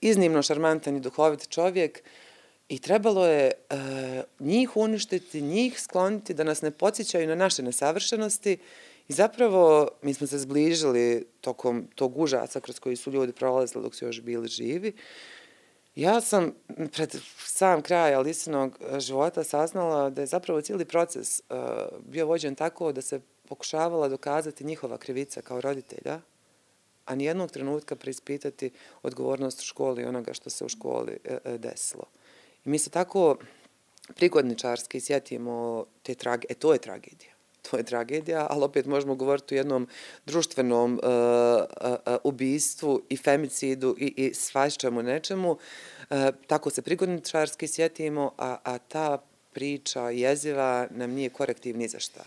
iznimno 0.00 0.42
šarmantan 0.42 0.96
i 0.96 1.00
duhovit 1.00 1.48
čovjek, 1.48 2.02
I 2.68 2.78
trebalo 2.78 3.26
je 3.26 3.50
e, 3.50 3.76
njih 4.40 4.76
uništiti, 4.76 5.42
njih 5.42 5.80
skloniti 5.80 6.34
da 6.34 6.44
nas 6.44 6.62
ne 6.62 6.70
podsjećaju 6.70 7.28
na 7.28 7.34
naše 7.34 7.62
nesavršenosti 7.62 8.58
i 9.08 9.12
zapravo 9.12 9.88
mi 10.02 10.14
smo 10.14 10.26
se 10.26 10.38
zbližili 10.38 11.26
tokom 11.40 11.88
tog 11.94 12.18
užasa 12.18 12.60
kroz 12.60 12.80
koji 12.80 12.96
su 12.96 13.12
ljudi 13.12 13.32
prolazili 13.32 13.82
dok 13.82 13.94
su 13.94 14.04
još 14.04 14.20
bili 14.20 14.48
živi. 14.48 14.92
Ja 15.96 16.20
sam 16.20 16.52
pred 16.92 17.16
sam 17.38 17.82
kraj 17.82 18.14
Alisinog 18.14 18.78
života 18.98 19.44
saznala 19.44 20.10
da 20.10 20.20
je 20.20 20.26
zapravo 20.26 20.60
cijeli 20.60 20.84
proces 20.84 21.40
e, 21.40 21.42
bio 22.06 22.26
vođen 22.26 22.54
tako 22.54 22.92
da 22.92 23.02
se 23.02 23.20
pokušavala 23.48 24.08
dokazati 24.08 24.64
njihova 24.64 24.98
krivica 24.98 25.42
kao 25.42 25.60
roditelja, 25.60 26.20
a 27.04 27.14
nijednog 27.14 27.50
trenutka 27.50 27.96
preispitati 27.96 28.70
odgovornost 29.02 29.60
u 29.60 29.64
školi 29.64 30.02
i 30.02 30.06
onoga 30.06 30.32
što 30.32 30.50
se 30.50 30.64
u 30.64 30.68
školi 30.68 31.18
e, 31.24 31.38
e, 31.44 31.58
desilo. 31.58 32.04
I 32.64 32.68
mi 32.68 32.78
se 32.78 32.90
tako 32.90 33.36
prigodničarski 34.14 35.00
sjetimo 35.00 35.86
te 36.02 36.14
trage, 36.14 36.46
E, 36.48 36.54
to 36.54 36.72
je 36.72 36.78
tragedija. 36.78 37.34
To 37.70 37.76
je 37.76 37.82
tragedija, 37.82 38.46
ali 38.50 38.64
opet 38.64 38.86
možemo 38.86 39.14
govoriti 39.14 39.54
o 39.54 39.58
jednom 39.58 39.88
društvenom 40.26 41.00
uh, 41.02 41.10
uh, 41.90 42.16
ubistvu 42.24 43.02
i 43.08 43.16
femicidu 43.16 43.96
i, 43.98 44.14
i 44.16 44.34
svašćemu 44.34 45.02
nečemu. 45.02 45.50
Uh, 45.50 45.58
tako 46.46 46.70
se 46.70 46.82
prigodničarski 46.82 47.68
sjetimo, 47.68 48.32
a, 48.38 48.56
a 48.64 48.78
ta 48.78 49.18
priča 49.52 50.10
jeziva 50.10 50.86
nam 50.90 51.10
nije 51.10 51.30
korektiv 51.30 51.76
ni 51.76 51.88
za 51.88 51.98
šta. 51.98 52.24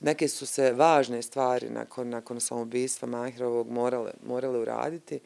Neke 0.00 0.28
su 0.28 0.46
se 0.46 0.72
važne 0.72 1.22
stvari 1.22 1.70
nakon, 1.70 2.08
nakon 2.08 2.40
samoubistva 2.40 3.08
Mahirovog 3.08 3.70
morale, 3.70 4.10
morale 4.26 4.58
uraditi, 4.58 5.20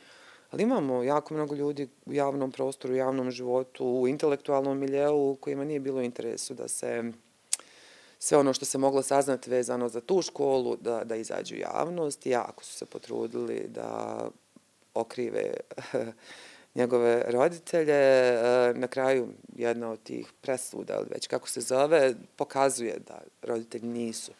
Ali 0.50 0.62
imamo 0.62 1.02
jako 1.02 1.34
mnogo 1.34 1.54
ljudi 1.54 1.88
u 2.06 2.12
javnom 2.12 2.52
prostoru, 2.52 2.94
u 2.94 2.96
javnom 2.96 3.30
životu, 3.30 3.86
u 3.86 4.08
intelektualnom 4.08 4.78
miljeu 4.78 5.36
kojima 5.40 5.64
nije 5.64 5.80
bilo 5.80 6.02
interesu 6.02 6.54
da 6.54 6.68
se 6.68 7.12
sve 8.18 8.38
ono 8.38 8.52
što 8.52 8.64
se 8.64 8.78
moglo 8.78 9.02
saznati 9.02 9.50
vezano 9.50 9.88
za 9.88 10.00
tu 10.00 10.22
školu, 10.22 10.76
da, 10.76 11.04
da 11.04 11.16
izađu 11.16 11.56
javnost. 11.56 12.26
Jako 12.26 12.64
su 12.64 12.72
se 12.72 12.86
potrudili 12.86 13.66
da 13.68 14.20
okrive 14.94 15.54
njegove 16.74 17.24
roditelje. 17.28 17.94
E, 17.94 18.72
na 18.74 18.86
kraju 18.86 19.28
jedna 19.56 19.90
od 19.90 20.02
tih 20.02 20.32
presuda, 20.40 20.94
ali 20.96 21.06
već 21.10 21.26
kako 21.26 21.48
se 21.48 21.60
zove, 21.60 22.14
pokazuje 22.36 22.98
da 23.06 23.20
roditelji 23.42 23.88
nisu 23.88 24.32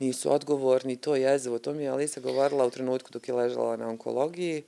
nisu 0.00 0.32
odgovorni, 0.32 0.96
to 0.96 1.16
je 1.16 1.22
jezivo. 1.22 1.58
To 1.58 1.72
mi 1.72 1.82
je 1.82 1.90
Alisa 1.90 2.20
govorila 2.20 2.66
u 2.66 2.70
trenutku 2.70 3.10
dok 3.12 3.28
je 3.28 3.34
ležala 3.34 3.76
na 3.76 3.88
onkologiji 3.88 4.62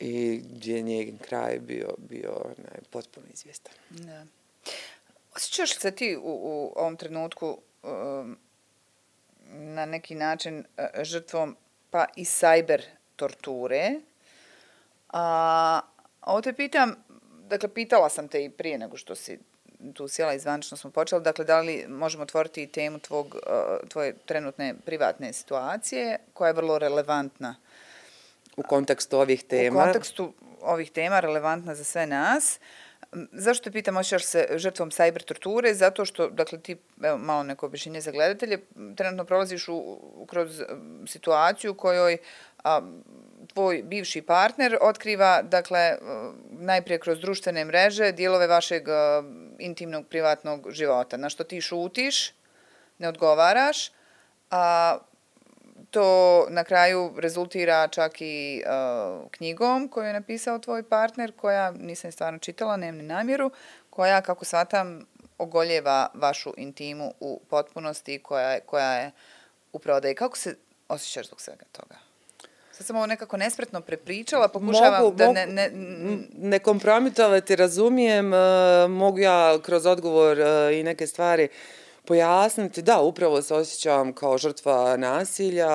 i 0.00 0.42
gdje 0.44 0.76
je 0.76 0.82
njegin 0.82 1.18
kraj 1.18 1.58
bio, 1.58 1.94
bio 1.98 2.44
ne, 2.58 2.80
potpuno 2.90 3.26
izvjestan. 3.32 3.74
Da. 3.90 4.24
Osjećaš 5.36 5.78
se 5.78 5.90
ti 5.90 6.16
u, 6.16 6.22
u 6.22 6.72
ovom 6.76 6.96
trenutku 6.96 7.58
um, 7.82 8.38
na 9.50 9.86
neki 9.86 10.14
način 10.14 10.58
uh, 10.58 10.84
žrtvom 11.02 11.56
pa 11.90 12.06
i 12.16 12.24
sajber 12.24 12.84
torture? 13.16 14.00
A, 15.08 15.80
ovo 16.22 16.40
te 16.40 16.52
pitam, 16.52 16.94
dakle, 17.48 17.74
pitala 17.74 18.08
sam 18.08 18.28
te 18.28 18.44
i 18.44 18.50
prije 18.50 18.78
nego 18.78 18.96
što 18.96 19.14
si 19.14 19.38
tu 19.94 20.08
sjela 20.08 20.38
zvanično 20.38 20.76
smo 20.76 20.90
počeli, 20.90 21.22
dakle, 21.22 21.44
da 21.44 21.60
li 21.60 21.86
možemo 21.88 22.22
otvoriti 22.22 22.66
temu 22.66 22.98
tvog, 22.98 23.26
uh, 23.26 23.88
tvoje 23.88 24.14
trenutne 24.26 24.74
privatne 24.86 25.32
situacije, 25.32 26.18
koja 26.32 26.48
je 26.48 26.54
vrlo 26.54 26.78
relevantna 26.78 27.56
u 28.60 28.62
kontekstu 28.68 29.18
ovih 29.18 29.44
tema. 29.44 29.80
U 29.80 29.84
kontekstu 29.84 30.32
ovih 30.62 30.90
tema, 30.90 31.20
relevantna 31.20 31.74
za 31.74 31.84
sve 31.84 32.06
nas. 32.06 32.58
Zašto 33.32 33.64
te 33.64 33.70
pitam, 33.70 33.96
osjećaš 33.96 34.24
se 34.24 34.46
žrtvom 34.56 34.90
sajber 34.90 35.22
torture? 35.22 35.74
Zato 35.74 36.04
što, 36.04 36.28
dakle, 36.30 36.60
ti, 36.60 36.76
evo, 37.02 37.18
malo 37.18 37.42
neko 37.42 37.66
objašnjenje 37.66 38.00
za 38.00 38.10
gledatelje, 38.10 38.60
trenutno 38.96 39.24
prolaziš 39.24 39.68
u, 39.68 40.26
kroz 40.28 40.62
situaciju 41.06 41.72
u 41.72 41.74
kojoj 41.74 42.18
a, 42.64 42.80
tvoj 43.54 43.82
bivši 43.82 44.22
partner 44.22 44.78
otkriva, 44.80 45.42
dakle, 45.42 45.96
najprije 46.50 46.98
kroz 46.98 47.20
društvene 47.20 47.64
mreže, 47.64 48.12
dijelove 48.12 48.46
vašeg 48.46 48.88
a, 48.88 49.22
intimnog, 49.58 50.06
privatnog 50.06 50.70
života, 50.70 51.16
na 51.16 51.28
što 51.28 51.44
ti 51.44 51.60
šutiš, 51.60 52.32
ne 52.98 53.08
odgovaraš, 53.08 53.90
a 54.50 54.98
to 55.90 56.46
na 56.50 56.64
kraju 56.64 57.12
rezultira 57.16 57.88
čak 57.88 58.20
i 58.20 58.62
uh, 58.66 59.30
knjigom 59.30 59.88
koju 59.88 60.06
je 60.06 60.12
napisao 60.12 60.58
tvoj 60.58 60.82
partner, 60.82 61.32
koja 61.36 61.70
nisam 61.70 62.12
stvarno 62.12 62.38
čitala, 62.38 62.76
nemam 62.76 62.96
ni 62.96 63.02
namjeru, 63.02 63.50
koja, 63.90 64.20
kako 64.20 64.44
shvatam, 64.44 65.06
ogoljeva 65.38 66.10
vašu 66.14 66.54
intimu 66.56 67.14
u 67.20 67.40
potpunosti 67.50 68.18
koja 68.18 68.50
je, 68.50 68.60
koja 68.60 68.92
je 68.92 69.10
u 69.72 69.78
prodaji. 69.78 70.14
Kako 70.14 70.38
se 70.38 70.56
osjećaš 70.88 71.26
zbog 71.26 71.40
svega 71.40 71.64
toga? 71.72 71.94
Sad 72.72 72.86
sam 72.86 72.96
ovo 72.96 73.06
nekako 73.06 73.36
nespretno 73.36 73.80
prepričala, 73.80 74.48
pokušavam 74.48 75.02
mogu, 75.02 75.16
da 75.16 75.32
ne... 75.32 75.46
Ne, 75.46 75.70
ne 76.36 76.58
kompromitovati, 76.58 77.56
razumijem, 77.56 78.32
uh, 78.32 78.90
mogu 78.90 79.18
ja 79.18 79.58
kroz 79.62 79.86
odgovor 79.86 80.38
uh, 80.38 80.46
i 80.78 80.82
neke 80.82 81.06
stvari 81.06 81.44
uh, 81.44 81.79
pojasniti. 82.10 82.82
Da, 82.82 83.00
upravo 83.00 83.42
se 83.42 83.54
osjećam 83.54 84.12
kao 84.12 84.38
žrtva 84.38 84.96
nasilja, 84.96 85.68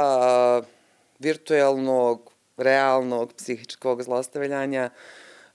virtuelnog, 1.20 2.32
realnog, 2.58 3.34
psihičkog 3.34 4.04
zlostavljanja, 4.04 4.90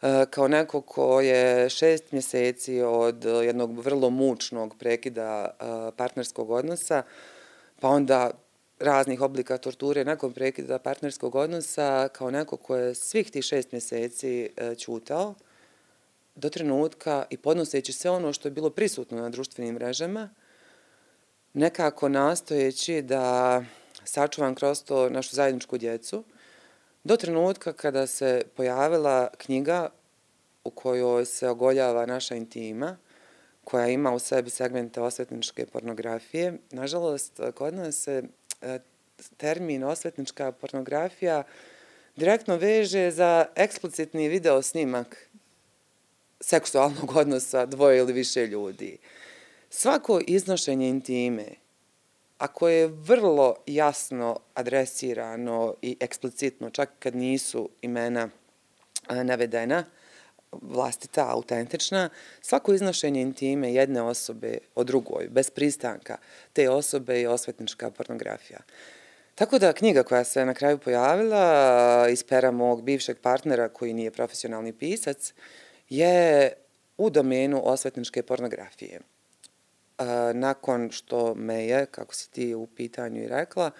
e, 0.02 0.26
kao 0.30 0.48
neko 0.48 0.80
ko 0.80 1.20
je 1.20 1.68
šest 1.68 2.12
mjeseci 2.12 2.82
od 2.82 3.24
jednog 3.24 3.78
vrlo 3.78 4.10
mučnog 4.10 4.74
prekida 4.78 5.44
e, 5.48 5.64
partnerskog 5.96 6.50
odnosa, 6.50 7.02
pa 7.80 7.88
onda 7.88 8.30
raznih 8.78 9.20
oblika 9.20 9.58
torture 9.58 10.04
nakon 10.04 10.32
prekida 10.32 10.78
partnerskog 10.78 11.34
odnosa, 11.34 12.08
kao 12.08 12.30
neko 12.30 12.56
ko 12.56 12.76
je 12.76 12.94
svih 12.94 13.30
tih 13.30 13.44
šest 13.44 13.72
mjeseci 13.72 14.50
e, 14.56 14.74
čutao 14.74 15.34
do 16.34 16.48
trenutka 16.48 17.24
i 17.30 17.36
podnoseći 17.36 17.92
sve 17.92 18.10
ono 18.10 18.32
što 18.32 18.48
je 18.48 18.52
bilo 18.52 18.70
prisutno 18.70 19.20
na 19.20 19.28
društvenim 19.28 19.74
mrežama, 19.74 20.30
nekako 21.54 22.08
nastojeći 22.08 23.02
da 23.02 23.64
sačuvam 24.04 24.54
kroz 24.54 24.84
to 24.84 25.08
našu 25.08 25.36
zajedničku 25.36 25.78
djecu, 25.78 26.24
do 27.04 27.16
trenutka 27.16 27.72
kada 27.72 28.06
se 28.06 28.42
pojavila 28.56 29.30
knjiga 29.38 29.88
u 30.64 30.70
kojoj 30.70 31.24
se 31.24 31.48
ogoljava 31.48 32.06
naša 32.06 32.34
intima, 32.34 32.96
koja 33.64 33.86
ima 33.86 34.12
u 34.12 34.18
sebi 34.18 34.50
segmente 34.50 35.00
osvetničke 35.00 35.66
pornografije. 35.66 36.58
Nažalost, 36.70 37.40
kod 37.54 37.74
nas 37.74 37.96
se 37.96 38.22
e, 38.62 38.78
termin 39.36 39.84
osvetnička 39.84 40.52
pornografija 40.52 41.42
direktno 42.16 42.56
veže 42.56 43.10
za 43.10 43.46
eksplicitni 43.56 44.28
video 44.28 44.62
snimak 44.62 45.28
seksualnog 46.40 47.16
odnosa 47.16 47.66
dvoje 47.66 47.98
ili 47.98 48.12
više 48.12 48.46
ljudi. 48.46 48.98
Svako 49.72 50.20
iznošenje 50.26 50.88
intime, 50.88 51.46
ako 52.38 52.68
je 52.68 52.86
vrlo 52.86 53.56
jasno 53.66 54.40
adresirano 54.54 55.74
i 55.82 55.96
eksplicitno, 56.00 56.70
čak 56.70 56.90
kad 56.98 57.16
nisu 57.16 57.68
imena 57.82 58.28
navedena, 59.24 59.84
vlastita, 60.52 61.26
autentična, 61.30 62.08
svako 62.40 62.74
iznošenje 62.74 63.22
intime 63.22 63.74
jedne 63.74 64.02
osobe 64.02 64.58
o 64.74 64.84
drugoj, 64.84 65.28
bez 65.28 65.50
pristanka 65.50 66.18
te 66.52 66.70
osobe 66.70 67.20
je 67.20 67.28
osvetnička 67.28 67.90
pornografija. 67.90 68.58
Tako 69.34 69.58
da 69.58 69.72
knjiga 69.72 70.02
koja 70.02 70.24
se 70.24 70.44
na 70.44 70.54
kraju 70.54 70.78
pojavila 70.78 72.06
iz 72.08 72.24
pera 72.24 72.50
mog 72.50 72.82
bivšeg 72.82 73.18
partnera 73.18 73.68
koji 73.68 73.94
nije 73.94 74.10
profesionalni 74.10 74.72
pisac 74.72 75.32
je 75.88 76.52
u 76.98 77.10
domenu 77.10 77.62
osvetničke 77.64 78.22
pornografije 78.22 79.00
nakon 80.34 80.90
što 80.90 81.34
me 81.34 81.66
je, 81.66 81.86
kako 81.86 82.14
si 82.14 82.30
ti 82.30 82.54
u 82.54 82.66
pitanju 82.66 83.22
i 83.22 83.28
rekla, 83.28 83.70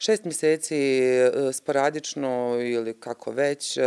šest 0.00 0.24
mjeseci 0.24 0.76
e, 0.76 1.30
sporadično 1.52 2.58
ili 2.60 3.00
kako 3.00 3.30
već 3.30 3.76
e, 3.76 3.82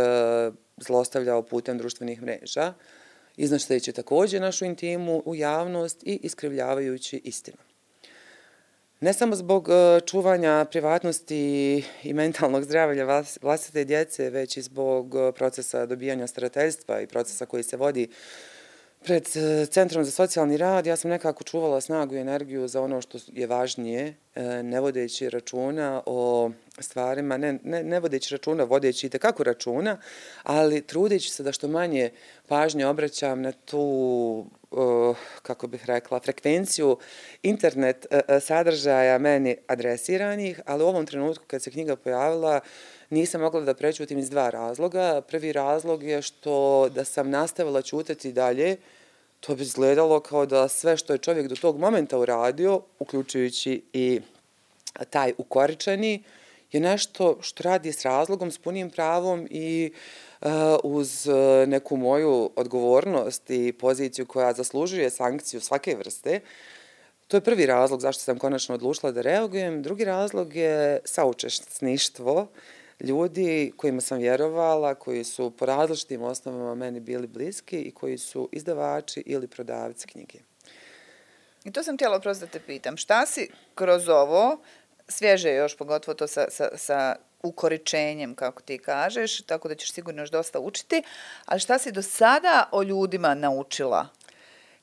zlostavljao 0.76 1.42
putem 1.42 1.78
društvenih 1.78 2.22
mreža, 2.22 2.74
iznošteći 3.36 3.92
također 3.92 4.40
našu 4.40 4.64
intimu 4.64 5.22
u 5.24 5.34
javnost 5.34 6.02
i 6.02 6.20
iskrivljavajući 6.22 7.20
istinu. 7.24 7.56
Ne 9.00 9.12
samo 9.12 9.36
zbog 9.36 9.68
e, 9.68 10.00
čuvanja 10.06 10.66
privatnosti 10.70 11.84
i 12.02 12.12
mentalnog 12.12 12.64
zdravlja 12.64 13.22
vlastite 13.42 13.84
djece, 13.84 14.30
već 14.30 14.56
i 14.56 14.62
zbog 14.62 15.14
procesa 15.34 15.86
dobijanja 15.86 16.26
starateljstva 16.26 17.00
i 17.00 17.06
procesa 17.06 17.46
koji 17.46 17.62
se 17.62 17.76
vodi 17.76 18.08
pred 19.04 19.26
e, 19.36 19.66
Centrom 19.66 20.04
za 20.04 20.10
socijalni 20.10 20.56
rad 20.56 20.86
ja 20.86 20.96
sam 20.96 21.10
nekako 21.10 21.44
čuvala 21.44 21.80
snagu 21.80 22.14
i 22.14 22.18
energiju 22.18 22.68
za 22.68 22.80
ono 22.82 23.00
što 23.00 23.18
je 23.32 23.46
važnije, 23.46 24.14
e, 24.34 24.62
ne 24.62 24.80
vodeći 24.80 25.30
računa 25.30 26.02
o 26.06 26.50
stvarima, 26.78 27.36
ne, 27.36 27.58
ne, 27.62 27.82
ne 27.82 28.00
vodeći 28.00 28.34
računa, 28.34 28.64
vodeći 28.64 29.06
i 29.06 29.10
kako 29.10 29.44
računa, 29.44 29.98
ali 30.42 30.82
trudeći 30.82 31.30
se 31.30 31.42
da 31.42 31.52
što 31.52 31.68
manje 31.68 32.10
pažnje 32.48 32.86
obraćam 32.86 33.42
na 33.42 33.52
tu, 33.52 34.46
e, 34.72 34.76
kako 35.42 35.66
bih 35.66 35.86
rekla, 35.86 36.20
frekvenciju 36.20 36.96
internet 37.42 38.06
sadržaja 38.40 39.18
meni 39.18 39.56
adresiranih, 39.66 40.60
ali 40.66 40.84
u 40.84 40.86
ovom 40.86 41.06
trenutku 41.06 41.44
kad 41.46 41.62
se 41.62 41.70
knjiga 41.70 41.96
pojavila, 41.96 42.60
nisam 43.10 43.40
mogla 43.40 43.60
da 43.60 43.74
prečutim 43.74 44.18
iz 44.18 44.30
dva 44.30 44.50
razloga. 44.50 45.20
Prvi 45.28 45.52
razlog 45.52 46.02
je 46.02 46.22
što 46.22 46.88
da 46.94 47.04
sam 47.04 47.30
nastavila 47.30 47.82
čutati 47.82 48.32
dalje, 48.32 48.76
to 49.40 49.54
bi 49.54 49.62
izgledalo 49.62 50.20
kao 50.20 50.46
da 50.46 50.68
sve 50.68 50.96
što 50.96 51.12
je 51.12 51.18
čovjek 51.18 51.48
do 51.48 51.56
tog 51.56 51.78
momenta 51.78 52.18
uradio, 52.18 52.80
uključujući 52.98 53.82
i 53.92 54.20
taj 55.10 55.32
ukoričeni, 55.38 56.22
je 56.72 56.80
nešto 56.80 57.38
što 57.40 57.62
radi 57.62 57.92
s 57.92 58.02
razlogom, 58.02 58.50
s 58.50 58.58
punim 58.58 58.90
pravom 58.90 59.46
i 59.50 59.92
uh, 60.40 60.48
uz 60.82 61.28
e, 61.28 61.66
neku 61.66 61.96
moju 61.96 62.50
odgovornost 62.56 63.50
i 63.50 63.72
poziciju 63.72 64.26
koja 64.26 64.52
zaslužuje 64.52 65.10
sankciju 65.10 65.60
svake 65.60 65.96
vrste. 65.96 66.40
To 67.28 67.36
je 67.36 67.40
prvi 67.40 67.66
razlog 67.66 68.00
zašto 68.00 68.22
sam 68.22 68.38
konačno 68.38 68.74
odlučila 68.74 69.12
da 69.12 69.20
reagujem. 69.20 69.82
Drugi 69.82 70.04
razlog 70.04 70.56
je 70.56 70.98
saučešništvo 71.04 72.46
ljudi 73.00 73.72
kojima 73.76 74.00
sam 74.00 74.18
vjerovala, 74.18 74.94
koji 74.94 75.24
su 75.24 75.50
po 75.50 75.66
različitim 75.66 76.22
osnovama 76.22 76.74
meni 76.74 77.00
bili 77.00 77.26
bliski 77.26 77.80
i 77.80 77.90
koji 77.90 78.18
su 78.18 78.48
izdavači 78.52 79.22
ili 79.26 79.48
prodavci 79.48 80.06
knjige. 80.06 80.38
I 81.64 81.72
to 81.72 81.82
sam 81.82 81.96
htjela 81.96 82.20
prosto 82.20 82.46
da 82.46 82.52
te 82.52 82.60
pitam. 82.60 82.96
Šta 82.96 83.26
si 83.26 83.48
kroz 83.74 84.08
ovo, 84.08 84.58
svježe 85.08 85.54
još 85.54 85.76
pogotovo 85.76 86.14
to 86.14 86.26
sa, 86.26 86.46
sa, 86.50 86.68
sa 86.76 87.16
ukoričenjem, 87.42 88.34
kako 88.34 88.62
ti 88.62 88.78
kažeš, 88.78 89.42
tako 89.42 89.68
da 89.68 89.74
ćeš 89.74 89.92
sigurno 89.92 90.22
još 90.22 90.30
dosta 90.30 90.60
učiti, 90.60 91.02
ali 91.44 91.60
šta 91.60 91.78
si 91.78 91.92
do 91.92 92.02
sada 92.02 92.68
o 92.72 92.82
ljudima 92.82 93.34
naučila 93.34 94.08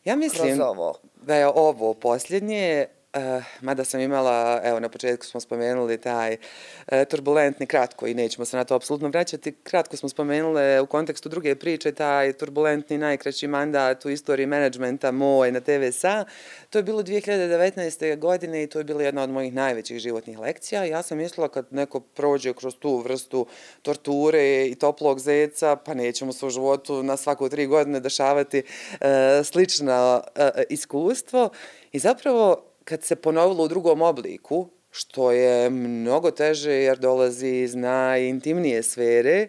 ja 0.06 0.16
mislim 0.16 0.58
kroz 0.58 0.68
ovo? 0.70 0.94
da 1.16 1.36
je 1.36 1.48
ovo 1.48 1.94
posljednje 1.94 2.86
Uh, 3.14 3.44
mada 3.62 3.84
sam 3.84 4.00
imala, 4.00 4.62
evo 4.64 4.80
na 4.80 4.90
početku 4.90 5.26
smo 5.26 5.40
spomenuli 5.40 5.98
taj 5.98 6.34
uh, 6.34 6.98
turbulentni 7.10 7.68
kratko 7.68 8.08
i 8.08 8.14
nećemo 8.14 8.46
se 8.46 8.58
na 8.58 8.64
to 8.64 8.76
apsolutno 8.76 9.10
vraćati. 9.10 9.52
Kratko 9.64 9.98
smo 9.98 10.10
spomenule 10.10 10.82
u 10.82 10.86
kontekstu 10.86 11.30
druge 11.30 11.56
priče 11.56 11.92
taj 11.92 12.34
turbulentni 12.34 12.98
najkraći 12.98 13.48
mandat 13.48 14.06
u 14.06 14.10
istoriji 14.10 14.46
menadžmenta 14.46 15.12
moj 15.12 15.52
na 15.52 15.60
TVSA. 15.60 16.26
To 16.70 16.80
je 16.80 16.84
bilo 16.84 17.04
2019. 17.04 18.20
godine 18.20 18.64
i 18.64 18.68
to 18.68 18.78
je 18.80 18.84
bila 18.84 19.04
jedna 19.04 19.24
od 19.24 19.30
mojih 19.30 19.54
najvećih 19.54 20.00
životnih 20.00 20.40
lekcija. 20.40 20.84
Ja 20.84 21.02
sam 21.02 21.18
mislila 21.18 21.48
kad 21.48 21.66
neko 21.72 22.00
prođe 22.00 22.54
kroz 22.54 22.76
tu 22.76 22.98
vrstu 22.98 23.46
torture 23.82 24.68
i 24.68 24.76
toplog 24.76 25.20
zeca, 25.20 25.76
pa 25.76 25.94
nećemo 25.94 26.34
se 26.34 26.46
u 26.46 26.50
životu 26.50 27.04
na 27.04 27.18
svaku 27.18 27.50
tri 27.50 27.66
godine 27.66 28.00
dešavati 28.00 28.58
eh, 28.58 29.40
uh, 29.40 29.46
slično 29.46 30.22
uh, 30.26 30.44
iskustvo. 30.70 31.50
I 31.92 32.00
zapravo 32.00 32.71
kad 32.92 33.04
se 33.04 33.16
ponovilo 33.16 33.64
u 33.64 33.68
drugom 33.68 34.02
obliku, 34.02 34.68
što 34.92 35.32
je 35.32 35.70
mnogo 35.70 36.32
teže 36.32 36.72
jer 36.72 36.98
dolazi 37.00 37.48
iz 37.48 37.76
najintimnije 37.76 38.84
sfere, 38.84 39.48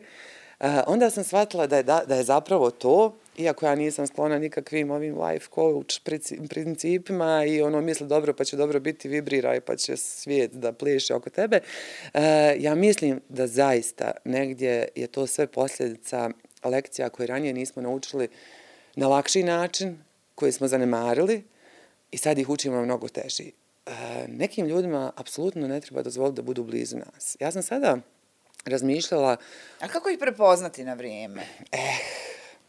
onda 0.86 1.10
sam 1.10 1.24
shvatila 1.24 1.66
da 1.66 1.76
je, 1.76 1.82
da, 1.82 2.02
da 2.06 2.14
je 2.14 2.22
zapravo 2.22 2.70
to, 2.70 3.16
iako 3.38 3.66
ja 3.66 3.74
nisam 3.74 4.06
sklona 4.06 4.38
nikakvim 4.38 4.90
ovim 4.90 5.22
life 5.22 5.46
coach 5.54 6.00
principima 6.48 7.44
i 7.44 7.62
ono 7.62 7.80
misli 7.80 8.06
dobro 8.06 8.34
pa 8.34 8.44
će 8.44 8.56
dobro 8.56 8.80
biti, 8.80 9.08
vibriraj 9.08 9.60
pa 9.60 9.76
će 9.76 9.96
svijet 9.96 10.52
da 10.52 10.72
pleše 10.72 11.14
oko 11.14 11.30
tebe, 11.30 11.60
ja 12.58 12.74
mislim 12.74 13.20
da 13.28 13.46
zaista 13.46 14.10
negdje 14.24 14.88
je 14.94 15.06
to 15.06 15.26
sve 15.26 15.46
posljedica 15.46 16.30
lekcija 16.64 17.08
koje 17.08 17.26
ranije 17.26 17.52
nismo 17.52 17.82
naučili 17.82 18.28
na 18.96 19.08
lakši 19.08 19.42
način, 19.42 19.98
koje 20.34 20.52
smo 20.52 20.68
zanemarili, 20.68 21.51
i 22.12 22.18
sad 22.18 22.38
ih 22.38 22.48
učimo 22.48 22.82
mnogo 22.82 23.08
teži. 23.08 23.52
E, 23.86 23.92
nekim 24.28 24.66
ljudima 24.66 25.12
apsolutno 25.16 25.68
ne 25.68 25.80
treba 25.80 26.02
dozvoliti 26.02 26.36
da 26.36 26.42
budu 26.42 26.62
blizu 26.62 26.96
nas. 26.96 27.36
Ja 27.40 27.52
sam 27.52 27.62
sada 27.62 27.98
razmišljala... 28.64 29.36
A 29.80 29.88
kako 29.88 30.08
ih 30.08 30.18
prepoznati 30.18 30.84
na 30.84 30.94
vrijeme? 30.94 31.42
Eh, 31.72 31.98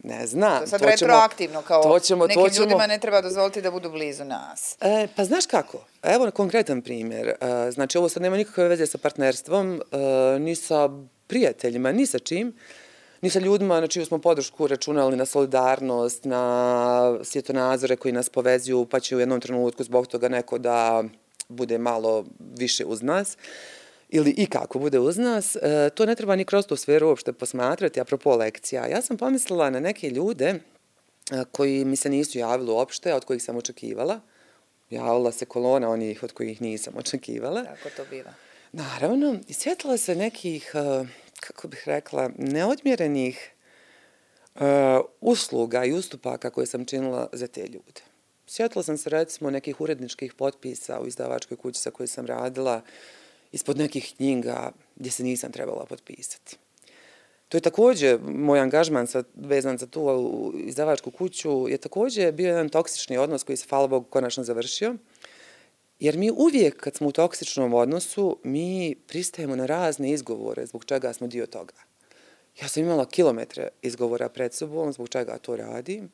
ne 0.03 0.27
znam. 0.27 0.61
To 0.61 0.67
sad 0.67 0.79
to 0.79 0.85
retroaktivno, 0.85 1.61
kao 1.61 1.83
to 1.83 1.99
ćemo, 1.99 2.27
nekim 2.27 2.43
to 2.43 2.49
ćemo, 2.49 2.65
ljudima 2.65 2.87
ne 2.87 2.99
treba 2.99 3.21
dozvoliti 3.21 3.61
da 3.61 3.71
budu 3.71 3.89
blizu 3.89 4.25
nas. 4.25 4.77
E, 4.81 5.07
pa 5.15 5.23
znaš 5.25 5.45
kako? 5.45 5.85
Evo 6.03 6.31
konkretan 6.31 6.81
primjer. 6.81 7.27
E, 7.27 7.35
znači, 7.71 7.97
ovo 7.97 8.09
sad 8.09 8.23
nema 8.23 8.37
nikakve 8.37 8.67
veze 8.67 8.85
sa 8.85 8.97
partnerstvom, 8.97 9.81
e, 9.91 10.39
ni 10.39 10.55
sa 10.55 10.89
prijateljima, 11.27 11.91
ni 11.91 12.05
sa 12.05 12.19
čim. 12.19 12.47
E, 12.47 12.82
ni 13.23 13.29
sa 13.29 13.39
ljudima 13.39 13.81
na 13.81 13.87
čiju 13.87 14.05
smo 14.05 14.17
podršku 14.19 14.67
računali 14.67 15.17
na 15.17 15.25
solidarnost, 15.25 16.25
na 16.25 17.17
svjetonazore 17.23 17.95
koji 17.95 18.11
nas 18.11 18.29
povezuju, 18.29 18.85
pa 18.85 18.99
će 18.99 19.15
u 19.15 19.19
jednom 19.19 19.41
trenutku 19.41 19.83
zbog 19.83 20.07
toga 20.07 20.29
neko 20.29 20.57
da 20.57 21.03
bude 21.49 21.77
malo 21.77 22.25
više 22.57 22.85
uz 22.85 23.01
nas 23.01 23.37
ili 24.09 24.31
i 24.37 24.45
kako 24.45 24.79
bude 24.79 24.99
uz 24.99 25.17
nas, 25.17 25.55
e, 25.55 25.89
to 25.95 26.05
ne 26.05 26.15
treba 26.15 26.35
ni 26.35 26.45
kroz 26.45 26.65
tu 26.65 26.75
sferu 26.75 27.07
uopšte 27.07 27.33
posmatrati, 27.33 28.01
apropo 28.01 28.35
lekcija. 28.35 28.87
Ja 28.87 29.01
sam 29.01 29.17
pomislila 29.17 29.69
na 29.69 29.79
neke 29.79 30.09
ljude 30.09 30.45
e, 30.45 30.59
koji 31.51 31.85
mi 31.85 31.95
se 31.95 32.09
nisu 32.09 32.37
javili 32.37 32.71
uopšte, 32.71 33.13
od 33.13 33.25
kojih 33.25 33.43
sam 33.43 33.57
očekivala. 33.57 34.19
Javila 34.89 35.31
se 35.31 35.45
kolona 35.45 35.89
onih 35.89 36.23
od 36.23 36.31
kojih 36.31 36.61
nisam 36.61 36.93
očekivala. 36.97 37.63
Tako 37.63 37.89
to 37.97 38.03
biva. 38.09 38.33
Naravno, 38.71 39.39
i 39.47 39.53
se 39.97 40.15
nekih 40.15 40.71
uh, 40.73 41.07
kako 41.43 41.67
bih 41.67 41.83
rekla, 41.85 42.29
neodmjerenih 42.37 43.51
uh, 44.55 44.61
usluga 45.21 45.85
i 45.85 45.93
ustupaka 45.93 46.49
koje 46.49 46.67
sam 46.67 46.85
činila 46.85 47.29
za 47.33 47.47
te 47.47 47.61
ljude. 47.61 48.01
Sjetila 48.47 48.83
sam 48.83 48.97
se 48.97 49.09
recimo 49.09 49.49
nekih 49.49 49.81
uredničkih 49.81 50.33
potpisa 50.33 50.99
u 50.99 51.07
izdavačkoj 51.07 51.57
kući 51.57 51.79
sa 51.79 51.91
kojoj 51.91 52.07
sam 52.07 52.25
radila 52.25 52.81
ispod 53.51 53.77
nekih 53.77 54.13
knjiga 54.17 54.71
gdje 54.95 55.11
se 55.11 55.23
nisam 55.23 55.51
trebala 55.51 55.85
potpisati. 55.85 56.57
To 57.49 57.57
je 57.57 57.61
također, 57.61 58.19
moj 58.21 58.59
angažman 58.59 59.07
sa, 59.07 59.23
vezan 59.35 59.77
za 59.77 59.87
tu 59.87 60.53
izdavačku 60.65 61.11
kuću, 61.11 61.67
je 61.69 61.77
također 61.77 62.31
bio 62.31 62.47
jedan 62.47 62.69
toksični 62.69 63.17
odnos 63.17 63.43
koji 63.43 63.57
se, 63.57 63.65
hvala 63.69 63.87
Bogu, 63.87 64.05
konačno 64.09 64.43
završio. 64.43 64.95
Jer 66.03 66.17
mi 66.17 66.31
uvijek 66.31 66.79
kad 66.79 66.95
smo 66.95 67.07
u 67.07 67.11
toksičnom 67.11 67.73
odnosu, 67.73 68.39
mi 68.43 68.95
pristajemo 69.07 69.55
na 69.55 69.65
razne 69.65 70.11
izgovore 70.11 70.65
zbog 70.65 70.85
čega 70.85 71.13
smo 71.13 71.27
dio 71.27 71.45
toga. 71.45 71.73
Ja 72.61 72.67
sam 72.67 72.83
imala 72.83 73.05
kilometre 73.05 73.67
izgovora 73.81 74.29
pred 74.29 74.53
sobom 74.53 74.93
zbog 74.93 75.09
čega 75.09 75.37
to 75.37 75.55
radim, 75.55 76.09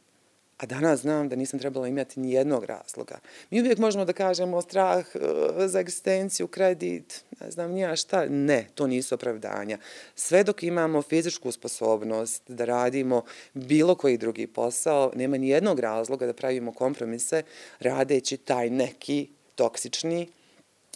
a 0.57 0.65
danas 0.65 0.99
znam 0.99 1.29
da 1.29 1.35
nisam 1.35 1.59
trebala 1.59 1.87
imati 1.87 2.19
ni 2.19 2.31
jednog 2.31 2.63
razloga. 2.63 3.19
Mi 3.49 3.61
uvijek 3.61 3.77
možemo 3.77 4.05
da 4.05 4.13
kažemo 4.13 4.61
strah 4.61 5.05
eh, 5.15 5.67
za 5.67 5.79
egzistenciju, 5.79 6.47
kredit, 6.47 7.23
ne 7.41 7.51
znam 7.51 7.71
nija 7.71 7.95
šta. 7.95 8.25
Ne, 8.29 8.67
to 8.75 8.87
nisu 8.87 9.15
opravdanja. 9.15 9.77
Sve 10.15 10.43
dok 10.43 10.63
imamo 10.63 11.01
fizičku 11.01 11.51
sposobnost 11.51 12.43
da 12.47 12.65
radimo 12.65 13.23
bilo 13.53 13.95
koji 13.95 14.17
drugi 14.17 14.47
posao, 14.47 15.11
nema 15.15 15.37
ni 15.37 15.49
jednog 15.49 15.79
razloga 15.79 16.25
da 16.25 16.33
pravimo 16.33 16.73
kompromise 16.73 17.43
radeći 17.79 18.37
taj 18.37 18.69
neki 18.69 19.38
toksični. 19.60 20.28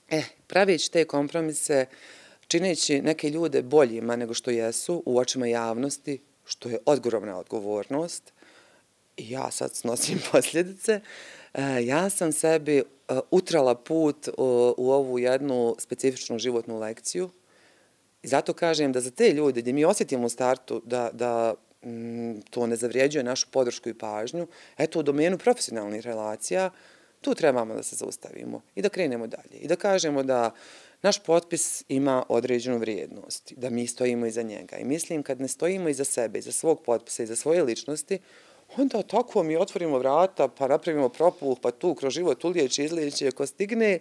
E, 0.10 0.24
pravići 0.48 0.92
te 0.92 1.06
kompromise, 1.06 1.86
čineći 2.48 3.02
neke 3.02 3.30
ljude 3.30 3.62
boljima 3.62 4.16
nego 4.16 4.34
što 4.34 4.52
jesu 4.52 5.04
u 5.06 5.18
očima 5.18 5.48
javnosti, 5.48 6.22
što 6.46 6.70
je 6.70 6.78
odgovorna 6.86 7.38
odgovornost, 7.38 8.34
i 9.18 9.32
ja 9.32 9.52
sad 9.52 9.76
snosim 9.76 10.22
posljedice, 10.32 11.02
e, 11.54 11.62
ja 11.84 12.10
sam 12.10 12.32
sebi 12.32 12.78
e, 12.78 12.84
utrala 13.32 13.76
put 13.76 14.28
e, 14.28 14.32
u 14.78 14.92
ovu 14.92 15.20
jednu 15.20 15.76
specifičnu 15.80 16.40
životnu 16.40 16.80
lekciju 16.80 17.30
i 18.24 18.28
zato 18.28 18.54
kažem 18.54 18.92
da 18.92 19.02
za 19.02 19.12
te 19.12 19.34
ljude 19.34 19.62
gdje 19.62 19.74
mi 19.74 19.86
osjetimo 19.86 20.26
u 20.26 20.30
startu 20.30 20.82
da, 20.86 21.10
da 21.14 21.54
mm, 21.86 22.40
to 22.50 22.68
ne 22.68 22.76
zavrijeđuje 22.76 23.24
našu 23.24 23.48
podršku 23.52 23.90
i 23.90 23.94
pažnju, 23.94 24.48
eto 24.78 25.00
u 25.00 25.04
domenu 25.04 25.38
profesionalnih 25.38 26.02
relacija, 26.02 26.70
tu 27.24 27.36
trebamo 27.36 27.76
da 27.76 27.84
se 27.84 27.96
zaustavimo 27.96 28.62
i 28.76 28.82
da 28.82 28.90
krenemo 28.90 29.28
dalje. 29.28 29.58
I 29.62 29.68
da 29.68 29.76
kažemo 29.76 30.24
da 30.24 30.52
naš 31.02 31.24
potpis 31.24 31.84
ima 31.90 32.24
određenu 32.30 32.78
vrijednost, 32.78 33.54
da 33.58 33.70
mi 33.70 33.88
stojimo 33.88 34.26
iza 34.26 34.42
njega. 34.42 34.78
I 34.78 34.84
mislim, 34.84 35.24
kad 35.24 35.42
ne 35.42 35.48
stojimo 35.48 35.90
iza 35.90 36.04
sebe, 36.04 36.40
iza 36.40 36.52
svog 36.52 36.84
potpisa, 36.86 37.24
iza 37.24 37.36
svoje 37.36 37.64
ličnosti, 37.64 38.20
onda 38.78 39.02
tako 39.02 39.44
mi 39.44 39.58
otvorimo 39.58 39.98
vrata, 39.98 40.48
pa 40.48 40.68
napravimo 40.68 41.10
propuh, 41.10 41.58
pa 41.62 41.72
tu 41.72 41.96
kroz 41.96 42.14
život 42.14 42.44
ulijeći, 42.44 42.84
izlijeći, 42.84 43.28
ako 43.28 43.46
stigne, 43.46 44.00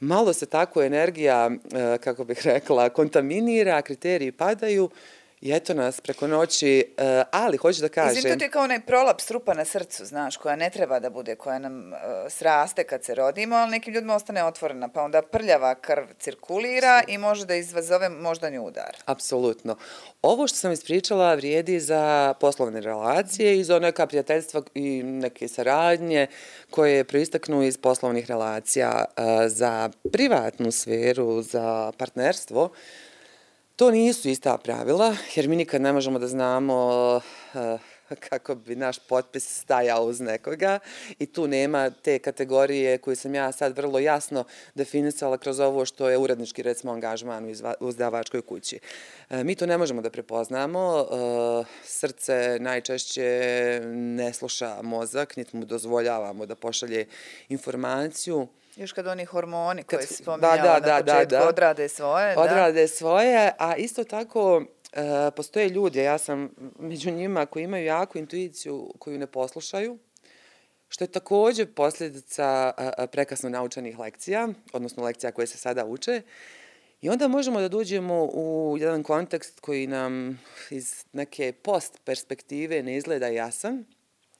malo 0.00 0.32
se 0.32 0.46
tako 0.46 0.82
energija, 0.82 1.50
eh, 1.50 1.98
kako 1.98 2.24
bih 2.24 2.40
rekla, 2.44 2.88
kontaminira, 2.88 3.82
kriteriji 3.82 4.32
padaju, 4.32 4.90
I 5.46 5.52
eto 5.52 5.74
nas 5.74 6.00
preko 6.00 6.26
noći, 6.26 6.84
uh, 6.98 7.04
ali 7.30 7.56
hoću 7.56 7.80
da 7.80 7.88
kažem... 7.88 8.18
Izvim, 8.18 8.38
to 8.38 8.44
je 8.44 8.50
kao 8.50 8.62
onaj 8.62 8.80
prolap 8.80 9.20
strupa 9.20 9.54
na 9.54 9.64
srcu, 9.64 10.04
znaš, 10.04 10.36
koja 10.36 10.56
ne 10.56 10.70
treba 10.70 11.00
da 11.00 11.10
bude, 11.10 11.34
koja 11.34 11.58
nam 11.58 11.92
uh, 11.92 11.98
sraste 12.28 12.84
kad 12.84 13.04
se 13.04 13.14
rodimo, 13.14 13.56
ali 13.56 13.70
nekim 13.70 13.94
ljudima 13.94 14.14
ostane 14.14 14.44
otvorena, 14.44 14.88
pa 14.88 15.02
onda 15.02 15.22
prljava 15.22 15.74
krv 15.74 16.04
cirkulira 16.18 17.02
i 17.08 17.18
može 17.18 17.46
da 17.46 17.54
izvazove 17.54 18.08
moždani 18.08 18.58
udar. 18.58 18.96
Apsolutno. 19.04 19.76
Ovo 20.22 20.46
što 20.46 20.56
sam 20.56 20.72
ispričala 20.72 21.34
vrijedi 21.34 21.80
za 21.80 22.34
poslovne 22.40 22.80
relacije 22.80 23.58
i 23.58 23.64
za 23.64 23.78
neka 23.78 24.06
prijateljstva 24.06 24.62
i 24.74 25.02
neke 25.02 25.48
saradnje 25.48 26.26
koje 26.70 27.04
proistaknu 27.04 27.62
iz 27.62 27.78
poslovnih 27.78 28.26
relacija 28.26 29.04
uh, 29.04 29.24
za 29.46 29.90
privatnu 30.12 30.70
sferu, 30.70 31.42
za 31.42 31.92
partnerstvo. 31.98 32.70
To 33.76 33.90
nisu 33.90 34.28
ista 34.28 34.58
pravila, 34.58 35.16
jer 35.34 35.48
mi 35.48 35.56
nikad 35.56 35.80
ne 35.80 35.92
možemo 35.92 36.18
da 36.18 36.28
znamo 36.28 37.20
eh, 37.54 37.78
kako 38.28 38.54
bi 38.54 38.76
naš 38.76 38.98
potpis 38.98 39.60
stajao 39.60 40.04
uz 40.04 40.20
nekoga. 40.20 40.78
I 41.18 41.26
tu 41.26 41.48
nema 41.48 41.90
te 41.90 42.18
kategorije 42.18 42.98
koje 42.98 43.16
sam 43.16 43.34
ja 43.34 43.52
sad 43.52 43.76
vrlo 43.76 43.98
jasno 43.98 44.44
definisala 44.74 45.38
kroz 45.38 45.60
ovo 45.60 45.84
što 45.84 46.08
je 46.08 46.18
urednički 46.18 46.62
recimo 46.62 46.92
angažman 46.92 47.44
u 47.80 47.88
izdavačkoj 47.88 48.42
kući. 48.42 48.78
Eh, 49.30 49.44
mi 49.44 49.54
to 49.54 49.66
ne 49.66 49.78
možemo 49.78 50.02
da 50.02 50.10
prepoznamo, 50.10 51.06
uh, 51.10 51.66
srce 51.84 52.58
najčešće 52.60 53.80
ne 53.92 54.32
sluša 54.32 54.82
mozak, 54.82 55.36
niti 55.36 55.56
mu 55.56 55.64
dozvoljavamo 55.64 56.46
da 56.46 56.54
pošalje 56.54 57.06
informaciju, 57.48 58.48
Još 58.76 58.92
kad 58.92 59.06
oni 59.06 59.24
hormoni 59.24 59.82
koji 59.82 60.06
si 60.06 60.14
spominjala 60.14 60.56
da, 60.56 60.80
da, 60.80 60.96
na 60.96 61.02
početku 61.02 61.30
da, 61.30 61.38
da. 61.38 61.48
odrade 61.48 61.88
svoje. 61.88 62.38
Odrade 62.38 62.80
da. 62.80 62.88
svoje, 62.88 63.52
a 63.58 63.76
isto 63.76 64.04
tako 64.04 64.56
uh, 64.56 64.64
postoje 65.36 65.68
ljudi, 65.68 65.98
ja 65.98 66.18
sam 66.18 66.50
među 66.78 67.10
njima 67.10 67.46
koji 67.46 67.64
imaju 67.64 67.84
jaku 67.84 68.18
intuiciju 68.18 68.94
koju 68.98 69.18
ne 69.18 69.26
poslušaju, 69.26 69.98
što 70.88 71.04
je 71.04 71.08
također 71.08 71.74
posljedica 71.74 72.72
uh, 72.78 73.04
prekasno 73.12 73.48
naučenih 73.48 73.98
lekcija, 73.98 74.48
odnosno 74.72 75.04
lekcija 75.04 75.32
koje 75.32 75.46
se 75.46 75.58
sada 75.58 75.84
uče. 75.84 76.22
I 77.00 77.08
onda 77.08 77.28
možemo 77.28 77.60
da 77.60 77.68
dođemo 77.68 78.24
u 78.24 78.76
jedan 78.80 79.02
kontekst 79.02 79.60
koji 79.60 79.86
nam 79.86 80.40
iz 80.70 81.04
neke 81.12 81.52
post 81.52 82.00
perspektive 82.04 82.82
ne 82.82 82.96
izgleda 82.96 83.26
jasan, 83.26 83.84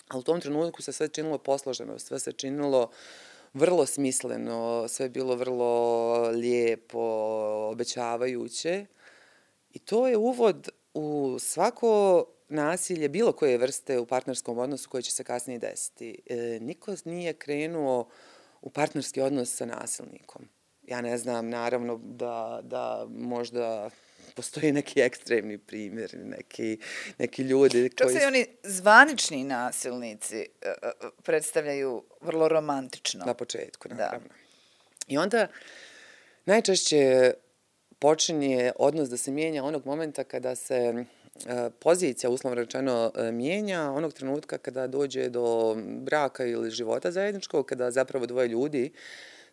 ali 0.08 0.20
u 0.20 0.22
tom 0.22 0.40
trenutku 0.40 0.82
se 0.82 0.92
sve 0.92 1.08
činilo 1.08 1.38
posloženo, 1.38 1.98
sve 1.98 2.18
se 2.18 2.32
činilo 2.32 2.82
uh, 2.82 2.90
vrlo 3.56 3.86
smisleno, 3.86 4.88
sve 4.88 5.06
je 5.06 5.10
bilo 5.10 5.34
vrlo 5.34 6.30
lijepo, 6.30 7.00
obećavajuće. 7.72 8.86
I 9.70 9.78
to 9.78 10.08
je 10.08 10.16
uvod 10.16 10.68
u 10.94 11.36
svako 11.38 12.24
nasilje 12.48 13.08
bilo 13.08 13.32
koje 13.32 13.58
vrste 13.58 13.98
u 13.98 14.06
partnerskom 14.06 14.58
odnosu 14.58 14.90
koje 14.90 15.02
će 15.02 15.10
se 15.10 15.24
kasnije 15.24 15.58
desiti. 15.58 16.22
E, 16.26 16.58
niko 16.60 16.94
nije 17.04 17.32
krenuo 17.32 18.08
u 18.62 18.70
partnerski 18.70 19.20
odnos 19.20 19.56
sa 19.56 19.66
nasilnikom. 19.66 20.48
Ja 20.82 21.00
ne 21.00 21.18
znam, 21.18 21.48
naravno, 21.48 22.00
da, 22.02 22.60
da 22.62 23.06
možda 23.10 23.90
postoji 24.36 24.72
neki 24.72 25.00
ekstremni 25.00 25.58
primjer, 25.58 26.10
neki, 26.24 26.78
neki 27.18 27.42
ljudi 27.42 27.90
koji... 27.98 28.12
Čak 28.12 28.20
se 28.20 28.26
oni 28.26 28.46
zvanični 28.62 29.44
nasilnici 29.44 30.36
e, 30.36 30.46
e, 30.62 30.74
predstavljaju 31.22 32.02
vrlo 32.20 32.48
romantično. 32.48 33.24
Na 33.24 33.34
početku, 33.34 33.88
naravno. 33.88 34.28
Da. 34.28 34.34
I 35.08 35.18
onda 35.18 35.48
najčešće 36.46 37.32
počinje 37.98 38.72
odnos 38.78 39.08
da 39.08 39.16
se 39.16 39.30
mijenja 39.30 39.64
onog 39.64 39.86
momenta 39.86 40.24
kada 40.24 40.54
se 40.54 40.74
e, 40.74 41.04
pozicija, 41.80 42.30
uslovno 42.30 42.62
rečeno, 42.62 43.12
mijenja 43.32 43.90
onog 43.90 44.12
trenutka 44.12 44.58
kada 44.58 44.86
dođe 44.86 45.28
do 45.28 45.76
braka 45.78 46.46
ili 46.46 46.70
života 46.70 47.10
zajedničkog, 47.10 47.66
kada 47.66 47.90
zapravo 47.90 48.26
dvoje 48.26 48.48
ljudi 48.48 48.92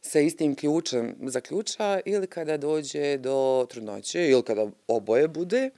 sa 0.05 0.19
istim 0.19 0.55
ključem 0.55 1.15
zaključa 1.21 1.99
ili 2.05 2.27
kada 2.27 2.57
dođe 2.57 3.17
do 3.17 3.67
trudnoće 3.69 4.29
ili 4.29 4.43
kada 4.43 4.67
oboje 4.87 5.27
bude. 5.27 5.69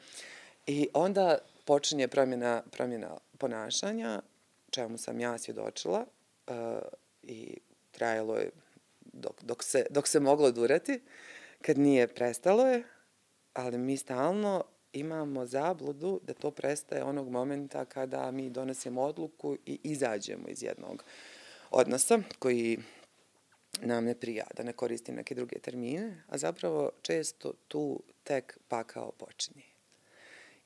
I 0.67 0.87
onda 0.93 1.37
počinje 1.65 2.07
promjena, 2.07 2.63
promjena 2.71 3.17
ponašanja, 3.37 4.21
čemu 4.69 4.97
sam 4.97 5.19
ja 5.19 5.37
svjedočila 5.37 6.05
uh, 6.47 6.55
i 7.23 7.57
trajalo 7.91 8.37
je 8.37 8.49
dok, 9.01 9.43
dok, 9.43 9.63
se, 9.63 9.85
dok 9.89 10.07
se 10.07 10.19
moglo 10.19 10.51
durati, 10.51 11.01
kad 11.61 11.77
nije 11.77 12.07
prestalo 12.07 12.67
je, 12.67 12.83
ali 13.53 13.77
mi 13.77 13.97
stalno 13.97 14.63
imamo 14.93 15.45
zabludu 15.45 16.19
da 16.23 16.33
to 16.33 16.51
prestaje 16.51 17.03
onog 17.03 17.29
momenta 17.29 17.85
kada 17.85 18.31
mi 18.31 18.49
donesemo 18.49 19.01
odluku 19.01 19.57
i 19.65 19.79
izađemo 19.83 20.47
iz 20.47 20.63
jednog 20.63 21.03
odnosa 21.71 22.19
koji 22.39 22.77
nam 23.81 24.05
ne 24.05 24.15
prija, 24.15 24.45
da 24.57 24.63
ne 24.63 24.73
koristim 24.73 25.15
neke 25.15 25.35
druge 25.35 25.59
termine, 25.59 26.23
a 26.27 26.37
zapravo 26.37 26.91
često 27.01 27.53
tu 27.67 28.03
tek 28.23 28.57
pakao 28.67 29.11
počinje. 29.11 29.63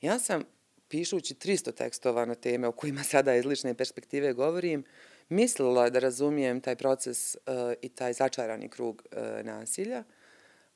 Ja 0.00 0.18
sam, 0.18 0.44
pišući 0.88 1.34
300 1.34 1.74
tekstova 1.74 2.24
na 2.24 2.34
teme 2.34 2.68
o 2.68 2.72
kojima 2.72 3.02
sada 3.02 3.34
iz 3.34 3.44
lične 3.44 3.74
perspektive 3.74 4.32
govorim, 4.32 4.84
mislila 5.28 5.90
da 5.90 5.98
razumijem 5.98 6.60
taj 6.60 6.76
proces 6.76 7.34
uh, 7.34 7.40
i 7.82 7.88
taj 7.88 8.12
začarani 8.12 8.68
krug 8.68 9.02
uh, 9.12 9.46
nasilja. 9.46 10.04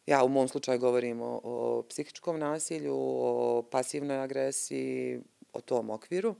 Ja 0.07 0.24
u 0.24 0.28
mom 0.28 0.49
slučaju 0.49 0.78
govorim 0.78 1.20
o, 1.20 1.41
o 1.43 1.82
psihičkom 1.89 2.39
nasilju, 2.39 2.95
o 2.99 3.62
pasivnoj 3.70 4.18
agresiji, 4.18 5.20
o 5.53 5.61
tom 5.61 5.91
okviru. 5.91 6.30
Uh, 6.30 6.37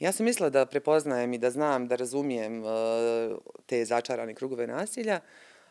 Ja 0.00 0.12
sam 0.12 0.26
mislila 0.26 0.50
da 0.50 0.66
prepoznajem 0.66 1.32
i 1.32 1.38
da 1.38 1.50
znam, 1.50 1.88
da 1.88 1.96
razumijem 1.96 2.62
uh, 2.62 2.70
te 3.66 3.84
začarane 3.84 4.34
krugove 4.34 4.66
nasilja, 4.66 5.20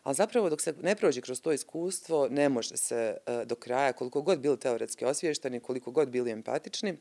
ali 0.04 0.16
zapravo 0.16 0.50
dok 0.50 0.62
se 0.62 0.74
ne 0.82 0.96
prođe 0.96 1.22
kroz 1.22 1.42
to 1.42 1.52
iskustvo, 1.52 2.28
ne 2.30 2.50
može 2.50 2.78
se 2.78 3.18
uh, 3.28 3.48
do 3.48 3.56
kraja, 3.56 3.94
koliko 3.94 4.22
god 4.22 4.40
bili 4.40 4.60
teoretski 4.60 5.06
osvješteni, 5.06 5.60
koliko 5.60 5.92
god 5.92 6.10
bili 6.10 6.32
empatični, 6.32 6.98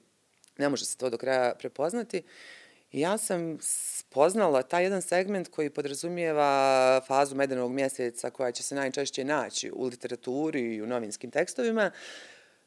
ne 0.58 0.68
može 0.68 0.84
se 0.84 0.96
to 0.96 1.10
do 1.10 1.18
kraja 1.18 1.54
prepoznati. 1.54 2.22
I 2.92 3.00
ja 3.00 3.18
sam 3.18 3.58
spoznala 3.60 4.62
taj 4.62 4.84
jedan 4.84 5.02
segment 5.02 5.48
koji 5.48 5.70
podrazumijeva 5.70 7.00
fazu 7.06 7.36
medenog 7.36 7.72
mjeseca 7.72 8.30
koja 8.30 8.52
će 8.52 8.62
se 8.62 8.74
najčešće 8.74 9.24
naći 9.24 9.70
u 9.74 9.84
literaturi 9.84 10.74
i 10.74 10.82
u 10.82 10.86
novinskim 10.86 11.30
tekstovima, 11.30 11.90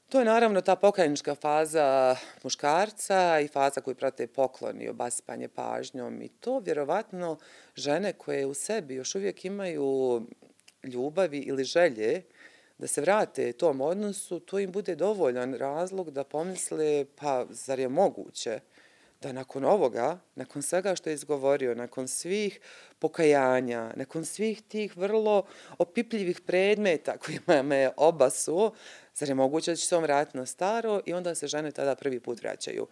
To 0.09 0.19
je 0.19 0.25
naravno 0.25 0.61
ta 0.61 0.75
pokajnička 0.75 1.35
faza 1.35 2.15
muškarca 2.43 3.39
i 3.39 3.47
faza 3.47 3.81
koju 3.81 3.95
prate 3.95 4.27
poklon 4.27 4.81
i 4.81 4.89
obaspanje 4.89 5.47
pažnjom. 5.47 6.21
I 6.21 6.29
to 6.29 6.59
vjerovatno 6.59 7.37
žene 7.75 8.13
koje 8.13 8.45
u 8.45 8.53
sebi 8.53 8.95
još 8.95 9.15
uvijek 9.15 9.45
imaju 9.45 10.21
ljubavi 10.83 11.37
ili 11.39 11.63
želje 11.63 12.23
da 12.77 12.87
se 12.87 13.01
vrate 13.01 13.53
tom 13.53 13.81
odnosu, 13.81 14.39
to 14.39 14.59
im 14.59 14.71
bude 14.71 14.95
dovoljan 14.95 15.53
razlog 15.53 16.11
da 16.11 16.23
pomisle 16.23 17.05
pa 17.15 17.45
zar 17.49 17.79
je 17.79 17.89
moguće 17.89 18.59
da 19.21 19.31
nakon 19.31 19.65
ovoga, 19.65 20.19
nakon 20.35 20.61
svega 20.61 20.95
što 20.95 21.09
je 21.09 21.13
izgovorio, 21.13 21.75
nakon 21.75 22.07
svih 22.07 22.59
pokajanja, 22.99 23.91
nakon 23.95 24.25
svih 24.25 24.61
tih 24.61 24.97
vrlo 24.97 25.45
opipljivih 25.77 26.41
predmeta 26.41 27.17
kojima 27.17 27.63
me 27.63 27.89
obasuo, 27.97 28.71
zar 29.15 29.29
je 29.29 29.35
moguće 29.35 29.71
da 29.71 29.75
će 29.75 29.87
se 29.87 29.95
on 29.95 30.03
vratiti 30.03 30.37
na 30.37 30.45
staro 30.45 31.01
i 31.05 31.13
onda 31.13 31.35
se 31.35 31.47
žene 31.47 31.71
tada 31.71 31.95
prvi 31.95 32.19
put 32.19 32.41
vraćaju. 32.41 32.87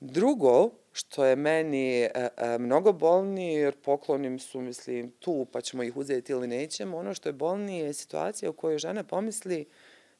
Drugo, 0.00 0.70
što 0.92 1.24
je 1.24 1.36
meni 1.36 2.02
e, 2.02 2.10
e, 2.14 2.58
mnogo 2.58 2.92
bolnije, 2.92 3.60
jer 3.60 3.74
poklonim 3.76 4.38
su, 4.38 4.60
mislim, 4.60 5.10
tu, 5.10 5.46
pa 5.52 5.60
ćemo 5.60 5.82
ih 5.82 5.96
uzeti 5.96 6.32
ili 6.32 6.46
nećemo, 6.46 6.98
ono 6.98 7.14
što 7.14 7.28
je 7.28 7.32
bolnije 7.32 7.86
je 7.86 7.92
situacija 7.92 8.50
u 8.50 8.52
kojoj 8.52 8.78
žena 8.78 9.04
pomisli 9.04 9.66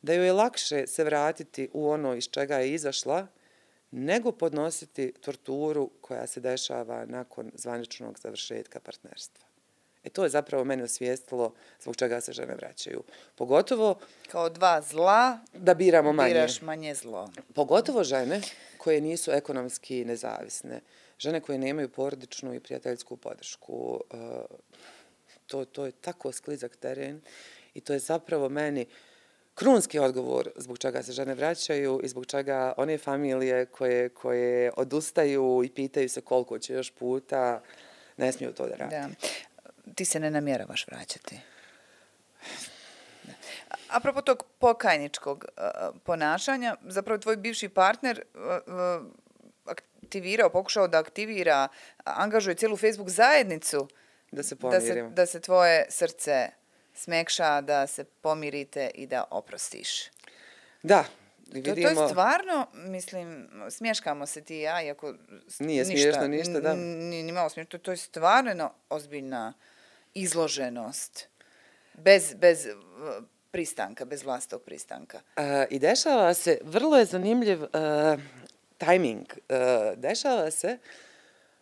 da 0.03 0.13
joj 0.13 0.27
je 0.27 0.33
lakše 0.33 0.87
se 0.87 1.05
vratiti 1.05 1.69
u 1.73 1.89
ono 1.89 2.15
iz 2.15 2.29
čega 2.31 2.57
je 2.57 2.73
izašla, 2.73 3.27
nego 3.91 4.33
podnositi 4.33 5.13
torturu 5.21 5.91
koja 6.01 6.27
se 6.27 6.41
dešava 6.41 7.05
nakon 7.07 7.51
zvaničnog 7.55 8.19
završetka 8.19 8.81
partnerstva. 8.81 9.52
E 10.05 10.11
to 10.11 10.25
je 10.25 10.31
zapravo 10.31 10.65
mene 10.65 10.85
osvijestilo 10.85 11.55
zbog 11.81 11.97
čega 11.97 12.21
se 12.21 12.33
žene 12.33 12.55
vraćaju. 12.55 13.03
Pogotovo... 13.35 13.99
Kao 14.31 14.49
dva 14.49 14.83
zla, 14.83 15.39
da 15.53 15.75
biramo 15.75 16.13
manje. 16.13 16.35
biraš 16.35 16.61
manje 16.61 16.95
zlo. 16.95 17.31
Pogotovo 17.55 18.05
žene 18.05 18.41
koje 18.79 19.01
nisu 19.01 19.31
ekonomski 19.31 20.05
nezavisne. 20.05 20.81
Žene 21.19 21.41
koje 21.41 21.59
nemaju 21.59 21.89
porodičnu 21.89 22.55
i 22.55 22.61
prijateljsku 22.61 23.17
podršku. 23.17 24.01
E, 24.11 24.17
to, 25.47 25.65
to 25.65 25.87
je 25.87 25.93
tako 25.93 26.33
sklizak 26.33 26.77
teren 26.77 27.21
i 27.75 27.81
to 27.81 27.93
je 27.93 27.99
zapravo 27.99 28.49
meni 28.49 28.87
krunski 29.55 29.99
odgovor 29.99 30.51
zbog 30.57 30.79
čega 30.79 31.03
se 31.03 31.13
žene 31.13 31.35
vraćaju 31.35 32.01
i 32.05 32.09
zbog 32.09 32.27
čega 32.27 32.73
one 32.77 32.99
familije 32.99 33.67
koje, 33.67 34.09
koje 34.09 34.73
odustaju 34.77 35.63
i 35.65 35.71
pitaju 35.71 36.09
se 36.09 36.21
koliko 36.21 36.59
će 36.59 36.75
još 36.75 36.91
puta, 36.91 37.63
ne 38.17 38.33
smiju 38.33 38.53
to 38.53 38.67
da 38.67 38.75
radi. 38.75 38.95
Da 38.95 39.09
ti 39.95 40.05
se 40.05 40.21
ne 40.21 40.31
namjeravaš 40.31 40.87
vraćati. 40.87 41.41
Apropo 43.89 44.23
tog 44.23 44.45
pokajničkog 44.59 45.45
uh, 45.45 46.01
ponašanja, 46.05 46.77
zapravo 46.83 47.19
tvoj 47.19 47.37
bivši 47.37 47.69
partner 47.69 48.23
uh, 48.35 49.07
aktivirao, 50.03 50.51
pokušao 50.51 50.89
da 50.89 50.99
aktivira, 50.99 51.69
angažuje 52.05 52.55
cijelu 52.55 52.77
Facebook 52.77 53.09
zajednicu 53.09 53.89
da 54.33 54.43
se 54.43 54.55
Da 54.55 54.81
se, 54.81 55.09
da 55.11 55.27
se 55.27 55.41
tvoje 55.41 55.87
srce 55.89 56.49
smekša, 56.95 57.61
da 57.61 57.87
se 57.87 58.05
pomirite 58.05 58.91
i 58.95 59.07
da 59.07 59.25
oprostiš. 59.31 59.89
Da, 60.83 61.05
vidimo... 61.53 61.89
To, 61.89 61.95
to 61.95 62.03
je 62.03 62.09
stvarno, 62.09 62.67
mislim, 62.73 63.51
smješkamo 63.71 64.27
se 64.27 64.41
ti 64.45 64.57
i 64.57 64.61
ja, 64.61 64.83
iako... 64.83 65.15
Nije 65.59 65.85
ništa, 65.85 65.85
smiješno 65.85 66.29
ništa, 66.29 66.61
da. 66.61 66.75
Nije 66.75 67.33
malo 67.33 67.49
smiješno, 67.49 67.79
to 67.79 67.91
je 67.91 67.97
stvarno 67.97 68.51
jedna 68.51 68.71
ozbiljna 68.89 69.53
izloženost 70.15 71.29
bez, 71.95 72.35
bez 72.35 72.67
eh, 72.67 72.73
pristanka, 73.53 74.05
bez 74.05 74.23
vlastog 74.23 74.63
pristanka. 74.63 75.21
E, 75.37 75.67
I 75.71 75.79
dešava 75.79 76.35
se, 76.35 76.59
vrlo 76.65 76.99
je 76.99 77.05
zanimljiv 77.05 77.65
e, 77.65 77.69
tajming, 78.79 79.27
e, 79.49 79.95
dešava 79.97 80.51
se 80.51 80.79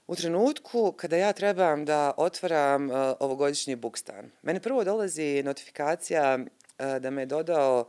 u 0.06 0.16
trenutku 0.16 0.92
kada 0.92 1.16
ja 1.16 1.32
trebam 1.32 1.84
da 1.84 2.12
otvaram 2.16 2.90
e, 2.90 2.94
ovogodišnji 3.20 3.76
bukstan. 3.76 4.30
Mene 4.42 4.60
prvo 4.60 4.84
dolazi 4.84 5.42
notifikacija 5.42 6.38
e, 6.38 6.98
da 7.00 7.10
me 7.10 7.22
je 7.22 7.26
dodao 7.26 7.86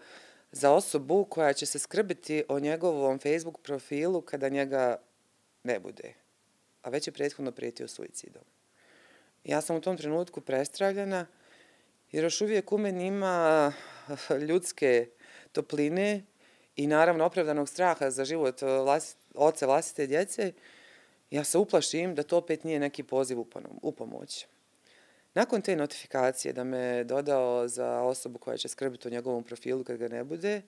za 0.51 0.71
osobu 0.71 1.25
koja 1.25 1.53
će 1.53 1.65
se 1.65 1.79
skrbiti 1.79 2.43
o 2.49 2.59
njegovom 2.59 3.19
Facebook 3.19 3.61
profilu 3.61 4.21
kada 4.21 4.49
njega 4.49 4.97
ne 5.63 5.79
bude. 5.79 6.13
A 6.81 6.89
već 6.89 7.07
je 7.07 7.13
prethodno 7.13 7.51
prijetio 7.51 7.87
suicidom. 7.87 8.43
Ja 9.43 9.61
sam 9.61 9.75
u 9.75 9.81
tom 9.81 9.97
trenutku 9.97 10.41
prestravljena, 10.41 11.27
jer 12.11 12.23
još 12.23 12.41
uvijek 12.41 12.71
u 12.71 12.77
meni 12.77 13.07
ima 13.07 13.73
eh, 14.09 14.37
ljudske 14.39 15.07
topline 15.51 16.23
i 16.75 16.87
naravno 16.87 17.25
opravdanog 17.25 17.69
straha 17.69 18.11
za 18.11 18.25
život 18.25 18.63
eh, 18.63 18.65
vlast, 18.65 19.17
oce 19.35 19.65
vlastite 19.65 20.07
djece, 20.07 20.53
ja 21.31 21.43
se 21.43 21.57
uplašim 21.57 22.15
da 22.15 22.23
to 22.23 22.37
opet 22.37 22.63
nije 22.63 22.79
neki 22.79 23.03
poziv 23.03 23.39
u 23.81 23.91
pomoć. 23.91 24.47
Nakon 25.33 25.61
te 25.61 25.75
notifikacije 25.75 26.53
da 26.53 26.63
me 26.63 27.03
dodao 27.03 27.67
za 27.67 28.01
osobu 28.01 28.39
koja 28.39 28.57
će 28.57 28.67
skrbiti 28.67 29.07
o 29.07 29.11
njegovom 29.11 29.43
profilu 29.43 29.83
kad 29.83 29.97
ga 29.97 30.07
ne 30.07 30.23
bude, 30.23 30.61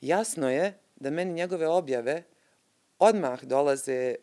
jasno 0.00 0.50
je 0.50 0.78
da 0.96 1.10
meni 1.10 1.32
njegove 1.32 1.68
objave 1.68 2.22
odmah 2.98 3.44
dolaze 3.44 4.14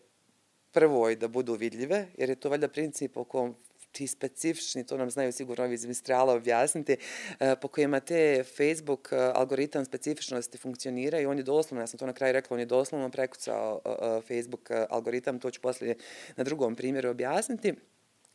prvoj 0.72 1.16
da 1.16 1.28
budu 1.28 1.54
vidljive, 1.54 2.08
jer 2.18 2.30
je 2.30 2.36
to 2.36 2.50
valjda 2.50 2.68
princip 2.68 3.18
o 3.18 3.24
kom 3.24 3.56
ti 3.98 4.08
specifični, 4.08 4.86
to 4.86 4.98
nam 4.98 5.10
znaju 5.12 5.32
sigurno 5.32 5.66
ovi 5.66 5.74
iz 5.74 5.86
Mistrala 5.86 6.34
objasniti, 6.34 6.98
e, 7.40 7.56
po 7.62 7.68
kojima 7.68 8.00
te 8.00 8.44
Facebook 8.58 9.10
e, 9.12 9.16
algoritam 9.16 9.86
specifičnosti 9.86 10.58
funkcionira 10.58 11.20
i 11.20 11.26
on 11.26 11.38
je 11.38 11.44
doslovno, 11.44 11.84
ja 11.84 11.88
sam 11.88 12.00
to 12.00 12.06
na 12.06 12.14
kraju 12.14 12.34
rekla, 12.34 12.56
on 12.56 12.60
je 12.60 12.66
doslovno 12.66 13.10
prekucao 13.10 13.82
e, 13.86 14.22
Facebook 14.28 14.72
algoritam, 14.90 15.40
to 15.40 15.52
ću 15.52 15.62
poslije 15.62 15.96
na 16.36 16.44
drugom 16.44 16.76
primjeru 16.76 17.10
objasniti. 17.10 17.74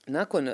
Nakon 0.07 0.49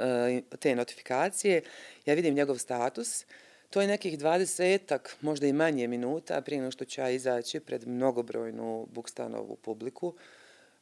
te 0.58 0.74
notifikacije 0.74 1.62
ja 2.06 2.14
vidim 2.14 2.34
njegov 2.34 2.58
status, 2.58 3.24
To 3.70 3.80
je 3.80 3.86
nekih 3.86 4.18
dvadesetak, 4.18 5.16
možda 5.20 5.46
i 5.46 5.52
manje 5.52 5.88
minuta 5.88 6.40
prije 6.40 6.60
nego 6.60 6.70
što 6.70 6.84
ću 6.84 7.00
ja 7.00 7.10
izaći 7.10 7.60
pred 7.60 7.88
mnogobrojnu 7.88 8.86
Bukstanovu 8.90 9.56
publiku 9.56 10.14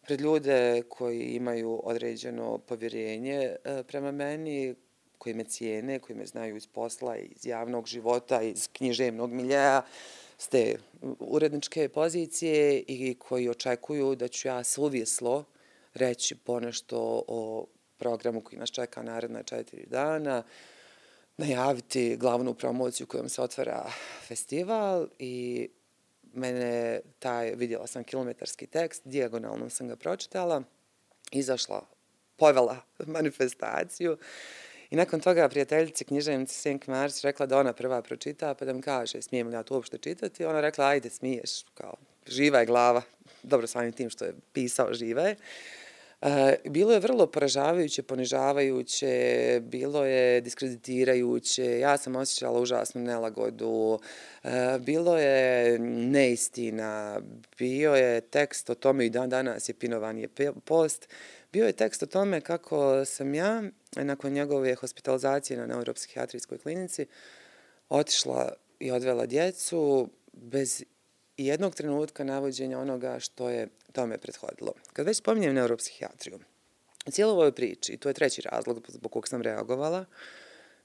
pred 0.06 0.20
ljude 0.20 0.82
koji 0.88 1.20
imaju 1.20 1.80
određeno 1.84 2.58
povjerenje 2.58 3.56
e, 3.64 3.82
prema 3.82 4.12
meni, 4.12 4.74
koji 5.18 5.34
me 5.34 5.44
cijene, 5.44 5.98
koji 5.98 6.16
me 6.16 6.26
znaju 6.26 6.56
iz 6.56 6.66
posla, 6.66 7.16
iz 7.16 7.46
javnog 7.46 7.86
života, 7.86 8.42
iz 8.42 8.68
književnog 8.72 9.30
miljeja, 9.30 9.82
s 10.38 10.48
te 10.48 10.76
uredničke 11.20 11.88
pozicije 11.88 12.84
i 12.88 13.16
koji 13.18 13.48
očekuju 13.48 14.14
da 14.14 14.28
ću 14.28 14.48
ja 14.48 14.64
suvislo 14.64 15.44
reći 15.94 16.34
ponešto 16.34 17.22
o 17.28 17.66
programu 17.96 18.40
koji 18.40 18.58
nas 18.58 18.70
čeka 18.70 19.02
naredna 19.02 19.42
četiri 19.42 19.86
dana, 19.86 20.42
najaviti 21.36 22.16
glavnu 22.16 22.54
promociju 22.54 23.06
kojom 23.06 23.28
se 23.28 23.42
otvara 23.42 23.90
festival 24.28 25.08
i 25.18 25.68
mene 26.36 27.00
taj, 27.18 27.54
vidjela 27.54 27.86
sam 27.86 28.04
kilometarski 28.04 28.66
tekst, 28.66 29.02
dijagonalno 29.04 29.70
sam 29.70 29.88
ga 29.88 29.96
pročitala, 29.96 30.62
izašla, 31.30 31.86
povela 32.36 32.76
manifestaciju 33.16 34.18
i 34.90 34.96
nakon 34.96 35.20
toga 35.20 35.48
prijateljici 35.48 36.04
književnici 36.04 36.54
Senk 36.54 36.86
Mars 36.86 37.24
rekla 37.24 37.46
da 37.46 37.58
ona 37.58 37.72
prva 37.72 38.02
pročita, 38.02 38.54
pa 38.54 38.64
da 38.64 38.72
mi 38.72 38.82
kaže 38.82 39.22
smijem 39.22 39.48
li 39.48 39.54
ja 39.54 39.62
to 39.62 39.74
uopšte 39.74 39.98
čitati, 39.98 40.44
ona 40.44 40.60
rekla 40.60 40.86
ajde 40.86 41.10
smiješ, 41.10 41.62
kao 41.74 41.94
živa 42.26 42.58
je 42.58 42.66
glava, 42.66 43.02
dobro 43.42 43.66
samim 43.66 43.92
tim 43.92 44.10
što 44.10 44.24
je 44.24 44.34
pisao 44.52 44.94
živa 44.94 45.22
je. 45.22 45.36
E, 46.22 46.56
bilo 46.64 46.92
je 46.92 47.00
vrlo 47.00 47.26
poražavajuće, 47.26 48.02
ponižavajuće, 48.02 49.60
bilo 49.64 50.04
je 50.04 50.40
diskreditirajuće, 50.40 51.78
ja 51.78 51.96
sam 51.96 52.16
osjećala 52.16 52.60
užasnu 52.60 53.00
nelagodu, 53.00 53.98
e, 54.44 54.78
bilo 54.80 55.18
je 55.18 55.78
neistina, 55.78 57.20
bio 57.58 57.94
je 57.94 58.20
tekst 58.20 58.70
o 58.70 58.74
tome 58.74 59.06
i 59.06 59.10
dan 59.10 59.30
danas 59.30 59.68
je 59.68 59.74
pinovan 59.74 60.18
je 60.18 60.28
post, 60.64 61.08
bio 61.52 61.66
je 61.66 61.72
tekst 61.72 62.02
o 62.02 62.06
tome 62.06 62.40
kako 62.40 63.04
sam 63.04 63.34
ja, 63.34 63.62
nakon 63.96 64.32
njegove 64.32 64.74
hospitalizacije 64.74 65.58
na 65.58 65.66
neuropsihijatrijskoj 65.66 66.58
klinici, 66.58 67.06
otišla 67.88 68.52
i 68.78 68.90
odvela 68.90 69.26
djecu 69.26 70.08
bez 70.32 70.84
i 71.36 71.46
jednog 71.46 71.74
trenutka 71.74 72.24
navođenja 72.24 72.78
onoga 72.78 73.18
što 73.18 73.50
je 73.50 73.68
tome 73.92 74.18
prethodilo. 74.18 74.72
Kad 74.92 75.06
već 75.06 75.16
spominjem 75.16 75.54
neuropsihijatriju, 75.54 76.38
u 77.06 77.10
cijeloj 77.10 77.32
ovoj 77.32 77.52
priči, 77.52 77.92
i 77.92 77.96
to 77.96 78.08
je 78.08 78.14
treći 78.14 78.42
razlog 78.42 78.86
zbog 78.88 79.12
kog 79.12 79.28
sam 79.28 79.42
reagovala, 79.42 80.04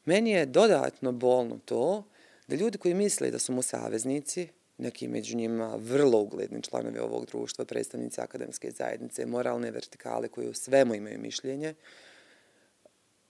meni 0.06 0.32
je 0.32 0.46
dodatno 0.46 1.12
bolno 1.12 1.60
to 1.66 2.04
da 2.48 2.56
ljudi 2.56 2.78
koji 2.78 2.94
misle 2.94 3.32
da 3.32 3.40
su 3.40 3.54
mu 3.54 3.62
saveznici, 3.62 4.48
neki 4.78 5.08
među 5.08 5.38
njima 5.38 5.76
vrlo 5.76 6.20
ugledni 6.20 6.62
članovi 6.62 7.00
ovog 7.00 7.26
društva, 7.26 7.66
predstavnici 7.66 8.22
akademske 8.22 8.72
zajednice, 8.72 9.26
moralne 9.26 9.72
vertikale 9.72 10.28
koji 10.28 10.50
u 10.50 10.54
svemu 10.54 10.96
imaju 10.96 11.20
mišljenje, 11.20 11.76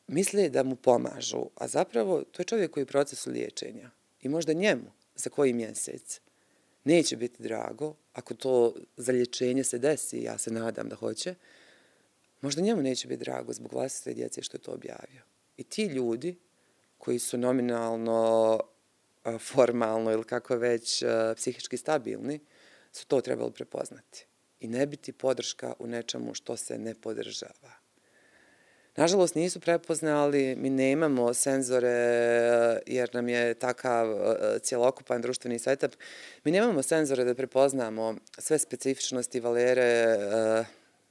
misle 0.08 0.50
da 0.50 0.64
mu 0.64 0.76
pomažu, 0.76 1.46
a 1.56 1.68
zapravo 1.68 2.24
to 2.32 2.42
je 2.42 2.46
čovjek 2.46 2.72
koji 2.72 2.82
je 2.82 2.86
u 2.86 2.88
procesu 2.88 3.32
liječenja. 3.32 3.90
I 4.22 4.30
možda 4.30 4.54
njemu, 4.54 4.92
za 5.16 5.30
koji 5.30 5.54
mjesec, 5.54 6.22
neće 6.84 7.18
biti 7.18 7.44
drago, 7.44 7.96
ako 8.14 8.34
to 8.34 8.74
zalječenje 8.98 9.64
se 9.64 9.78
desi, 9.78 10.22
ja 10.22 10.38
se 10.38 10.52
nadam 10.52 10.90
da 10.90 10.96
hoće, 10.96 11.36
možda 12.42 12.62
njemu 12.62 12.82
neće 12.82 13.08
biti 13.08 13.24
drago 13.24 13.54
zbog 13.54 13.74
vlastite 13.74 14.14
djece 14.14 14.42
što 14.42 14.58
je 14.58 14.62
to 14.62 14.72
objavio. 14.72 15.22
I 15.58 15.64
ti 15.64 15.86
ljudi 15.86 16.38
koji 16.98 17.20
su 17.20 17.38
nominalno, 17.38 18.60
formalno 19.40 20.12
ili 20.12 20.24
kako 20.24 20.56
već 20.56 21.04
psihički 21.36 21.78
stabilni, 21.78 22.40
su 22.92 23.08
to 23.08 23.22
trebali 23.22 23.52
prepoznati. 23.52 24.26
I 24.60 24.68
ne 24.68 24.86
biti 24.86 25.12
podrška 25.12 25.74
u 25.80 25.88
nečemu 25.88 26.34
što 26.34 26.58
se 26.58 26.78
ne 26.78 26.96
podržava. 26.96 27.81
Nažalost, 28.96 29.36
nisu 29.36 29.60
prepoznali, 29.60 30.56
mi 30.56 30.70
nemamo 30.70 31.34
senzore 31.34 31.88
eh, 31.88 32.80
jer 32.86 33.10
nam 33.14 33.30
je 33.30 33.54
takav 33.54 34.12
eh, 34.12 34.60
cjelokupan 34.60 35.22
društveni 35.22 35.60
setup. 35.60 35.92
Mi 36.44 36.52
nemamo 36.52 36.82
senzore 36.82 37.24
da 37.24 37.36
prepoznamo 37.36 38.16
sve 38.38 38.60
specifičnosti 38.60 39.40
valere 39.40 39.84
eh, 39.84 40.66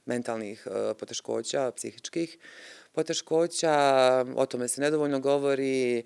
mentalnih 0.05 0.67
poteškoća, 0.99 1.71
psihičkih 1.71 2.37
poteškoća. 2.91 3.75
O 4.35 4.45
tome 4.45 4.67
se 4.67 4.81
nedovoljno 4.81 5.19
govori. 5.19 6.03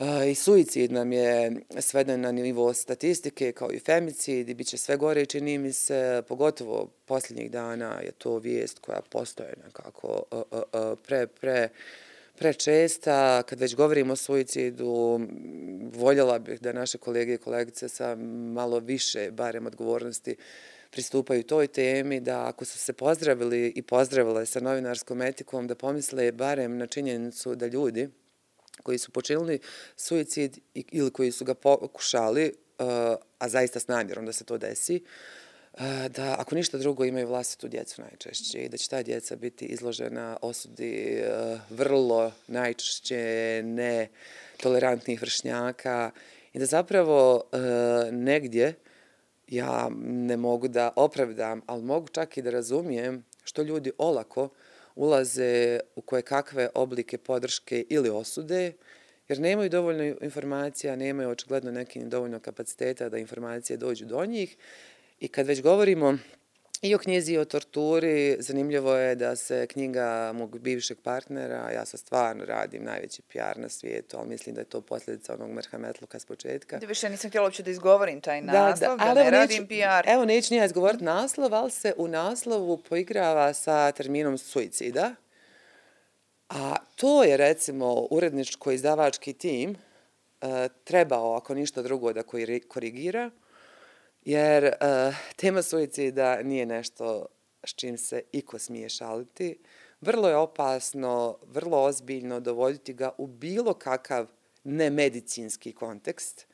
E, 0.00 0.30
I 0.30 0.34
suicid 0.34 0.92
nam 0.92 1.12
je 1.12 1.52
sveden 1.78 2.20
na 2.20 2.32
nivo 2.32 2.74
statistike 2.74 3.52
kao 3.52 3.72
i 3.72 3.78
femicid 3.78 4.48
i 4.48 4.54
bit 4.54 4.66
će 4.66 4.76
sve 4.76 4.96
gore 4.96 5.26
čini 5.26 5.58
mi 5.58 5.72
se, 5.72 6.22
pogotovo 6.28 6.88
posljednjih 7.04 7.50
dana 7.50 8.00
je 8.00 8.12
to 8.12 8.38
vijest 8.38 8.78
koja 8.78 9.00
postoje 9.10 9.54
nekako 9.64 10.22
e, 10.32 10.36
e, 10.56 10.96
pre, 11.06 11.26
pre, 11.26 11.68
prečesta. 12.38 13.42
Kad 13.42 13.60
već 13.60 13.76
govorimo 13.76 14.12
o 14.12 14.16
suicidu, 14.16 15.20
voljela 15.94 16.38
bih 16.38 16.60
da 16.60 16.72
naše 16.72 16.98
kolege 16.98 17.34
i 17.34 17.38
kolegice 17.38 17.88
sa 17.88 18.16
malo 18.54 18.78
više, 18.78 19.30
barem 19.30 19.66
odgovornosti, 19.66 20.36
pristupaju 20.90 21.42
toj 21.42 21.66
temi, 21.66 22.20
da 22.20 22.48
ako 22.48 22.64
su 22.64 22.78
se 22.78 22.92
pozdravili 22.92 23.72
i 23.76 23.82
pozdravile 23.82 24.46
sa 24.46 24.60
novinarskom 24.60 25.22
etikom, 25.22 25.66
da 25.66 25.74
pomisle 25.74 26.32
barem 26.32 26.76
na 26.76 26.86
činjenicu 26.86 27.54
da 27.54 27.66
ljudi, 27.66 28.08
koji 28.82 28.98
su 28.98 29.10
počinili 29.10 29.58
suicid 29.96 30.58
ili 30.74 31.10
koji 31.10 31.32
su 31.32 31.44
ga 31.44 31.54
pokušali, 31.54 32.52
uh, 32.78 32.86
a 33.38 33.48
zaista 33.48 33.80
s 33.80 33.88
namjerom 33.88 34.26
da 34.26 34.32
se 34.32 34.44
to 34.44 34.58
desi, 34.58 35.04
uh, 35.72 35.80
da 36.08 36.36
ako 36.38 36.54
ništa 36.54 36.78
drugo 36.78 37.04
imaju 37.04 37.28
vlastitu 37.28 37.68
djecu 37.68 38.02
najčešće 38.02 38.58
i 38.58 38.68
da 38.68 38.76
će 38.76 38.88
ta 38.88 39.02
djeca 39.02 39.36
biti 39.36 39.64
izložena 39.64 40.36
osudi 40.42 41.22
uh, 41.22 41.58
vrlo 41.70 42.32
najčešće 42.46 43.62
netolerantnih 43.64 45.22
vršnjaka 45.22 46.10
i 46.52 46.58
da 46.58 46.66
zapravo 46.66 47.44
negdje 48.12 48.74
ja 49.48 49.90
ne 50.02 50.36
mogu 50.36 50.68
da 50.68 50.92
opravdam, 50.96 51.62
ali 51.66 51.82
mogu 51.82 52.08
čak 52.08 52.36
i 52.36 52.42
da 52.42 52.50
razumijem 52.50 53.24
što 53.44 53.62
ljudi 53.62 53.92
olako 53.98 54.44
uh, 54.44 54.50
ulaze 55.00 55.80
u 55.96 56.00
koje 56.00 56.22
kakve 56.22 56.68
oblike 56.74 57.18
podrške 57.18 57.84
ili 57.88 58.10
osude, 58.10 58.72
jer 59.28 59.40
nemaju 59.40 59.68
dovoljno 59.70 60.04
informacija, 60.20 60.96
nemaju 60.96 61.30
očigledno 61.30 61.70
neki 61.70 62.04
dovoljno 62.04 62.40
kapaciteta 62.40 63.08
da 63.08 63.18
informacije 63.18 63.76
dođu 63.76 64.06
do 64.06 64.26
njih. 64.26 64.56
I 65.20 65.28
kad 65.28 65.46
već 65.46 65.62
govorimo 65.62 66.18
I 66.82 66.94
o 66.94 66.98
knjizi 66.98 67.32
i 67.32 67.38
o 67.38 67.44
torturi, 67.44 68.36
zanimljivo 68.38 68.94
je 68.94 69.14
da 69.14 69.36
se 69.36 69.66
knjiga 69.66 70.32
mog 70.34 70.58
bivšeg 70.58 70.98
partnera, 71.02 71.70
ja 71.70 71.84
sa 71.84 71.96
stvarno 71.96 72.44
radim 72.44 72.84
najveći 72.84 73.22
PR 73.22 73.60
na 73.60 73.68
svijetu, 73.68 74.16
ali 74.18 74.28
mislim 74.28 74.54
da 74.54 74.60
je 74.60 74.64
to 74.64 74.80
posljedica 74.80 75.34
onog 75.34 75.50
mrhametluka 75.50 76.18
s 76.18 76.24
početka. 76.26 76.78
Da 76.78 76.86
više 76.86 77.10
nisam 77.10 77.30
htjela 77.30 77.46
uopće 77.46 77.62
da 77.62 77.70
izgovorim 77.70 78.20
taj 78.20 78.42
naslov, 78.42 78.98
da, 78.98 79.04
da, 79.04 79.14
da 79.14 79.24
ne 79.24 79.30
radim 79.30 79.66
PR. 79.66 80.10
Evo, 80.10 80.24
neću 80.24 80.54
nije 80.54 80.66
izgovoriti 80.66 81.04
naslov, 81.04 81.54
ali 81.54 81.70
se 81.70 81.94
u 81.96 82.08
naslovu 82.08 82.78
poigrava 82.88 83.52
sa 83.52 83.92
terminom 83.92 84.38
suicida. 84.38 85.14
A 86.48 86.76
to 86.96 87.24
je, 87.24 87.36
recimo, 87.36 87.94
uredničko-izdavački 88.10 89.32
tim 89.32 89.70
uh, 89.70 90.48
trebao, 90.84 91.34
ako 91.34 91.54
ništa 91.54 91.82
drugo, 91.82 92.12
da 92.12 92.22
korigira, 92.68 93.30
Jer 94.24 94.64
uh, 94.64 95.14
tema 95.36 95.62
suicida 95.62 96.42
nije 96.42 96.66
nešto 96.66 97.26
s 97.64 97.74
čim 97.74 97.98
se 97.98 98.22
iko 98.32 98.58
smije 98.58 98.88
šaliti. 98.88 99.58
Vrlo 100.00 100.28
je 100.28 100.36
opasno, 100.36 101.38
vrlo 101.46 101.82
ozbiljno 101.82 102.40
dovoditi 102.40 102.94
ga 102.94 103.10
u 103.18 103.26
bilo 103.26 103.74
kakav 103.74 104.30
nemedicinski 104.64 105.72
kontekst. 105.72 106.46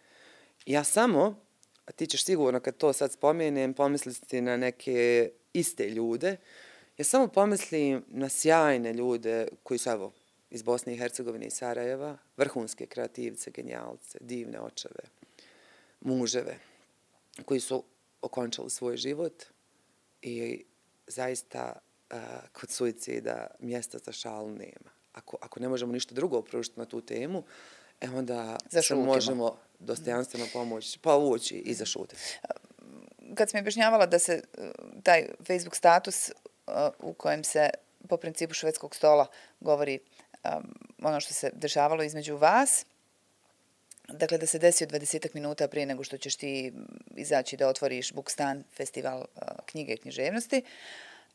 Ja 0.67 0.85
samo, 0.85 1.41
a 1.87 1.93
ti 1.93 2.07
ćeš 2.07 2.25
sigurno 2.25 2.61
kad 2.61 2.77
to 2.77 2.93
sad 2.93 3.13
spomenem, 3.13 3.75
pomisliti 3.75 4.41
na 4.41 4.57
neke 4.57 5.31
iste 5.53 5.91
ljude, 5.91 6.37
ja 6.99 7.05
samo 7.05 7.29
pomislim 7.29 8.05
na 8.09 8.29
sjajne 8.29 8.93
ljude 8.93 9.49
koji 9.63 9.79
su, 9.79 9.91
evo, 9.91 10.13
iz 10.51 10.63
Bosne 10.63 10.95
i 10.95 10.97
Hercegovine 10.97 11.47
i 11.47 11.51
Sarajeva, 11.51 12.19
vrhunske 12.37 12.87
kreativce, 12.87 13.51
genijalce, 13.51 14.19
divne 14.21 14.61
očeve, 14.61 15.01
muževe 16.01 16.59
koji 17.45 17.61
su 17.61 17.85
okončali 18.23 18.71
svoj 18.71 18.97
život 18.97 19.45
i 20.23 20.65
zaista 21.07 21.73
uh, 22.11 22.19
kod 22.53 22.71
suicida 22.71 23.47
mjesta 23.59 23.99
za 23.99 24.13
šalu 24.13 24.51
nema. 24.51 24.97
ako, 25.17 25.37
ako 25.41 25.61
ne 25.61 25.69
možemo 25.69 25.93
ništa 25.93 26.15
drugo 26.15 26.43
pružiti 26.43 26.81
na 26.81 26.85
tu 26.85 27.01
temu, 27.01 27.43
e 28.01 28.09
onda 28.09 28.59
se 28.83 28.95
možemo 28.95 29.57
dostojanstveno 29.79 30.47
pomoći, 30.53 30.99
povući 30.99 31.55
i 31.55 31.75
zašutiti. 31.75 32.39
Kad 33.35 33.51
sam 33.51 33.61
objašnjavala 33.61 34.07
da 34.07 34.19
se 34.19 34.43
uh, 34.59 34.65
taj 35.03 35.27
Facebook 35.47 35.77
status 35.77 36.31
uh, 36.31 36.73
u 36.99 37.13
kojem 37.13 37.45
se 37.45 37.71
po 38.09 38.17
principu 38.17 38.55
švedskog 38.55 38.95
stola 38.95 39.27
govori 39.61 39.99
um, 39.99 40.75
ono 41.03 41.21
što 41.21 41.35
se 41.35 41.51
dešavalo 41.55 42.03
između 42.03 42.37
vas, 42.37 42.87
dakle 44.09 44.39
da 44.39 44.47
se 44.47 44.59
desi 44.59 44.85
od 44.85 44.91
20 44.91 45.29
minuta 45.35 45.69
prije 45.69 45.87
nego 45.87 46.05
što 46.05 46.19
ćeš 46.19 46.37
ti 46.37 46.73
izaći 47.17 47.57
da 47.57 47.69
otvoriš 47.69 48.13
Bukstan, 48.13 48.65
festival 48.77 49.25
knjige 49.67 49.93
i 49.93 49.97
književnosti, 49.97 50.63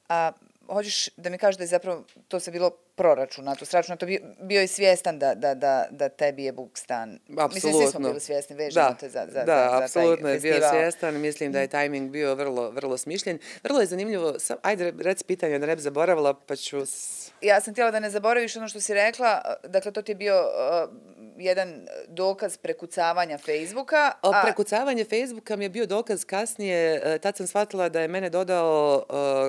a 0.10 0.32
hoćeš 0.68 1.10
da 1.18 1.30
mi 1.30 1.38
kažeš 1.38 1.58
da 1.58 1.64
je 1.64 1.68
zapravo 1.68 2.04
to 2.28 2.40
se 2.40 2.52
bilo 2.52 2.70
proračunato, 2.96 3.66
sračunato, 3.66 4.06
bio, 4.06 4.20
bio 4.42 4.62
je 4.62 4.68
svjestan 4.68 5.20
da, 5.20 5.36
da, 5.36 5.54
da, 5.54 5.88
da 5.92 6.10
tebi 6.10 6.44
je 6.44 6.52
Bukstan. 6.52 7.20
Mislim, 7.28 7.74
svi 7.74 7.88
smo 7.92 8.00
bili 8.00 8.20
svjesni, 8.20 8.56
vežemo 8.56 8.90
da, 8.90 8.96
te 8.96 9.10
za, 9.10 9.28
za, 9.32 9.44
da, 9.44 9.46
za, 9.46 9.70
za 9.70 9.84
apsolutno 9.84 10.30
je 10.30 10.40
bio 10.40 10.56
svjestan. 10.70 11.20
Mislim 11.20 11.52
da 11.52 11.60
je 11.60 11.68
tajming 11.68 12.12
bio 12.12 12.36
vrlo, 12.36 12.70
vrlo 12.70 12.98
smišljen. 12.98 13.40
Vrlo 13.64 13.80
je 13.80 13.86
zanimljivo. 13.86 14.40
Sam, 14.40 14.58
ajde, 14.62 14.94
reci 15.00 15.24
pitanje 15.24 15.60
da 15.60 15.66
ne 15.66 15.76
bi 15.76 15.82
zaboravila, 15.82 16.34
pa 16.34 16.56
ću... 16.56 16.78
Ja 17.42 17.62
sam 17.62 17.74
htjela 17.74 17.92
da 17.92 18.00
ne 18.00 18.10
zaboraviš 18.10 18.56
ono 18.56 18.68
što 18.68 18.82
si 18.82 18.94
rekla, 18.94 19.56
dakle 19.64 19.92
to 19.92 20.02
ti 20.02 20.12
je 20.12 20.16
bio 20.16 20.36
uh, 20.36 20.90
jedan 21.42 21.88
dokaz 22.08 22.58
prekucavanja 22.58 23.38
Facebooka. 23.38 24.12
O, 24.22 24.32
prekucavanje 24.44 25.06
Facebooka 25.06 25.56
mi 25.56 25.66
je 25.66 25.70
bio 25.70 25.86
dokaz 25.86 26.26
kasnije, 26.26 27.02
e, 27.04 27.20
tad 27.20 27.38
sam 27.38 27.48
shvatila 27.48 27.90
da 27.90 28.02
je 28.02 28.08
mene 28.08 28.30
dodao 28.30 29.04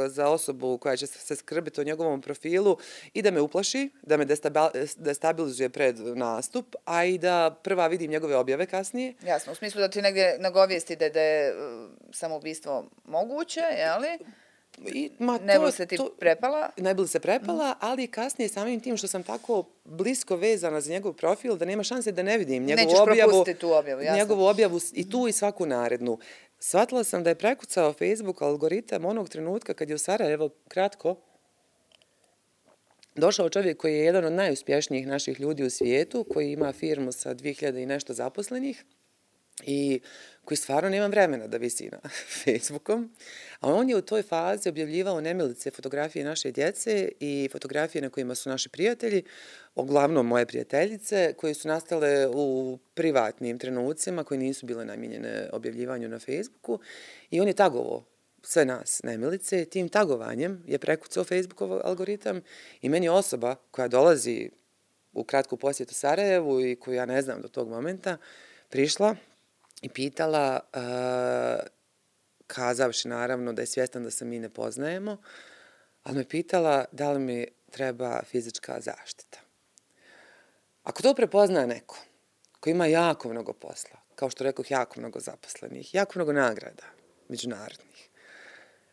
e, 0.05 0.09
za 0.09 0.29
osobu 0.29 0.79
koja 0.79 0.97
će 0.97 1.07
se 1.07 1.37
skrbiti 1.37 1.81
o 1.81 1.85
njegovom 1.85 2.21
profilu 2.21 2.77
i 3.15 3.23
da 3.23 3.31
me 3.31 3.41
uplaši, 3.41 3.91
da 4.03 4.17
me 4.17 4.27
destabilizuje 4.97 5.69
pred 5.69 5.99
nastup, 5.99 6.77
a 6.85 7.05
i 7.05 7.19
da 7.19 7.59
prva 7.63 7.87
vidim 7.87 8.11
njegove 8.11 8.37
objave 8.37 8.67
kasnije. 8.67 9.15
Jasno, 9.23 9.53
u 9.53 9.57
smislu 9.57 9.81
da 9.81 9.89
ti 9.89 10.03
negdje 10.03 10.37
nagovijesti 10.39 10.97
da, 10.97 11.09
da 11.09 11.21
je 11.21 11.55
uh, 11.55 11.91
samoubistvo 12.13 12.85
moguće, 13.05 13.61
jeli? 13.61 14.19
I, 14.79 15.11
ma, 15.19 15.39
Ne 15.39 15.55
to- 15.57 15.71
se 15.71 15.87
ti 15.87 15.97
to- 15.97 16.11
prepala. 16.19 16.71
Ne 16.77 16.95
bi 16.95 17.07
se 17.07 17.21
prepala, 17.21 17.75
ali 17.81 18.07
kasnije 18.07 18.49
samim 18.49 18.81
tim 18.81 18.97
što 18.97 19.07
sam 19.07 19.23
tako 19.23 19.65
blisko 19.85 20.37
vezana 20.37 20.81
za 20.81 20.91
njegov 20.91 21.13
profil, 21.13 21.57
da 21.57 21.65
nema 21.65 21.83
šanse 21.83 22.13
da 22.13 22.23
ne 22.23 22.39
vidim 22.39 22.65
njegovu 22.65 22.87
Nećeš 22.87 23.01
objavu. 23.01 23.31
propustiti 23.31 23.61
tu 23.61 23.73
objavu, 23.73 24.03
jasno. 24.03 24.17
Njegovu 24.17 24.45
objavu 24.45 24.81
i 24.93 25.11
tu 25.11 25.29
i 25.29 25.33
svaku 25.33 25.67
narednu. 25.67 26.19
Shvatila 26.59 27.05
sam 27.05 27.23
da 27.23 27.31
je 27.31 27.35
prekucao 27.35 27.93
Facebook 27.93 28.43
algoritam 28.43 29.05
onog 29.05 29.29
trenutka 29.29 29.75
kad 29.75 29.89
je 29.89 29.95
u 29.95 29.99
Sarajevo, 29.99 30.49
kratko, 30.69 31.17
došao 33.15 33.49
čovjek 33.49 33.77
koji 33.77 33.95
je 33.95 34.05
jedan 34.05 34.25
od 34.25 34.33
najuspješnijih 34.33 35.07
naših 35.07 35.41
ljudi 35.41 35.65
u 35.65 35.71
svijetu, 35.71 36.25
koji 36.25 36.53
ima 36.53 36.73
firmu 36.73 37.13
sa 37.13 37.35
2000 37.35 37.83
i 37.83 37.87
nešto 37.87 38.15
zaposlenih 38.15 38.85
i 39.63 40.01
koji 40.45 40.59
stvarno 40.59 40.91
nema 40.91 41.07
vremena 41.07 41.47
da 41.47 41.57
visi 41.57 41.89
na 41.93 41.99
Facebookom. 42.45 43.15
A 43.61 43.73
on 43.73 43.89
je 43.89 43.97
u 43.97 44.03
toj 44.03 44.23
fazi 44.23 44.69
objavljivao 44.69 45.21
nemilice 45.21 45.71
fotografije 45.71 46.25
naše 46.25 46.51
djece 46.51 47.09
i 47.21 47.49
fotografije 47.53 48.03
na 48.03 48.11
kojima 48.11 48.35
su 48.35 48.49
naši 48.49 48.69
prijatelji, 48.69 49.23
uglavnom 49.75 50.27
moje 50.27 50.47
prijateljice, 50.47 51.35
koje 51.37 51.55
su 51.55 51.69
nastale 51.69 52.29
u 52.29 52.79
privatnim 52.95 53.59
trenucima 53.59 54.25
koji 54.25 54.39
nisu 54.39 54.67
bile 54.67 54.85
namijenjene 54.85 55.49
objavljivanju 55.53 56.09
na 56.09 56.19
Facebooku. 56.19 56.79
I 57.31 57.41
on 57.41 57.49
je 57.49 57.55
tagovo 57.55 58.05
sve 58.43 58.65
nas 58.65 59.01
nemilice. 59.03 59.65
Tim 59.65 59.89
tagovanjem 59.89 60.65
je 60.67 60.79
prekucao 60.79 61.25
Facebookov 61.25 61.81
algoritam 61.85 62.41
i 62.81 62.89
meni 62.89 63.09
osoba 63.09 63.55
koja 63.71 63.89
dolazi 63.89 64.51
u 65.13 65.25
kratku 65.25 65.57
posjetu 65.57 65.95
Sarajevu 65.95 66.61
i 66.61 66.77
koju 66.77 66.95
ja 66.95 67.07
ne 67.07 67.23
znam 67.23 67.43
do 67.43 67.49
tog 67.49 67.69
momenta, 67.69 68.17
prišla 68.69 69.17
i 69.83 69.89
pitala, 69.89 70.61
uh, 70.75 71.67
kazavši 72.47 73.09
naravno 73.09 73.53
da 73.53 73.63
je 73.63 73.67
svjestan 73.67 74.05
da 74.05 74.11
se 74.11 74.25
mi 74.25 74.39
ne 74.39 74.49
poznajemo, 74.49 75.17
ali 76.03 76.17
me 76.17 76.29
pitala 76.29 76.85
da 76.93 77.13
li 77.13 77.19
mi 77.19 77.47
treba 77.71 78.23
fizička 78.23 78.81
zaštita. 78.81 79.39
Ako 80.83 81.03
to 81.03 81.15
prepozna 81.15 81.67
neko 81.67 81.99
ko 82.63 82.71
ima 82.71 82.87
jako 82.87 83.29
mnogo 83.29 83.53
posla, 83.53 83.97
kao 84.15 84.31
što 84.31 84.45
rekoh, 84.45 84.71
jako 84.71 85.01
mnogo 85.01 85.21
zaposlenih, 85.21 85.95
jako 85.95 86.13
mnogo 86.15 86.33
nagrada 86.33 86.85
međunarodnih, 87.29 88.09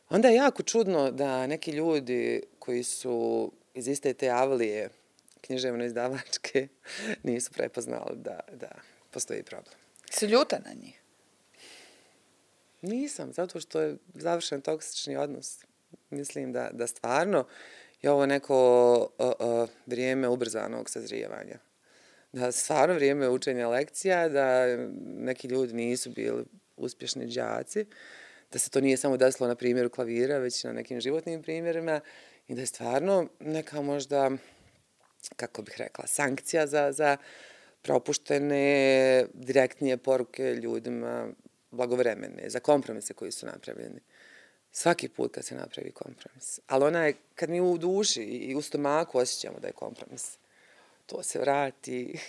onda 0.10 0.28
je 0.28 0.36
jako 0.36 0.64
čudno 0.64 1.12
da 1.12 1.48
neki 1.48 1.72
ljudi 1.72 2.44
koji 2.60 2.84
su 2.84 3.52
iz 3.74 3.88
iste 3.88 4.14
te 4.14 4.30
avlije 4.30 4.90
književno 5.42 5.86
izdavačke 5.86 6.68
nisu 7.24 7.52
prepoznali 7.52 8.18
da, 8.18 8.40
da 8.52 8.72
postoji 9.12 9.44
problem. 9.44 9.79
Si 10.10 10.26
ljuta 10.26 10.60
na 10.66 10.74
njih? 10.74 11.02
Nisam, 12.82 13.34
zato 13.34 13.60
što 13.60 13.82
je 13.82 13.98
završen 14.14 14.62
toksični 14.62 15.18
odnos. 15.18 15.66
Mislim 16.10 16.52
da, 16.52 16.70
da 16.74 16.88
stvarno 16.88 17.48
je 18.02 18.12
ovo 18.12 18.26
neko 18.26 18.98
uh, 19.18 19.32
uh, 19.40 19.70
vrijeme 19.86 20.28
ubrzanog 20.28 20.90
sazrijevanja. 20.90 21.60
Da 22.32 22.52
stvarno 22.52 22.96
vrijeme 22.96 23.30
učenja 23.30 23.68
lekcija, 23.68 24.30
da 24.30 24.78
neki 25.04 25.48
ljudi 25.48 25.74
nisu 25.74 26.10
bili 26.10 26.46
uspješni 26.78 27.28
đaci, 27.28 27.86
da 28.52 28.60
se 28.60 28.70
to 28.70 28.82
nije 28.82 28.98
samo 28.98 29.18
desilo 29.18 29.48
na 29.48 29.56
primjeru 29.56 29.90
klavira, 29.90 30.38
već 30.38 30.64
na 30.64 30.72
nekim 30.72 31.02
životnim 31.02 31.44
primjerima 31.44 32.02
i 32.48 32.56
da 32.56 32.62
je 32.62 32.68
stvarno 32.68 33.28
neka 33.40 33.82
možda, 33.82 34.32
kako 35.36 35.62
bih 35.62 35.76
rekla, 35.78 36.08
sankcija 36.08 36.68
za, 36.68 36.92
za 36.92 37.18
propuštene 37.82 38.64
direktnije 39.34 39.98
poruke 39.98 40.44
ljudima 40.54 41.28
blagovremene, 41.72 42.50
za 42.50 42.60
kompromise 42.60 43.14
koji 43.14 43.32
su 43.32 43.46
napravljeni. 43.46 44.00
Svaki 44.72 45.10
put 45.10 45.34
kad 45.34 45.46
se 45.46 45.56
napravi 45.56 45.92
kompromis. 45.92 46.60
Ali 46.68 46.86
ona 46.86 47.06
je, 47.06 47.14
kad 47.36 47.50
mi 47.50 47.62
u 47.62 47.78
duši 47.78 48.24
i 48.24 48.56
u 48.56 48.62
stomaku 48.62 49.18
osjećamo 49.18 49.60
da 49.60 49.68
je 49.68 49.74
kompromis, 49.74 50.38
to 51.06 51.24
se 51.24 51.40
vrati. 51.40 52.14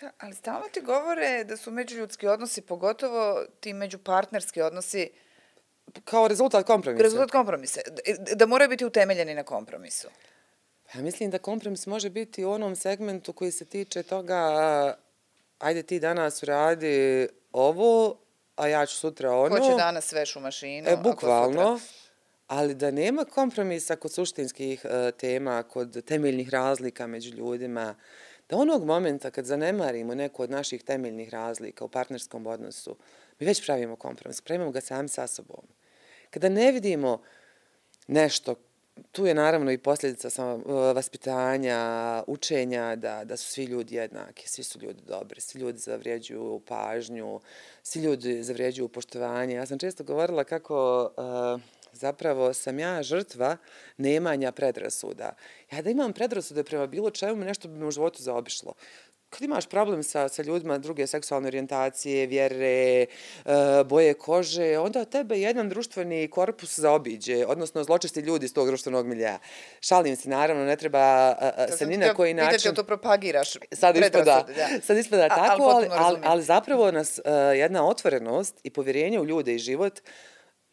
Da, 0.00 0.10
ali 0.18 0.34
stalno 0.34 0.68
ti 0.68 0.80
govore 0.80 1.44
da 1.44 1.56
su 1.56 1.70
međuljudski 1.70 2.26
odnosi, 2.26 2.60
pogotovo 2.60 3.44
ti 3.60 3.72
međupartnerski 3.72 4.62
odnosi, 4.62 5.10
Kao 6.04 6.28
rezultat 6.28 6.66
kompromisa. 6.66 7.02
rezultat 7.02 7.30
kompromise, 7.30 7.80
da- 8.18 8.34
da 8.34 8.46
moraju 8.46 8.68
biti 8.68 8.84
utemeljeni 8.84 9.34
na 9.34 9.42
kompromisu. 9.42 10.08
Ja 10.94 11.02
mislim 11.02 11.30
da 11.30 11.38
kompromis 11.38 11.86
može 11.86 12.10
biti 12.10 12.44
u 12.44 12.50
onom 12.50 12.76
segmentu 12.76 13.32
koji 13.32 13.52
se 13.52 13.64
tiče 13.64 14.02
toga 14.02 14.94
ajde 15.58 15.82
ti 15.82 16.00
danas 16.00 16.42
uradi 16.42 17.28
ovo, 17.52 18.16
a 18.56 18.68
ja 18.68 18.86
ću 18.86 18.96
sutra 18.96 19.32
ono. 19.32 19.56
Ko 19.56 19.70
će 19.70 19.76
danas 19.76 20.06
sveš 20.06 20.36
u 20.36 20.40
mašinu? 20.40 20.88
E, 20.88 20.96
bukvalno. 20.96 21.78
sutra? 21.78 22.04
Ali 22.46 22.74
da 22.74 22.90
nema 22.90 23.24
kompromisa 23.24 23.96
kod 23.96 24.12
suštinskih 24.12 24.84
e, 24.84 25.12
tema, 25.12 25.62
kod 25.62 26.04
temeljnih 26.04 26.50
razlika 26.50 27.06
među 27.06 27.34
ljudima, 27.34 27.94
da 28.48 28.56
onog 28.56 28.84
momenta 28.84 29.30
kad 29.30 29.44
zanemarimo 29.44 30.14
neku 30.14 30.42
od 30.42 30.50
naših 30.50 30.82
temeljnih 30.82 31.30
razlika 31.30 31.84
u 31.84 31.88
partnerskom 31.88 32.46
odnosu, 32.46 32.96
mi 33.40 33.46
već 33.46 33.64
pravimo 33.64 33.96
kompromis, 33.96 34.40
pravimo 34.40 34.70
ga 34.70 34.80
sami 34.80 35.08
sa 35.08 35.26
sobom. 35.26 35.64
Kada 36.30 36.48
ne 36.48 36.72
vidimo 36.72 37.22
nešto, 38.06 38.54
tu 39.12 39.26
je 39.26 39.34
naravno 39.34 39.72
i 39.72 39.78
posljedica 39.78 40.30
sam, 40.30 40.60
e, 40.60 40.62
vaspitanja, 40.94 42.22
učenja 42.26 42.96
da, 42.96 43.24
da 43.24 43.36
su 43.36 43.50
svi 43.50 43.64
ljudi 43.64 43.94
jednaki, 43.94 44.48
svi 44.48 44.62
su 44.62 44.78
ljudi 44.80 45.02
dobri, 45.06 45.40
svi 45.40 45.60
ljudi 45.60 45.78
zavrijeđuju 45.78 46.60
pažnju, 46.66 47.40
svi 47.82 48.00
ljudi 48.00 48.42
zavrijeđuju 48.42 48.88
poštovanje. 48.88 49.54
Ja 49.54 49.66
sam 49.66 49.78
često 49.78 50.04
govorila 50.04 50.44
kako 50.44 51.10
uh, 51.16 51.60
zapravo 51.92 52.52
sam 52.52 52.78
ja 52.78 53.02
žrtva 53.02 53.56
nemanja 53.96 54.52
predrasuda. 54.52 55.32
Ja 55.72 55.82
da 55.82 55.90
imam 55.90 56.12
predrasude 56.12 56.64
prema 56.64 56.86
bilo 56.86 57.10
čemu, 57.10 57.44
nešto 57.44 57.68
bi 57.68 57.78
me 57.78 57.86
u 57.86 57.90
životu 57.90 58.22
zaobišlo 58.22 58.74
kad 59.34 59.42
imaš 59.42 59.66
problem 59.66 60.02
sa, 60.02 60.28
sa 60.28 60.42
ljudima 60.42 60.78
druge 60.78 61.06
seksualne 61.06 61.46
orijentacije, 61.46 62.26
vjere, 62.26 63.00
e, 63.00 63.06
boje 63.84 64.14
kože, 64.14 64.78
onda 64.78 65.04
tebe 65.04 65.40
jedan 65.40 65.68
društveni 65.68 66.28
korpus 66.30 66.78
zaobiđe, 66.78 67.46
odnosno 67.46 67.84
zločesti 67.84 68.20
ljudi 68.20 68.46
iz 68.46 68.54
tog 68.54 68.66
društvenog 68.66 69.06
milija. 69.06 69.38
Šalim 69.80 70.16
se, 70.16 70.28
naravno, 70.28 70.64
ne 70.64 70.76
treba 70.76 70.98
a, 70.98 71.50
a, 71.56 71.66
To 71.66 71.76
se 71.76 71.86
ni 71.86 71.96
na 71.96 72.14
koji 72.14 72.34
način... 72.34 72.60
jel 72.64 72.74
to 72.74 72.84
propagiraš 72.84 73.52
Sad 73.72 73.96
ispada, 73.96 74.46
da. 74.56 74.80
sad 74.82 74.96
ispada 74.96 75.24
A- 75.24 75.28
tako, 75.28 75.62
ali, 75.62 75.86
ali, 75.90 76.18
ali 76.22 76.42
zapravo 76.42 76.90
nas 76.90 77.18
uh, 77.18 77.24
jedna 77.56 77.88
otvorenost 77.88 78.60
i 78.62 78.70
povjerenje 78.70 79.20
u 79.20 79.24
ljude 79.24 79.54
i 79.54 79.58
život 79.58 80.00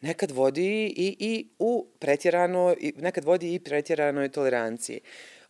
nekad 0.02 0.30
vodi 0.30 0.94
i, 0.96 1.16
i 1.18 1.48
u 1.58 1.86
pretjerano, 1.98 2.74
i 2.80 2.92
nekad 2.96 3.24
vodi 3.24 3.54
i 3.54 3.58
pretjeranoj 3.58 4.28
toleranciji. 4.28 5.00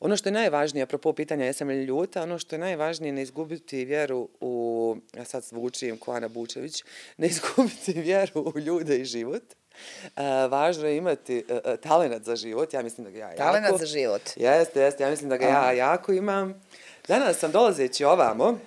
Ono 0.05 0.17
što 0.17 0.29
je 0.29 0.33
najvažnije, 0.33 0.83
apropo 0.83 1.13
pitanja 1.13 1.45
jesam 1.45 1.69
li 1.69 1.85
ljuta, 1.85 2.23
ono 2.23 2.39
što 2.39 2.55
je 2.55 2.61
najvažnije 2.61 3.13
ne 3.13 3.23
izgubiti 3.23 3.85
vjeru 3.85 4.29
u, 4.41 4.97
ja 5.17 5.25
sad 5.25 5.43
zvučim 5.43 5.99
ko 5.99 6.13
Ana 6.13 6.29
Bučević, 6.29 6.85
ne 7.17 7.27
izgubiti 7.27 7.93
vjeru 8.09 8.53
u 8.55 8.59
ljude 8.59 8.99
i 8.99 9.05
život. 9.05 9.43
Uh, 9.43 10.23
važno 10.51 10.87
je 10.87 10.97
imati 10.97 11.45
uh, 11.49 11.57
uh, 11.57 11.81
talent 11.81 12.25
za 12.25 12.37
život, 12.37 12.75
ja 12.75 12.83
mislim 12.83 13.05
da 13.05 13.11
ga 13.11 13.19
ja 13.19 13.29
jako... 13.29 13.79
za 13.79 13.87
život. 13.87 14.23
Jeste, 14.37 14.81
jeste, 14.81 15.03
ja 15.03 15.11
mislim 15.11 15.31
da 15.31 15.37
ga 15.37 15.47
ja 15.47 15.73
jako 15.73 16.13
imam. 16.13 16.63
Danas 17.09 17.39
sam 17.39 17.53
dolazeći 17.53 18.05
ovamo, 18.05 18.59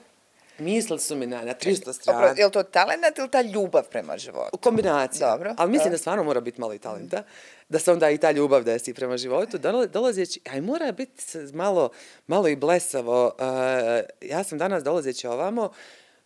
Mislili 0.60 1.00
su 1.00 1.16
mi 1.16 1.26
na, 1.26 1.42
na 1.42 1.54
300 1.54 1.94
strana. 1.94 2.20
Opro, 2.20 2.34
je 2.38 2.46
li 2.46 2.52
to 2.52 2.64
talent 2.64 3.18
ili 3.18 3.30
ta 3.30 3.42
ljubav 3.42 3.84
prema 3.90 4.18
životu? 4.18 4.58
Kombinacija. 4.58 5.32
Dobro. 5.32 5.54
Ali 5.58 5.72
mislim 5.72 5.92
da 5.92 5.98
stvarno 5.98 6.24
mora 6.24 6.42
biti 6.42 6.62
malo 6.62 6.74
i 6.74 6.80
talenta. 6.80 7.24
Da 7.70 7.80
se 7.80 7.92
onda 7.92 8.10
i 8.10 8.18
ta 8.18 8.32
ljubav 8.32 8.64
desi 8.64 8.94
prema 8.94 9.18
životu. 9.18 9.58
Dolazeći, 9.94 10.40
aj 10.52 10.62
mora 10.62 10.92
biti 10.92 11.24
malo, 11.54 11.90
malo 12.28 12.48
i 12.48 12.56
blesavo. 12.56 13.26
Uh, 13.26 14.30
ja 14.30 14.44
sam 14.44 14.58
danas 14.58 14.84
dolazeći 14.84 15.28
ovamo, 15.28 15.72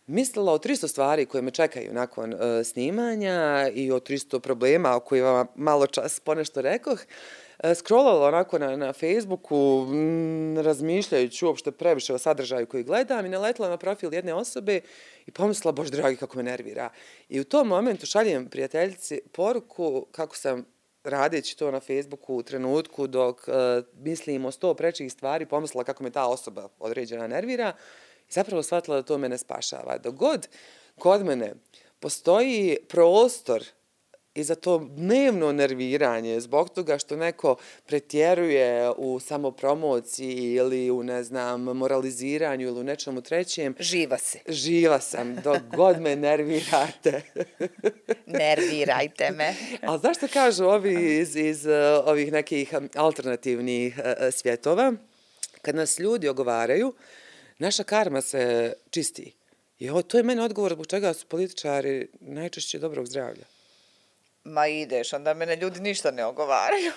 mislila 0.06 0.52
o 0.52 0.58
300 0.58 0.88
stvari 0.88 1.26
koje 1.26 1.42
me 1.42 1.50
čekaju 1.50 1.92
nakon 1.92 2.32
uh, 2.32 2.40
snimanja 2.64 3.70
i 3.74 3.92
o 3.92 4.00
300 4.00 4.40
problema 4.40 4.96
o 4.96 5.00
kojima 5.00 5.46
malo 5.54 5.86
čas 5.86 6.20
ponešto 6.20 6.60
rekoh. 6.60 6.98
Uh, 6.98 7.49
E, 7.62 7.74
scrollala 7.74 8.28
onako 8.28 8.58
na, 8.58 8.76
na 8.76 8.92
Facebooku, 8.92 9.86
m, 9.90 10.58
razmišljajući 10.58 11.44
uopšte 11.44 11.70
previše 11.70 12.14
o 12.14 12.18
sadržaju 12.18 12.66
koji 12.66 12.84
gledam 12.84 13.26
i 13.26 13.28
naletila 13.28 13.68
na 13.68 13.76
profil 13.76 14.14
jedne 14.14 14.34
osobe 14.34 14.80
i 15.26 15.30
pomislila, 15.30 15.72
bož 15.72 15.90
dragi, 15.90 16.16
kako 16.16 16.36
me 16.36 16.42
nervira. 16.42 16.90
I 17.28 17.40
u 17.40 17.44
tom 17.44 17.68
momentu 17.68 18.06
šaljem 18.06 18.48
prijateljici 18.48 19.20
poruku 19.32 20.06
kako 20.12 20.36
sam 20.36 20.64
radeći 21.04 21.56
to 21.56 21.70
na 21.70 21.80
Facebooku 21.80 22.34
u 22.34 22.42
trenutku 22.42 23.06
dok 23.06 23.48
uh, 23.48 23.54
mislim 23.94 24.44
o 24.44 24.50
sto 24.50 24.74
prečih 24.74 25.12
stvari, 25.12 25.46
pomislila 25.46 25.84
kako 25.84 26.02
me 26.02 26.10
ta 26.10 26.26
osoba 26.26 26.68
određena 26.78 27.26
nervira 27.26 27.72
i 28.28 28.32
zapravo 28.32 28.62
shvatila 28.62 28.96
da 28.96 29.02
to 29.02 29.18
mene 29.18 29.38
spašava. 29.38 29.98
Dogod 29.98 30.48
kod 30.98 31.24
mene 31.24 31.54
postoji 32.00 32.78
prostor 32.88 33.64
i 34.34 34.44
za 34.44 34.54
to 34.54 34.78
dnevno 34.78 35.52
nerviranje 35.52 36.40
zbog 36.40 36.70
toga 36.70 36.98
što 36.98 37.16
neko 37.16 37.56
pretjeruje 37.86 38.90
u 38.96 39.20
samopromociji 39.20 40.54
ili 40.54 40.90
u, 40.90 41.02
ne 41.02 41.22
znam, 41.22 41.62
moraliziranju 41.62 42.66
ili 42.66 42.80
u 42.80 42.84
nečemu 42.84 43.20
trećem. 43.20 43.74
Živa 43.78 44.18
se. 44.18 44.38
Živa 44.48 45.00
sam, 45.00 45.34
dok 45.34 45.58
god 45.76 46.00
me 46.00 46.16
nervirate. 46.16 47.22
Nervirajte 48.40 49.30
me. 49.30 49.54
Ali 49.82 50.00
zašto 50.02 50.28
kažu 50.28 50.64
ovi 50.64 51.18
iz, 51.18 51.36
iz 51.36 51.66
uh, 51.66 51.72
ovih 52.04 52.32
nekih 52.32 52.74
um, 52.78 52.88
alternativnih 52.94 53.98
uh, 53.98 54.04
svjetova? 54.32 54.92
Kad 55.62 55.74
nas 55.74 55.98
ljudi 55.98 56.28
ogovaraju, 56.28 56.94
naša 57.58 57.82
karma 57.82 58.20
se 58.20 58.72
čisti. 58.90 59.32
I 59.78 59.90
to 60.08 60.16
je 60.16 60.22
meni 60.22 60.40
odgovor 60.40 60.72
zbog 60.72 60.86
čega 60.86 61.14
su 61.14 61.26
političari 61.26 62.08
najčešće 62.20 62.78
dobrog 62.78 63.06
zdravlja. 63.06 63.59
Ma 64.44 64.66
ideš, 64.66 65.12
onda 65.12 65.34
mene 65.34 65.56
ljudi 65.56 65.80
ništa 65.80 66.10
ne 66.10 66.24
ogovaraju. 66.24 66.92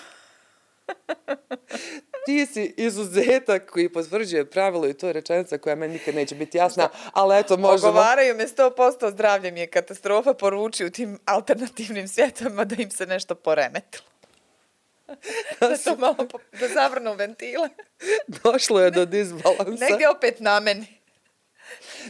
Ti 2.26 2.46
si 2.46 2.74
izuzetak 2.76 3.70
koji 3.70 3.92
potvrđuje 3.92 4.50
pravilo 4.50 4.88
i 4.88 4.94
to 4.94 5.06
je 5.06 5.12
rečenica 5.12 5.58
koja 5.58 5.74
meni 5.74 5.92
nikad 5.92 6.14
neće 6.14 6.34
biti 6.34 6.58
jasna, 6.58 6.88
ali 7.12 7.38
eto 7.38 7.56
možemo... 7.56 7.88
Ogovaraju 7.88 8.34
me 8.34 8.46
100% 8.46 9.10
zdravlje 9.10 9.50
mi 9.50 9.60
je 9.60 9.66
katastrofa 9.66 10.34
poruči 10.34 10.84
u 10.84 10.90
tim 10.90 11.18
alternativnim 11.24 12.08
svjetovima 12.08 12.64
da 12.64 12.76
im 12.78 12.90
se 12.90 13.06
nešto 13.06 13.34
poremetilo. 13.34 14.04
da 15.60 15.76
to 15.76 15.96
malo 15.96 16.28
po, 16.30 16.38
da 16.60 16.68
zavrnu 16.68 17.14
ventile. 17.14 17.68
Došlo 18.26 18.80
je 18.80 18.90
do 18.90 19.04
disbalansa. 19.04 19.84
Negdje 19.84 20.10
opet 20.10 20.40
na 20.40 20.60
meni. 20.60 20.93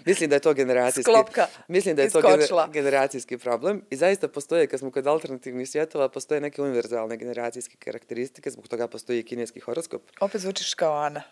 Mislim 0.05 0.31
da 0.31 0.37
je 0.37 0.41
to 0.41 0.55
generacijski 0.55 1.03
Sklopka. 1.03 1.47
Mislim 1.69 1.97
da 1.97 2.03
je 2.03 2.07
iskočila. 2.07 2.67
to 2.67 2.73
generacijski 2.73 3.39
problem. 3.39 3.83
I 3.91 3.97
zaista 3.97 4.29
postoje 4.29 4.67
kad 4.67 4.81
smo 4.81 4.91
kod 4.91 5.07
alternativnih 5.07 5.71
svjetova 5.71 6.09
postoje 6.09 6.41
neke 6.41 6.63
univerzalne 6.63 7.17
generacijske 7.17 7.77
karakteristike 7.77 8.51
zbog 8.51 8.69
toga 8.69 8.89
postoji 8.89 9.21
i 9.21 9.23
kineski 9.23 9.61
horoskop. 9.61 10.03
Opet 10.21 10.41
zvučiš 10.41 10.75
kao 10.75 10.95
Ana. 10.95 11.23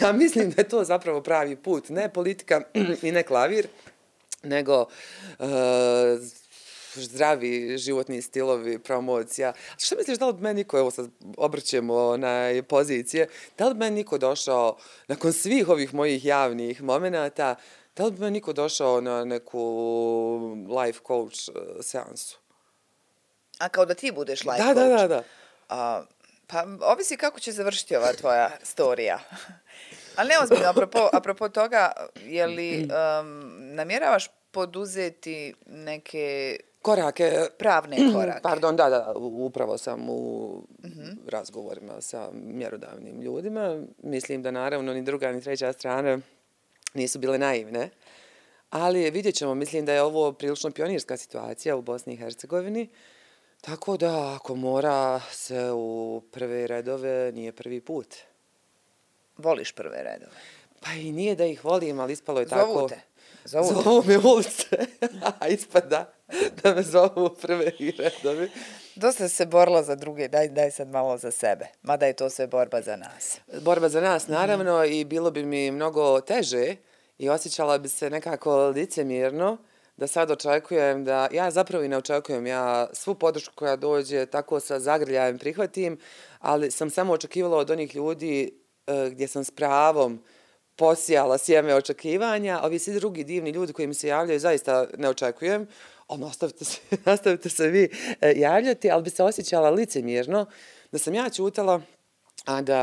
Ja 0.00 0.12
mislim 0.12 0.50
da 0.50 0.62
je 0.62 0.68
to 0.68 0.84
zapravo 0.84 1.22
pravi 1.22 1.56
put. 1.56 1.88
Ne 1.88 2.12
politika 2.12 2.62
i 3.02 3.12
ne 3.12 3.22
klavir 3.22 3.66
nego 4.42 4.80
uh, 5.38 5.46
zdravi 6.94 7.78
životni 7.78 8.22
stilovi, 8.22 8.78
promocija. 8.78 9.52
Što 9.78 9.96
misliš, 9.96 10.18
da 10.18 10.26
li 10.26 10.32
bi 10.32 10.42
meni 10.42 10.60
niko, 10.60 10.78
evo 10.78 10.90
sad 10.90 11.10
obrćemo 11.36 12.16
na 12.16 12.62
pozicije, 12.68 13.28
da 13.58 13.68
li 13.68 13.74
bi 13.74 13.78
meni 13.78 13.96
niko 13.96 14.18
došao, 14.18 14.76
nakon 15.08 15.32
svih 15.32 15.68
ovih 15.68 15.94
mojih 15.94 16.24
javnih 16.24 16.82
momenata, 16.82 17.54
Da 18.00 18.06
li 18.06 18.12
bi 18.12 18.20
me 18.20 18.30
niko 18.30 18.52
došao 18.52 19.00
na 19.00 19.24
neku 19.24 19.60
life 20.80 21.00
coach 21.06 21.48
uh, 21.48 21.54
seansu? 21.80 22.38
A 23.58 23.68
kao 23.68 23.84
da 23.84 23.94
ti 23.94 24.12
budeš 24.12 24.44
life 24.44 24.58
da, 24.58 24.74
coach? 24.74 24.76
Da, 24.76 24.88
da, 24.88 25.08
da. 25.08 25.22
A, 25.68 26.02
pa 26.46 26.64
ovisi 26.80 27.16
kako 27.16 27.40
će 27.40 27.52
završiti 27.52 27.96
ova 27.96 28.12
tvoja 28.12 28.50
storija. 28.62 29.18
Ali 30.16 30.28
ne 30.28 30.34
ozbiljno, 30.42 30.68
apropo, 30.68 31.08
apropo 31.12 31.48
toga, 31.48 31.92
je 32.24 32.46
li 32.46 32.82
um, 32.82 33.50
namjeravaš 33.74 34.30
poduzeti 34.50 35.54
neke 35.66 36.56
korake 36.82 37.46
pravne 37.58 37.96
korake. 38.14 38.42
Pardon, 38.42 38.76
da, 38.76 38.88
da, 38.88 39.12
upravo 39.16 39.78
sam 39.78 40.08
u 40.08 40.52
mm 40.84 40.88
-hmm. 40.88 41.30
razgovorima 41.30 42.00
sa 42.00 42.28
mjerodavnim 42.32 43.20
ljudima. 43.20 43.80
Mislim 44.02 44.42
da 44.42 44.50
naravno 44.50 44.94
ni 44.94 45.02
druga 45.02 45.32
ni 45.32 45.40
treća 45.40 45.72
strana 45.72 46.20
nisu 46.94 47.18
bile 47.18 47.38
naivne. 47.38 47.90
Ali 48.70 49.10
vidjet 49.10 49.34
ćemo, 49.34 49.54
mislim 49.54 49.86
da 49.86 49.92
je 49.92 50.02
ovo 50.02 50.32
prilično 50.32 50.70
pionirska 50.70 51.16
situacija 51.16 51.76
u 51.76 51.82
Bosni 51.82 52.14
i 52.14 52.16
Hercegovini. 52.16 52.88
Tako 53.60 53.96
da, 53.96 54.34
ako 54.34 54.54
mora 54.54 55.20
se 55.30 55.70
u 55.72 56.22
prve 56.30 56.66
redove, 56.66 57.32
nije 57.32 57.52
prvi 57.52 57.80
put. 57.80 58.16
Voliš 59.36 59.72
prve 59.72 60.02
redove? 60.02 60.36
Pa 60.80 60.92
i 60.92 61.12
nije 61.12 61.34
da 61.34 61.46
ih 61.46 61.64
volim, 61.64 62.00
ali 62.00 62.12
ispalo 62.12 62.40
je 62.40 62.46
Zovu 62.46 62.60
tako... 62.60 62.88
Te. 62.88 63.00
Zovu 63.44 63.68
te. 63.68 63.74
Zovu 63.74 64.04
me 64.06 64.18
ulice. 64.18 64.76
A 65.40 65.48
ispada 65.48 66.12
da 66.62 66.74
me 66.74 66.82
zovu 66.82 67.24
u 67.26 67.34
prve 67.34 67.72
redovi. 67.98 68.50
Dosta 69.00 69.28
se 69.28 69.46
borila 69.46 69.82
za 69.82 69.94
druge, 69.94 70.28
daj, 70.28 70.48
daj 70.48 70.70
sad 70.70 70.88
malo 70.88 71.18
za 71.18 71.30
sebe. 71.30 71.66
Mada 71.82 72.06
je 72.06 72.12
to 72.12 72.30
sve 72.30 72.46
borba 72.46 72.82
za 72.82 72.96
nas. 72.96 73.38
Borba 73.60 73.88
za 73.88 74.00
nas, 74.00 74.28
naravno, 74.28 74.82
mm. 74.82 74.92
i 74.92 75.04
bilo 75.04 75.30
bi 75.30 75.44
mi 75.44 75.70
mnogo 75.70 76.20
teže 76.20 76.76
i 77.18 77.28
osjećala 77.28 77.78
bi 77.78 77.88
se 77.88 78.10
nekako 78.10 78.68
licemirno 78.68 79.56
da 79.96 80.06
sad 80.06 80.30
očekujem 80.30 81.04
da, 81.04 81.28
ja 81.32 81.50
zapravo 81.50 81.84
i 81.84 81.88
ne 81.88 81.96
očekujem, 81.96 82.46
ja 82.46 82.88
svu 82.92 83.14
podršku 83.14 83.54
koja 83.54 83.76
dođe 83.76 84.26
tako 84.26 84.60
sa 84.60 84.80
zagrljajem 84.80 85.38
prihvatim, 85.38 85.98
ali 86.38 86.70
sam 86.70 86.90
samo 86.90 87.12
očekivala 87.12 87.56
od 87.56 87.70
onih 87.70 87.94
ljudi 87.94 88.52
e, 88.86 89.10
gdje 89.10 89.28
sam 89.28 89.44
s 89.44 89.50
pravom 89.50 90.22
posijala 90.76 91.38
sjeme 91.38 91.74
očekivanja, 91.74 92.60
ovi 92.62 92.78
svi 92.78 92.94
drugi 92.94 93.24
divni 93.24 93.50
ljudi 93.50 93.72
koji 93.72 93.88
mi 93.88 93.94
se 93.94 94.08
javljaju, 94.08 94.40
zaista 94.40 94.86
ne 94.98 95.08
očekujem 95.08 95.66
ono, 96.10 96.26
nastavite 96.26 96.64
se, 96.64 96.80
nastavite 97.06 97.48
se 97.48 97.68
vi 97.68 97.88
e, 98.20 98.32
javljati, 98.36 98.90
ali 98.90 99.02
bi 99.02 99.10
se 99.10 99.22
osjećala 99.22 99.70
licemirno 99.70 100.46
da 100.92 100.98
sam 100.98 101.14
ja 101.14 101.30
čutala, 101.30 101.80
a 102.44 102.62
da 102.62 102.82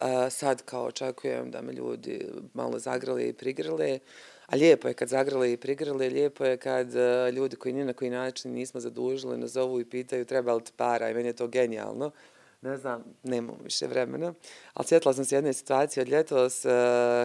a, 0.00 0.30
sad 0.30 0.62
kao 0.62 0.84
očekujem 0.84 1.50
da 1.50 1.62
me 1.62 1.72
ljudi 1.72 2.26
malo 2.54 2.78
zagrali 2.78 3.28
i 3.28 3.32
prigrali, 3.32 3.98
a 4.46 4.56
lijepo 4.56 4.88
je 4.88 4.94
kad 4.94 5.08
zagrale 5.08 5.52
i 5.52 5.56
prigrle, 5.56 6.08
lijepo 6.08 6.44
je 6.44 6.56
kad 6.56 6.96
a, 6.96 7.30
ljudi 7.30 7.56
koji 7.56 7.72
ni 7.72 7.84
na 7.84 7.92
koji 7.92 8.10
način 8.10 8.52
nismo 8.52 8.80
zadužili 8.80 9.38
nazovu 9.38 9.80
i 9.80 9.84
pitaju 9.84 10.24
treba 10.24 10.54
li 10.54 10.64
ti 10.64 10.72
para? 10.76 11.10
I 11.10 11.14
meni 11.14 11.28
je 11.28 11.36
to 11.36 11.46
genijalno 11.46 12.10
ne 12.64 12.76
znam, 12.76 13.04
nemam 13.22 13.56
više 13.64 13.86
vremena, 13.86 14.34
ali 14.74 14.86
sjetila 14.86 15.14
sam 15.14 15.24
se 15.24 15.34
jedne 15.34 15.52
situacije 15.52 16.02
od 16.02 16.08
ljetos 16.08 16.64
eh, 16.64 16.70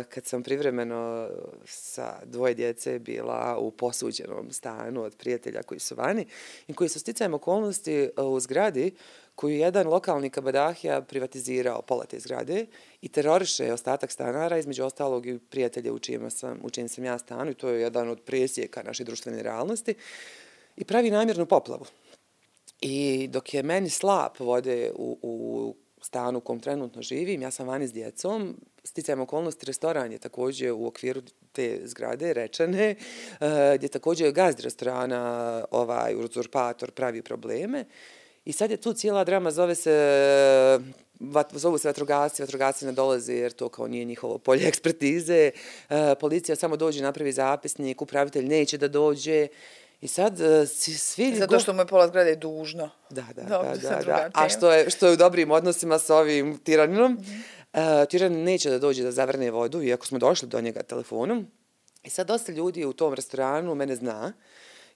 kad 0.09 0.25
sam 0.25 0.43
privremeno 0.43 1.29
sa 1.65 2.13
dvoje 2.25 2.53
djece 2.53 2.99
bila 2.99 3.57
u 3.59 3.71
posuđenom 3.71 4.51
stanu 4.51 5.03
od 5.03 5.15
prijatelja 5.15 5.63
koji 5.63 5.79
su 5.79 5.95
vani 5.95 6.25
i 6.67 6.73
koji 6.73 6.89
su 6.89 6.99
sticajem 6.99 7.33
okolnosti 7.33 7.95
eh, 7.95 8.21
u 8.21 8.39
zgradi 8.39 8.91
koju 9.35 9.55
jedan 9.55 9.87
lokalni 9.87 10.29
kabadahija 10.29 11.01
privatizirao 11.01 11.81
pola 11.81 12.05
te 12.05 12.19
zgrade 12.19 12.65
i 13.01 13.07
teroriše 13.07 13.73
ostatak 13.73 14.11
stanara, 14.11 14.57
između 14.57 14.83
ostalog 14.83 15.25
i 15.25 15.39
prijatelje 15.39 15.91
u 15.91 15.99
čijem 15.99 16.31
sam, 16.31 16.59
u 16.63 16.69
čijem 16.69 16.89
sam 16.89 17.03
ja 17.03 17.17
stanu 17.17 17.51
i 17.51 17.53
to 17.53 17.69
je 17.69 17.81
jedan 17.81 18.09
od 18.09 18.21
presjeka 18.21 18.83
naše 18.83 19.03
društvene 19.03 19.43
realnosti 19.43 19.95
i 20.77 20.83
pravi 20.83 21.11
namjernu 21.11 21.45
poplavu. 21.45 21.85
I 22.81 23.27
dok 23.27 23.53
je 23.53 23.63
meni 23.63 23.89
slap 23.89 24.39
vode 24.39 24.91
u, 24.95 25.17
u 25.21 25.75
stanu 26.01 26.37
u 26.37 26.41
kom 26.41 26.59
trenutno 26.59 27.01
živim, 27.01 27.41
ja 27.41 27.51
sam 27.51 27.67
vani 27.67 27.87
s 27.87 27.93
djecom, 27.93 28.57
sticajem 28.83 29.21
okolnosti, 29.21 29.65
restoran 29.65 30.11
je 30.11 30.17
također 30.17 30.71
u 30.71 30.85
okviru 30.85 31.21
te 31.51 31.81
zgrade, 31.83 32.33
rečene, 32.33 32.95
e, 33.39 33.75
gdje 33.75 33.89
također 33.89 34.31
gazd 34.31 34.59
restorana, 34.59 35.65
ovaj 35.71 36.15
uzurpator, 36.15 36.91
pravi 36.91 37.21
probleme. 37.21 37.85
I 38.45 38.51
sad 38.51 38.71
je 38.71 38.77
tu 38.77 38.93
cijela 38.93 39.23
drama, 39.23 39.51
zove 39.51 39.75
se, 39.75 40.79
vat, 41.19 41.53
zovu 41.53 41.77
se 41.77 41.87
vatrogasci, 41.87 42.41
vatrogasci 42.41 42.85
ne 42.85 42.91
dolaze 42.91 43.33
jer 43.33 43.51
to 43.51 43.69
kao 43.69 43.87
nije 43.87 44.05
njihovo 44.05 44.37
polje 44.37 44.67
ekspertize. 44.67 45.51
e, 45.89 46.15
policija 46.19 46.55
samo 46.55 46.77
dođe, 46.77 47.03
napravi 47.03 47.31
zapisnik, 47.31 48.01
upravitelj 48.01 48.45
neće 48.45 48.77
da 48.77 48.87
dođe. 48.87 49.47
I 50.01 50.07
sad 50.07 50.39
uh, 50.39 50.67
svi. 50.97 51.35
Zato 51.35 51.59
što 51.59 51.73
mu 51.73 51.81
je 51.81 51.87
pola 51.87 52.07
zgrade 52.07 52.35
dužno. 52.35 52.89
Da, 53.09 53.25
da, 53.35 53.43
Dobro, 53.43 53.71
da, 53.81 54.01
da. 54.05 54.29
A 54.33 54.49
što 54.49 54.71
je, 54.71 54.89
što 54.89 55.07
je 55.07 55.13
u 55.13 55.15
dobrim 55.15 55.51
odnosima 55.51 55.99
sa 55.99 56.15
ovim 56.15 56.57
tiraninom, 56.57 57.11
mm 57.11 57.17
-hmm. 57.73 58.01
uh, 58.01 58.07
tiranin 58.09 58.43
neće 58.43 58.69
da 58.69 58.79
dođe 58.79 59.03
da 59.03 59.11
zavrne 59.11 59.51
vodu, 59.51 59.83
iako 59.83 60.05
smo 60.05 60.19
došli 60.19 60.47
do 60.47 60.61
njega 60.61 60.83
telefonom. 60.83 61.47
I 62.03 62.09
sad 62.09 62.27
dosta 62.27 62.51
ljudi 62.51 62.85
u 62.85 62.93
tom 62.93 63.13
restoranu 63.13 63.75
mene 63.75 63.95
zna 63.95 64.33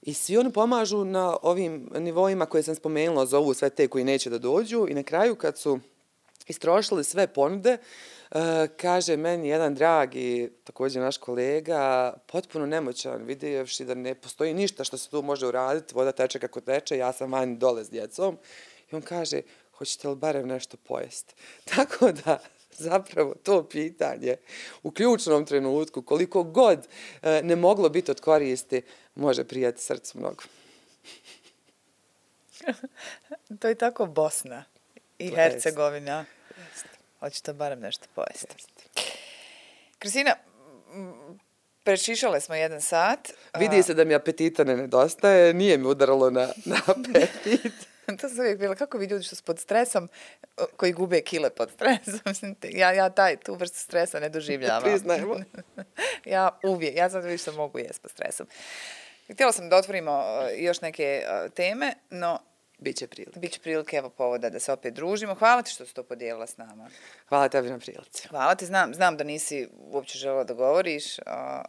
i 0.01 0.13
svi 0.13 0.37
oni 0.37 0.51
pomažu 0.51 1.05
na 1.05 1.37
ovim 1.41 1.89
nivoima 1.99 2.45
koje 2.45 2.63
sam 2.63 2.75
spomenula, 2.75 3.25
zovu 3.25 3.53
sve 3.53 3.69
te 3.69 3.87
koji 3.87 4.03
neće 4.03 4.29
da 4.29 4.37
dođu 4.37 4.87
i 4.89 4.93
na 4.93 5.03
kraju 5.03 5.35
kad 5.35 5.57
su 5.57 5.79
istrošili 6.47 7.03
sve 7.03 7.27
ponude, 7.27 7.73
uh, 7.73 7.79
kaže 8.77 9.17
meni 9.17 9.47
jedan 9.47 9.75
dragi, 9.75 10.49
također 10.63 11.01
naš 11.01 11.17
kolega, 11.17 12.13
potpuno 12.25 12.65
nemoćan, 12.65 13.23
vidjevši 13.23 13.85
da 13.85 13.93
ne 13.93 14.15
postoji 14.15 14.53
ništa 14.53 14.83
što 14.83 14.97
se 14.97 15.09
tu 15.09 15.21
može 15.21 15.47
uraditi, 15.47 15.95
voda 15.95 16.11
teče 16.11 16.39
kako 16.39 16.61
teče, 16.61 16.97
ja 16.97 17.13
sam 17.13 17.31
van 17.31 17.57
dole 17.57 17.83
s 17.83 17.89
djecom. 17.89 18.37
I 18.91 18.95
on 18.95 19.01
kaže, 19.01 19.41
hoćete 19.77 20.07
li 20.07 20.15
barem 20.15 20.47
nešto 20.47 20.77
pojesti? 20.77 21.35
Tako 21.75 22.11
da, 22.11 22.39
zapravo 22.77 23.35
to 23.43 23.63
pitanje 23.69 24.35
u 24.83 24.91
ključnom 24.91 25.45
trenutku, 25.45 26.01
koliko 26.01 26.43
god 26.43 26.79
uh, 26.79 26.87
ne 27.43 27.55
moglo 27.55 27.89
biti 27.89 28.11
od 28.11 28.21
koristi, 28.21 28.81
može 29.15 29.43
prijati 29.43 29.81
srcu 29.81 30.19
mnogo. 30.19 30.43
to 33.59 33.67
je 33.67 33.75
tako 33.75 34.05
Bosna 34.05 34.63
i 35.17 35.29
To 35.29 35.35
Hercegovina. 35.35 36.25
Hoćete 37.23 37.53
barem 37.53 37.79
nešto 37.79 38.05
pojesti. 38.15 38.55
Kristina, 39.99 40.35
m, 40.93 41.39
prešišale 41.83 42.41
smo 42.41 42.55
jedan 42.55 42.81
sat. 42.81 43.31
Vidi 43.57 43.83
se 43.83 43.93
da 43.93 44.03
mi 44.03 44.15
apetita 44.15 44.63
ne 44.63 44.75
nedostaje, 44.75 45.53
nije 45.53 45.77
mi 45.77 45.87
udaralo 45.87 46.29
na, 46.29 46.47
na 46.65 46.75
apetit. 46.87 47.73
to 48.21 48.29
sam 48.29 48.39
uvijek 48.39 48.59
bila, 48.59 48.75
kako 48.75 48.97
vi 48.97 49.05
ljudi 49.05 49.23
što 49.23 49.35
su 49.35 49.43
pod 49.43 49.59
stresom, 49.59 50.09
koji 50.75 50.91
gube 50.91 51.21
kile 51.21 51.49
pod 51.49 51.71
stresom, 51.71 52.55
ja, 52.81 52.91
ja 52.91 53.09
taj, 53.09 53.37
tu 53.37 53.55
vrstu 53.55 53.79
stresa 53.79 54.19
ne 54.19 54.29
doživljavam. 54.29 54.83
Priznajemo. 54.83 55.35
ja 56.25 56.59
uvijek, 56.63 56.95
ja 56.95 57.09
sad 57.09 57.25
više 57.25 57.51
mogu 57.51 57.79
jesti 57.79 58.01
pod 58.01 58.11
stresom. 58.11 58.47
Htjela 59.31 59.51
sam 59.51 59.69
da 59.69 59.77
otvorimo 59.77 60.23
e, 60.51 60.63
još 60.63 60.81
neke 60.81 61.03
e, 61.03 61.49
teme, 61.49 61.93
no 62.09 62.39
Biće 62.83 63.07
prilike. 63.07 63.39
bit 63.39 63.51
će 63.51 63.59
prilike 63.59 63.97
evo 63.97 64.09
povoda 64.09 64.49
da 64.49 64.59
se 64.59 64.71
opet 64.73 64.93
družimo. 64.93 65.35
Hvala 65.35 65.61
ti 65.61 65.71
što 65.71 65.85
si 65.85 65.93
to 65.93 66.03
podijelila 66.03 66.47
s 66.47 66.57
nama. 66.57 66.89
Hvala 67.29 67.49
tebi 67.49 67.69
na 67.69 67.79
prilici. 67.79 68.27
Hvala 68.27 68.55
ti, 68.55 68.65
znam, 68.65 68.93
znam 68.93 69.17
da 69.17 69.23
nisi 69.23 69.67
uopće 69.81 70.17
želela 70.17 70.43
da 70.43 70.53
govoriš, 70.53 71.17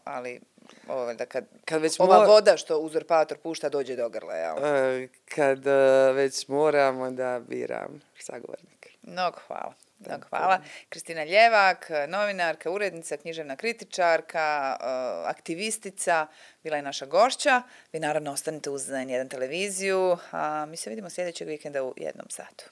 ali 0.04 0.40
ovo, 0.88 1.14
da 1.14 1.26
kad, 1.26 1.44
Kad 1.64 1.82
već 1.82 2.00
ova 2.00 2.16
mo- 2.16 2.26
voda 2.26 2.56
što 2.56 2.78
uzurpator 2.78 3.38
pušta 3.38 3.68
dođe 3.68 3.96
do 3.96 4.08
grla, 4.08 4.34
jel? 4.34 4.56
E, 4.58 5.08
Kad 5.26 5.66
e, 5.66 5.70
već 6.12 6.48
moramo 6.48 7.10
da 7.10 7.40
biram 7.40 8.00
sagovornike. 8.18 8.90
Mnogo 9.02 9.38
hvala. 9.46 9.74
Mnogo 9.98 10.26
hvala. 10.28 10.60
Kristina 10.88 11.24
Ljevak, 11.24 11.90
novinarka, 12.08 12.70
urednica, 12.70 13.16
književna 13.16 13.56
kritičarka, 13.56 14.76
eh, 14.80 14.84
aktivistica, 15.30 16.26
bila 16.62 16.76
je 16.76 16.82
naša 16.82 17.06
gošća. 17.06 17.62
Vi 17.92 18.00
naravno 18.00 18.32
ostanite 18.32 18.70
uz 18.70 18.82
N1 18.82 19.30
televiziju, 19.30 20.18
a 20.32 20.66
mi 20.66 20.76
se 20.76 20.90
vidimo 20.90 21.10
sljedećeg 21.10 21.48
vikenda 21.48 21.82
u 21.82 21.94
jednom 21.96 22.26
satu. 22.30 22.64